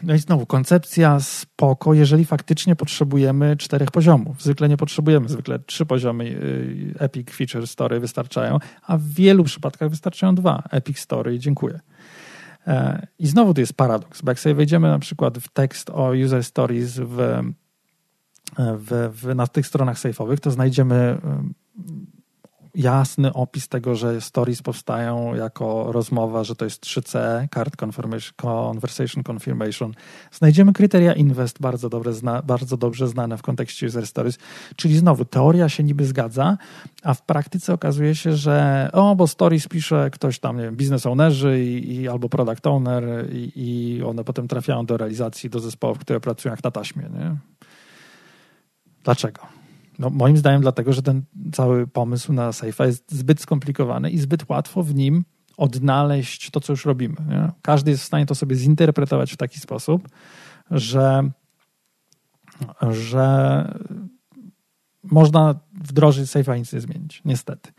No 0.02 0.14
i 0.14 0.18
znowu, 0.18 0.46
koncepcja 0.46 1.20
spoko, 1.20 1.94
jeżeli 1.94 2.24
faktycznie 2.24 2.76
potrzebujemy 2.76 3.56
czterech 3.56 3.90
poziomów. 3.90 4.42
Zwykle 4.42 4.68
nie 4.68 4.76
potrzebujemy, 4.76 5.28
zwykle 5.28 5.58
trzy 5.58 5.86
poziomy 5.86 6.24
y, 6.24 6.94
Epic 6.98 7.30
Feature 7.30 7.66
Story 7.66 8.00
wystarczają, 8.00 8.58
a 8.82 8.96
w 8.96 9.02
wielu 9.02 9.44
przypadkach 9.44 9.90
wystarczają 9.90 10.34
dwa. 10.34 10.62
Epic 10.70 10.98
Story 10.98 11.38
dziękuję. 11.38 11.80
E, 12.66 13.06
I 13.18 13.26
znowu 13.26 13.54
tu 13.54 13.60
jest 13.60 13.74
paradoks, 13.74 14.22
bo 14.22 14.30
jak 14.30 14.40
sobie 14.40 14.54
wejdziemy 14.54 14.88
na 14.88 14.98
przykład 14.98 15.38
w 15.38 15.48
tekst 15.48 15.90
o 15.90 16.12
user 16.24 16.44
stories 16.44 16.98
w, 16.98 17.42
w, 18.58 19.10
w 19.22 19.34
na 19.34 19.46
tych 19.46 19.66
stronach 19.66 19.96
safe'owych, 19.96 20.38
to 20.38 20.50
znajdziemy 20.50 21.18
jasny 22.74 23.32
opis 23.32 23.68
tego, 23.68 23.94
że 23.94 24.20
stories 24.20 24.62
powstają 24.62 25.34
jako 25.34 25.92
rozmowa, 25.92 26.44
że 26.44 26.56
to 26.56 26.64
jest 26.64 26.82
3C, 26.82 27.46
Card 27.54 27.76
Conversation 28.42 29.22
Confirmation. 29.28 29.92
Znajdziemy 30.32 30.72
kryteria 30.72 31.12
invest 31.12 31.60
bardzo, 31.60 31.88
dobre, 31.88 32.12
zna, 32.12 32.42
bardzo 32.42 32.76
dobrze 32.76 33.08
znane 33.08 33.38
w 33.38 33.42
kontekście 33.42 33.86
user 33.86 34.06
stories, 34.06 34.38
czyli 34.76 34.98
znowu 34.98 35.24
teoria 35.24 35.68
się 35.68 35.82
niby 35.82 36.06
zgadza, 36.06 36.58
a 37.02 37.14
w 37.14 37.22
praktyce 37.22 37.74
okazuje 37.74 38.14
się, 38.14 38.36
że 38.36 38.88
o, 38.92 39.16
bo 39.16 39.26
stories 39.26 39.68
pisze 39.68 40.10
ktoś 40.12 40.38
tam, 40.38 40.56
nie 40.56 40.62
wiem, 40.62 40.76
business 40.76 41.06
ownerzy 41.06 41.64
i, 41.64 41.94
i 41.94 42.08
albo 42.08 42.28
product 42.28 42.66
owner 42.66 43.04
i, 43.32 43.52
i 43.56 44.02
one 44.02 44.24
potem 44.24 44.48
trafiają 44.48 44.86
do 44.86 44.96
realizacji, 44.96 45.50
do 45.50 45.60
zespołów, 45.60 45.98
które 45.98 46.20
pracują 46.20 46.52
jak 46.52 46.64
na 46.64 46.70
taśmie, 46.70 47.02
nie? 47.02 47.36
Dlaczego? 49.04 49.59
No, 50.00 50.10
moim 50.10 50.36
zdaniem 50.36 50.60
dlatego, 50.60 50.92
że 50.92 51.02
ten 51.02 51.22
cały 51.52 51.86
pomysł 51.86 52.32
na 52.32 52.50
Safe'a 52.50 52.86
jest 52.86 53.12
zbyt 53.12 53.40
skomplikowany 53.40 54.10
i 54.10 54.18
zbyt 54.18 54.48
łatwo 54.48 54.82
w 54.82 54.94
nim 54.94 55.24
odnaleźć 55.56 56.50
to, 56.50 56.60
co 56.60 56.72
już 56.72 56.84
robimy. 56.84 57.16
Nie? 57.28 57.50
Każdy 57.62 57.90
jest 57.90 58.02
w 58.02 58.06
stanie 58.06 58.26
to 58.26 58.34
sobie 58.34 58.56
zinterpretować 58.56 59.32
w 59.32 59.36
taki 59.36 59.60
sposób, 59.60 60.08
że, 60.70 61.30
że 62.90 63.64
można 65.02 65.54
wdrożyć 65.72 66.30
Safe'a 66.30 66.56
i 66.56 66.58
nic 66.58 66.72
nie 66.72 66.80
zmienić. 66.80 67.22
Niestety 67.24 67.72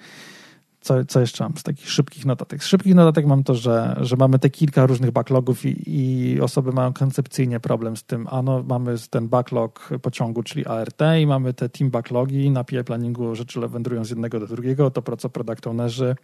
co, 0.82 1.06
co 1.06 1.20
jeszcze 1.20 1.44
mam 1.44 1.58
z 1.58 1.64
takich 1.64 1.90
szybkich 1.90 2.26
notatek? 2.26 2.64
Z 2.64 2.68
szybkich 2.68 2.96
notatek 2.96 3.26
mam 3.26 3.44
to, 3.44 3.56
że, 3.56 3.96
że 4.02 4.16
mamy 4.16 4.40
te 4.40 4.50
kilka 4.50 4.86
różnych 4.86 5.12
backlogów 5.12 5.66
i, 5.66 5.84
i 5.86 6.42
osoby 6.42 6.72
mają 6.72 6.94
koncepcyjnie 6.94 7.60
problem 7.60 7.98
z 7.98 8.04
tym. 8.04 8.28
Ano, 8.32 8.64
mamy 8.68 8.96
ten 9.10 9.28
backlog 9.28 9.90
pociągu, 10.02 10.44
czyli 10.44 10.66
ART 10.66 11.02
i 11.22 11.28
mamy 11.28 11.54
te 11.54 11.70
team 11.70 11.92
backlogi 11.92 12.52
na 12.52 12.64
PI 12.64 12.84
planningu 12.84 13.36
rzeczy 13.36 13.60
wędrują 13.60 14.06
z 14.06 14.10
jednego 14.10 14.40
do 14.40 14.48
drugiego, 14.48 14.92
to 14.92 15.02
pro 15.02 15.18
co 15.18 15.30
product 15.30 15.68
ownerzy 15.68 16.16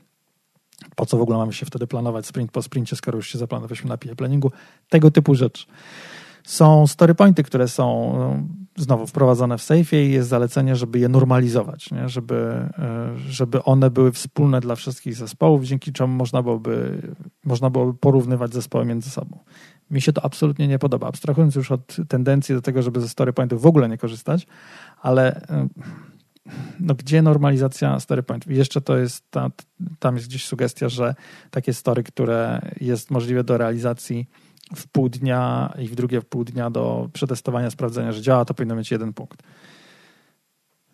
po 0.96 1.06
co 1.06 1.18
w 1.18 1.22
ogóle 1.22 1.38
mamy 1.38 1.54
się 1.54 1.66
wtedy 1.66 1.88
planować 1.88 2.26
sprint 2.26 2.52
po 2.52 2.62
sprincie, 2.62 2.96
skoro 2.96 3.16
już 3.18 3.28
się 3.28 3.38
zaplanowaliśmy 3.38 3.90
na 3.90 3.98
PI 3.98 4.16
planningu, 4.16 4.52
tego 4.90 5.12
typu 5.12 5.36
rzeczy. 5.36 5.66
Są 6.48 6.88
story 6.88 7.16
pointy, 7.16 7.44
które 7.44 7.68
są 7.68 8.14
no, 8.18 8.44
znowu 8.84 9.08
wprowadzone 9.08 9.58
w 9.58 9.62
Safe 9.62 10.04
i 10.04 10.12
jest 10.12 10.30
zalecenie, 10.30 10.76
żeby 10.76 11.00
je 11.00 11.10
normalizować, 11.10 11.92
nie? 11.92 12.10
Żeby, 12.10 12.36
e, 12.78 13.14
żeby 13.30 13.64
one 13.64 13.90
były 13.90 14.12
wspólne 14.12 14.60
dla 14.60 14.76
wszystkich 14.76 15.16
zespołów, 15.16 15.64
dzięki 15.64 15.94
czemu 15.94 16.14
można 16.14 16.44
byłoby, 16.44 17.02
można 17.46 17.70
byłoby 17.70 17.94
porównywać 17.94 18.54
zespoły 18.54 18.86
między 18.86 19.10
sobą. 19.10 19.40
Mi 19.92 20.02
się 20.02 20.14
to 20.14 20.26
absolutnie 20.26 20.68
nie 20.68 20.80
podoba, 20.80 21.08
abstrahując 21.08 21.56
już 21.56 21.72
od 21.72 21.98
tendencji 22.08 22.56
do 22.56 22.62
tego, 22.62 22.82
żeby 22.82 23.02
ze 23.02 23.10
story 23.10 23.34
pointów 23.34 23.62
w 23.62 23.66
ogóle 23.66 23.90
nie 23.90 23.98
korzystać, 23.98 24.48
ale 25.02 25.42
e, 25.50 25.68
no, 26.80 26.96
gdzie 26.96 27.22
normalizacja 27.22 28.00
story 28.00 28.24
pointów? 28.24 28.52
Jeszcze 28.52 28.82
to 28.82 28.98
jest, 28.98 29.32
ta, 29.32 29.50
tam 30.00 30.16
jest 30.16 30.28
gdzieś 30.28 30.46
sugestia, 30.46 30.90
że 30.90 31.16
takie 31.52 31.74
story, 31.74 32.04
które 32.04 32.62
jest 32.82 33.12
możliwe 33.12 33.44
do 33.44 33.58
realizacji 33.58 34.28
w 34.76 34.88
pół 34.88 35.10
dnia 35.10 35.74
i 35.80 35.88
w 35.88 35.96
drugie 35.96 36.22
w 36.22 36.26
pół 36.26 36.44
dnia 36.44 36.70
do 36.70 37.10
przetestowania, 37.14 37.70
sprawdzenia, 37.70 38.12
że 38.12 38.22
działa, 38.22 38.46
to 38.46 38.54
powinno 38.54 38.76
mieć 38.76 38.92
jeden 38.92 39.14
punkt. 39.14 39.44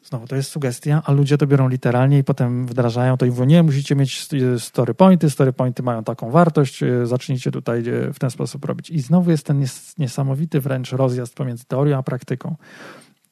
Znowu, 0.03 0.27
to 0.27 0.35
jest 0.35 0.51
sugestia, 0.51 1.01
a 1.05 1.11
ludzie 1.11 1.37
to 1.37 1.47
biorą 1.47 1.67
literalnie 1.67 2.17
i 2.17 2.23
potem 2.23 2.67
wdrażają 2.67 3.17
to 3.17 3.25
i 3.25 3.29
mówią, 3.29 3.43
nie, 3.43 3.63
musicie 3.63 3.95
mieć 3.95 4.27
story 4.57 4.93
pointy, 4.93 5.29
story 5.29 5.53
pointy 5.53 5.83
mają 5.83 6.03
taką 6.03 6.31
wartość, 6.31 6.83
e, 6.83 7.07
zacznijcie 7.07 7.51
tutaj 7.51 7.79
e, 7.79 8.13
w 8.13 8.19
ten 8.19 8.29
sposób 8.29 8.65
robić. 8.65 8.89
I 8.89 8.99
znowu 9.01 9.31
jest 9.31 9.45
ten 9.45 9.65
niesamowity 9.97 10.61
wręcz 10.61 10.91
rozjazd 10.91 11.35
pomiędzy 11.35 11.65
teorią 11.65 11.97
a 11.97 12.03
praktyką. 12.03 12.55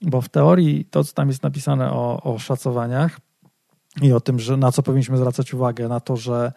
Bo 0.01 0.21
w 0.21 0.29
teorii 0.29 0.85
to, 0.85 1.03
co 1.03 1.13
tam 1.13 1.27
jest 1.27 1.43
napisane 1.43 1.91
o, 1.91 2.23
o 2.23 2.39
szacowaniach 2.39 3.19
i 4.01 4.13
o 4.13 4.19
tym, 4.19 4.39
że 4.39 4.57
na 4.57 4.71
co 4.71 4.83
powinniśmy 4.83 5.17
zwracać 5.17 5.53
uwagę, 5.53 5.87
na 5.87 5.99
to, 5.99 6.17
że 6.17 6.51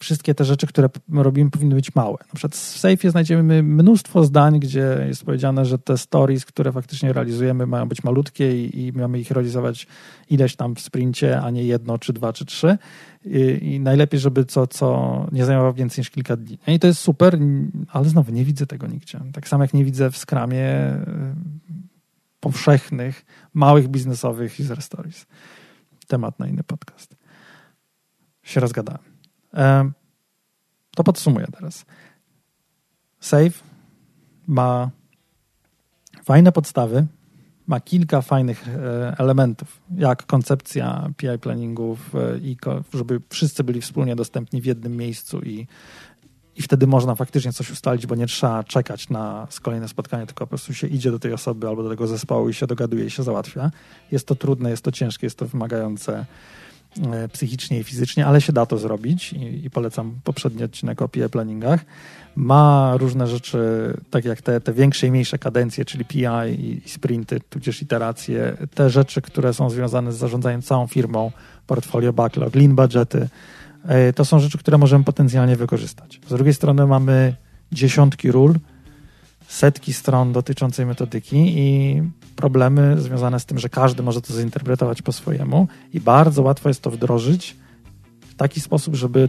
wszystkie 0.00 0.34
te 0.34 0.44
rzeczy, 0.44 0.66
które 0.66 0.88
robimy, 1.12 1.50
powinny 1.50 1.74
być 1.74 1.94
małe. 1.94 2.16
Na 2.20 2.34
przykład 2.34 2.56
w 2.56 2.78
Safe'ie 2.78 3.10
znajdziemy 3.10 3.62
mnóstwo 3.62 4.24
zdań, 4.24 4.60
gdzie 4.60 5.04
jest 5.08 5.24
powiedziane, 5.24 5.64
że 5.64 5.78
te 5.78 5.98
stories, 5.98 6.44
które 6.44 6.72
faktycznie 6.72 7.12
realizujemy, 7.12 7.66
mają 7.66 7.88
być 7.88 8.04
malutkie 8.04 8.64
i, 8.64 8.86
i 8.86 8.92
mamy 8.92 9.20
ich 9.20 9.30
realizować 9.30 9.86
ileś 10.30 10.56
tam 10.56 10.74
w 10.74 10.80
sprincie, 10.80 11.40
a 11.40 11.50
nie 11.50 11.64
jedno, 11.64 11.98
czy 11.98 12.12
dwa, 12.12 12.32
czy 12.32 12.44
trzy. 12.44 12.78
I, 13.24 13.58
i 13.74 13.80
najlepiej, 13.80 14.20
żeby 14.20 14.44
co, 14.44 14.66
co 14.66 15.26
nie 15.32 15.44
zajmowało 15.44 15.74
więcej 15.74 16.02
niż 16.02 16.10
kilka 16.10 16.36
dni. 16.36 16.58
I 16.66 16.78
to 16.78 16.86
jest 16.86 17.00
super, 17.00 17.38
ale 17.88 18.08
znowu 18.08 18.32
nie 18.32 18.44
widzę 18.44 18.66
tego 18.66 18.86
nigdzie. 18.86 19.20
Tak 19.32 19.48
samo 19.48 19.64
jak 19.64 19.74
nie 19.74 19.84
widzę 19.84 20.10
w 20.10 20.16
skramie 20.16 20.92
y, 20.92 21.00
powszechnych, 22.40 23.24
małych 23.54 23.88
biznesowych 23.88 24.60
user 24.60 24.82
stories. 24.82 25.26
Temat 26.06 26.38
na 26.38 26.46
inny 26.48 26.64
podcast. 26.64 27.16
Się 28.42 28.60
rozgadałem. 28.60 29.09
To 30.94 31.04
podsumuję 31.04 31.46
teraz. 31.52 31.84
Save 33.20 33.62
ma 34.46 34.90
fajne 36.24 36.52
podstawy, 36.52 37.06
ma 37.66 37.80
kilka 37.80 38.22
fajnych 38.22 38.68
e, 38.68 39.14
elementów, 39.18 39.80
jak 39.96 40.26
koncepcja 40.26 41.10
PI 41.16 41.38
planningów, 41.40 42.14
e, 42.14 42.38
i 42.38 42.56
żeby 42.94 43.20
wszyscy 43.28 43.64
byli 43.64 43.80
wspólnie 43.80 44.16
dostępni 44.16 44.60
w 44.60 44.64
jednym 44.64 44.96
miejscu 44.96 45.40
i, 45.40 45.66
i 46.56 46.62
wtedy 46.62 46.86
można 46.86 47.14
faktycznie 47.14 47.52
coś 47.52 47.70
ustalić, 47.70 48.06
bo 48.06 48.14
nie 48.14 48.26
trzeba 48.26 48.64
czekać 48.64 49.08
na 49.08 49.48
kolejne 49.62 49.88
spotkanie, 49.88 50.26
tylko 50.26 50.46
po 50.46 50.48
prostu 50.48 50.74
się 50.74 50.86
idzie 50.86 51.10
do 51.10 51.18
tej 51.18 51.32
osoby 51.32 51.68
albo 51.68 51.82
do 51.82 51.88
tego 51.88 52.06
zespołu 52.06 52.48
i 52.48 52.54
się 52.54 52.66
dogaduje 52.66 53.04
i 53.04 53.10
się 53.10 53.22
załatwia. 53.22 53.70
Jest 54.12 54.26
to 54.26 54.34
trudne, 54.34 54.70
jest 54.70 54.84
to 54.84 54.92
ciężkie, 54.92 55.26
jest 55.26 55.38
to 55.38 55.46
wymagające 55.46 56.26
psychicznie 57.32 57.78
i 57.78 57.84
fizycznie, 57.84 58.26
ale 58.26 58.40
się 58.40 58.52
da 58.52 58.66
to 58.66 58.78
zrobić 58.78 59.32
i, 59.32 59.64
i 59.66 59.70
polecam 59.70 60.20
poprzedni 60.24 60.64
odcinek 60.64 61.02
o 61.02 61.08
PI 61.08 61.28
planningach. 61.30 61.84
Ma 62.36 62.94
różne 62.96 63.26
rzeczy, 63.26 63.58
tak 64.10 64.24
jak 64.24 64.42
te, 64.42 64.60
te 64.60 64.72
większe 64.72 65.06
i 65.06 65.10
mniejsze 65.10 65.38
kadencje, 65.38 65.84
czyli 65.84 66.04
PI 66.04 66.24
i, 66.58 66.82
i 66.86 66.88
sprinty, 66.88 67.40
tudzież 67.40 67.82
iteracje, 67.82 68.56
te 68.74 68.90
rzeczy, 68.90 69.22
które 69.22 69.54
są 69.54 69.70
związane 69.70 70.12
z 70.12 70.16
zarządzaniem 70.16 70.62
całą 70.62 70.86
firmą, 70.86 71.32
portfolio 71.66 72.12
backlog, 72.12 72.54
lean 72.54 72.74
budgety, 72.74 73.28
e, 73.84 74.12
to 74.12 74.24
są 74.24 74.40
rzeczy, 74.40 74.58
które 74.58 74.78
możemy 74.78 75.04
potencjalnie 75.04 75.56
wykorzystać. 75.56 76.20
Z 76.28 76.28
drugiej 76.28 76.54
strony 76.54 76.86
mamy 76.86 77.34
dziesiątki 77.72 78.32
ról, 78.32 78.54
setki 79.50 79.92
stron 79.92 80.32
dotyczącej 80.32 80.86
metodyki 80.86 81.58
i 81.58 82.02
problemy 82.36 83.00
związane 83.00 83.40
z 83.40 83.46
tym, 83.46 83.58
że 83.58 83.68
każdy 83.68 84.02
może 84.02 84.22
to 84.22 84.32
zinterpretować 84.32 85.02
po 85.02 85.12
swojemu 85.12 85.68
i 85.92 86.00
bardzo 86.00 86.42
łatwo 86.42 86.68
jest 86.68 86.82
to 86.82 86.90
wdrożyć 86.90 87.56
w 88.20 88.34
taki 88.34 88.60
sposób, 88.60 88.94
żeby 88.94 89.28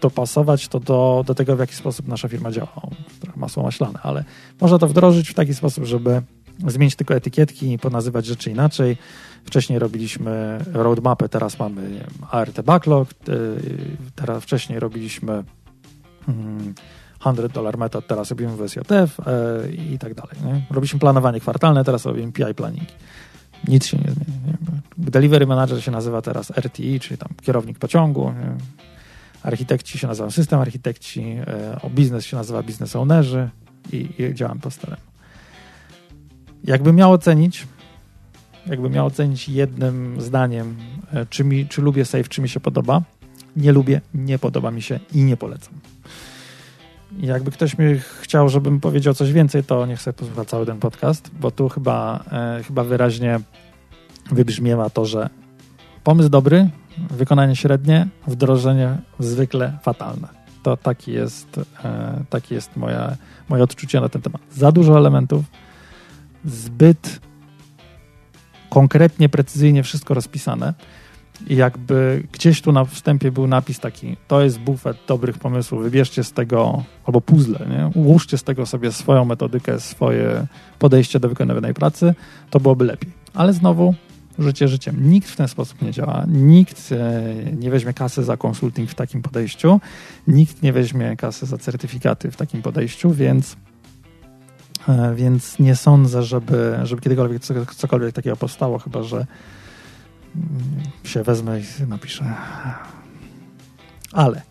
dopasować 0.00 0.68
to 0.68 0.80
do, 0.80 1.24
do 1.26 1.34
tego, 1.34 1.56
w 1.56 1.58
jaki 1.58 1.74
sposób 1.74 2.08
nasza 2.08 2.28
firma 2.28 2.50
działa. 2.52 2.72
Trochę 3.20 3.40
masło 3.40 3.62
maślane, 3.62 3.98
ale 4.02 4.24
można 4.60 4.78
to 4.78 4.88
wdrożyć 4.88 5.28
w 5.28 5.34
taki 5.34 5.54
sposób, 5.54 5.84
żeby 5.84 6.22
zmienić 6.66 6.96
tylko 6.96 7.14
etykietki 7.14 7.72
i 7.72 7.78
ponazywać 7.78 8.26
rzeczy 8.26 8.50
inaczej. 8.50 8.96
Wcześniej 9.44 9.78
robiliśmy 9.78 10.58
roadmapę, 10.72 11.28
teraz 11.28 11.58
mamy 11.58 12.04
ART 12.30 12.60
backlog, 12.60 13.08
y, 13.10 13.14
teraz 14.14 14.42
wcześniej 14.42 14.80
robiliśmy 14.80 15.44
hmm, 16.26 16.74
100 17.22 17.48
dollar 17.48 17.78
metod, 17.78 18.06
teraz 18.06 18.30
robimy 18.30 18.56
w 18.56 18.68
SJF 18.68 19.20
e, 19.20 19.72
i 19.72 19.98
tak 19.98 20.14
dalej. 20.14 20.36
Nie? 20.44 20.66
Robiliśmy 20.70 21.00
planowanie 21.00 21.40
kwartalne, 21.40 21.84
teraz 21.84 22.04
robimy 22.04 22.32
PI 22.32 22.54
planning. 22.56 22.88
Nic 23.68 23.86
się 23.86 23.96
nie 23.96 24.10
zmieni. 24.10 24.40
Nie? 24.46 24.58
Delivery 24.98 25.46
manager 25.46 25.82
się 25.82 25.90
nazywa 25.90 26.22
teraz 26.22 26.50
RTI, 26.50 27.00
czyli 27.00 27.18
tam 27.18 27.28
kierownik 27.42 27.78
pociągu. 27.78 28.32
Nie? 28.32 28.56
Architekci 29.42 29.98
się 29.98 30.06
nazywają 30.06 30.30
system 30.30 30.60
architekci, 30.60 31.20
e, 31.20 31.80
o 31.82 31.90
biznes 31.90 32.24
się 32.24 32.36
nazywa 32.36 32.62
biznes 32.62 32.96
ownerzy 32.96 33.50
i, 33.92 34.08
i 34.18 34.34
działam 34.34 34.58
po 34.58 34.70
staremu. 34.70 35.02
Jakbym 36.64 36.96
miał 36.96 37.12
ocenić, 37.12 37.66
jakby 38.66 38.90
miał 38.90 39.06
ocenić 39.06 39.48
jednym 39.48 40.20
zdaniem, 40.20 40.76
e, 41.12 41.26
czy, 41.26 41.44
mi, 41.44 41.66
czy 41.66 41.82
lubię 41.82 42.04
Save, 42.04 42.28
czy 42.28 42.42
mi 42.42 42.48
się 42.48 42.60
podoba, 42.60 43.02
nie 43.56 43.72
lubię, 43.72 44.00
nie 44.14 44.38
podoba 44.38 44.70
mi 44.70 44.82
się 44.82 45.00
i 45.14 45.22
nie 45.22 45.36
polecam. 45.36 45.74
Jakby 47.18 47.50
ktoś 47.50 47.78
mi 47.78 47.98
chciał, 48.20 48.48
żebym 48.48 48.80
powiedział 48.80 49.14
coś 49.14 49.32
więcej, 49.32 49.64
to 49.64 49.86
niech 49.86 50.02
sobie 50.02 50.14
posłucha 50.14 50.44
cały 50.44 50.66
ten 50.66 50.78
podcast, 50.78 51.30
bo 51.40 51.50
tu 51.50 51.68
chyba, 51.68 52.24
e, 52.32 52.62
chyba 52.62 52.84
wyraźnie 52.84 53.40
wybrzmiewa 54.30 54.90
to, 54.90 55.04
że 55.04 55.30
pomysł 56.04 56.28
dobry, 56.28 56.70
wykonanie 57.10 57.56
średnie, 57.56 58.08
wdrożenie 58.26 58.98
zwykle 59.18 59.78
fatalne. 59.82 60.28
To 60.62 60.76
taki 60.76 61.12
jest, 61.12 61.60
e, 61.84 62.24
taki 62.30 62.54
jest 62.54 62.76
moja, 62.76 63.16
moje 63.48 63.62
odczucie 63.62 64.00
na 64.00 64.08
ten 64.08 64.22
temat. 64.22 64.42
Za 64.50 64.72
dużo 64.72 64.98
elementów, 64.98 65.44
zbyt 66.44 67.20
konkretnie, 68.70 69.28
precyzyjnie 69.28 69.82
wszystko 69.82 70.14
rozpisane 70.14 70.74
i 71.48 71.56
jakby 71.56 72.22
gdzieś 72.32 72.62
tu 72.62 72.72
na 72.72 72.84
wstępie 72.84 73.32
był 73.32 73.46
napis 73.46 73.80
taki, 73.80 74.16
to 74.28 74.42
jest 74.42 74.58
bufet 74.58 74.96
dobrych 75.08 75.38
pomysłów, 75.38 75.82
wybierzcie 75.82 76.24
z 76.24 76.32
tego, 76.32 76.84
albo 77.04 77.20
puzzle, 77.20 77.66
nie? 77.70 77.90
ułóżcie 77.94 78.38
z 78.38 78.42
tego 78.42 78.66
sobie 78.66 78.92
swoją 78.92 79.24
metodykę, 79.24 79.80
swoje 79.80 80.46
podejście 80.78 81.20
do 81.20 81.28
wykonywanej 81.28 81.74
pracy, 81.74 82.14
to 82.50 82.60
byłoby 82.60 82.84
lepiej. 82.84 83.10
Ale 83.34 83.52
znowu, 83.52 83.94
życie 84.38 84.68
życiem. 84.68 85.10
Nikt 85.10 85.28
w 85.28 85.36
ten 85.36 85.48
sposób 85.48 85.82
nie 85.82 85.90
działa, 85.90 86.24
nikt 86.28 86.92
e, 86.92 87.34
nie 87.52 87.70
weźmie 87.70 87.92
kasy 87.92 88.24
za 88.24 88.36
konsulting 88.36 88.90
w 88.90 88.94
takim 88.94 89.22
podejściu, 89.22 89.80
nikt 90.26 90.62
nie 90.62 90.72
weźmie 90.72 91.16
kasy 91.16 91.46
za 91.46 91.58
certyfikaty 91.58 92.30
w 92.30 92.36
takim 92.36 92.62
podejściu, 92.62 93.10
więc 93.10 93.56
e, 94.88 95.14
więc 95.14 95.58
nie 95.58 95.76
sądzę, 95.76 96.22
żeby, 96.22 96.78
żeby 96.82 97.02
kiedykolwiek 97.02 97.42
cokolwiek 97.76 98.14
takiego 98.14 98.36
powstało, 98.36 98.78
chyba 98.78 99.02
że 99.02 99.26
się 101.04 101.22
wezmę 101.22 101.60
i 101.60 101.86
napiszę. 101.88 102.24
Ale 104.12 104.42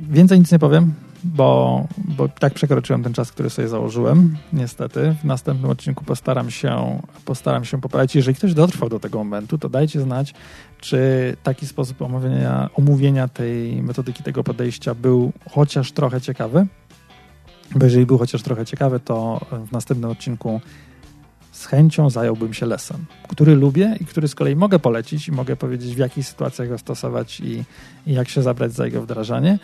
więcej 0.00 0.38
nic 0.38 0.52
nie 0.52 0.58
powiem, 0.58 0.94
bo, 1.24 1.86
bo 1.98 2.28
tak 2.28 2.54
przekroczyłem 2.54 3.02
ten 3.02 3.12
czas, 3.12 3.32
który 3.32 3.50
sobie 3.50 3.68
założyłem. 3.68 4.36
Niestety. 4.52 5.14
W 5.22 5.24
następnym 5.24 5.70
odcinku 5.70 6.04
postaram 6.04 6.50
się, 6.50 7.00
postaram 7.24 7.64
się 7.64 7.80
poprawić. 7.80 8.14
Jeżeli 8.14 8.36
ktoś 8.36 8.54
dotrwał 8.54 8.88
do 8.88 9.00
tego 9.00 9.18
momentu, 9.18 9.58
to 9.58 9.68
dajcie 9.68 10.00
znać, 10.00 10.34
czy 10.80 11.36
taki 11.42 11.66
sposób 11.66 12.02
omówienia, 12.02 12.70
omówienia 12.74 13.28
tej 13.28 13.82
metodyki, 13.82 14.22
tego 14.22 14.44
podejścia 14.44 14.94
był 14.94 15.32
chociaż 15.50 15.92
trochę 15.92 16.20
ciekawy. 16.20 16.66
Bo 17.74 17.84
jeżeli 17.84 18.06
był 18.06 18.18
chociaż 18.18 18.42
trochę 18.42 18.66
ciekawy, 18.66 19.00
to 19.00 19.40
w 19.68 19.72
następnym 19.72 20.10
odcinku 20.10 20.60
z 21.52 21.66
chęcią 21.66 22.10
zająłbym 22.10 22.54
się 22.54 22.66
lesem, 22.66 23.04
który 23.28 23.54
lubię 23.54 23.96
i 24.00 24.04
który 24.04 24.28
z 24.28 24.34
kolei 24.34 24.56
mogę 24.56 24.78
polecić 24.78 25.28
i 25.28 25.32
mogę 25.32 25.56
powiedzieć, 25.56 25.94
w 25.94 25.98
jakich 25.98 26.26
sytuacjach 26.26 26.68
go 26.68 26.78
stosować 26.78 27.40
i, 27.40 27.64
i 28.06 28.12
jak 28.12 28.28
się 28.28 28.42
zabrać 28.42 28.72
za 28.72 28.84
jego 28.84 29.02
wdrażanie. 29.02 29.58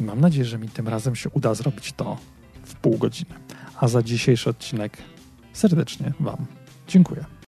I 0.00 0.02
mam 0.02 0.20
nadzieję, 0.20 0.44
że 0.44 0.58
mi 0.58 0.68
tym 0.68 0.88
razem 0.88 1.16
się 1.16 1.30
uda 1.30 1.54
zrobić 1.54 1.92
to 1.92 2.16
w 2.64 2.74
pół 2.74 2.98
godziny. 2.98 3.34
A 3.80 3.88
za 3.88 4.02
dzisiejszy 4.02 4.50
odcinek 4.50 4.98
serdecznie 5.52 6.12
Wam 6.20 6.46
dziękuję. 6.88 7.24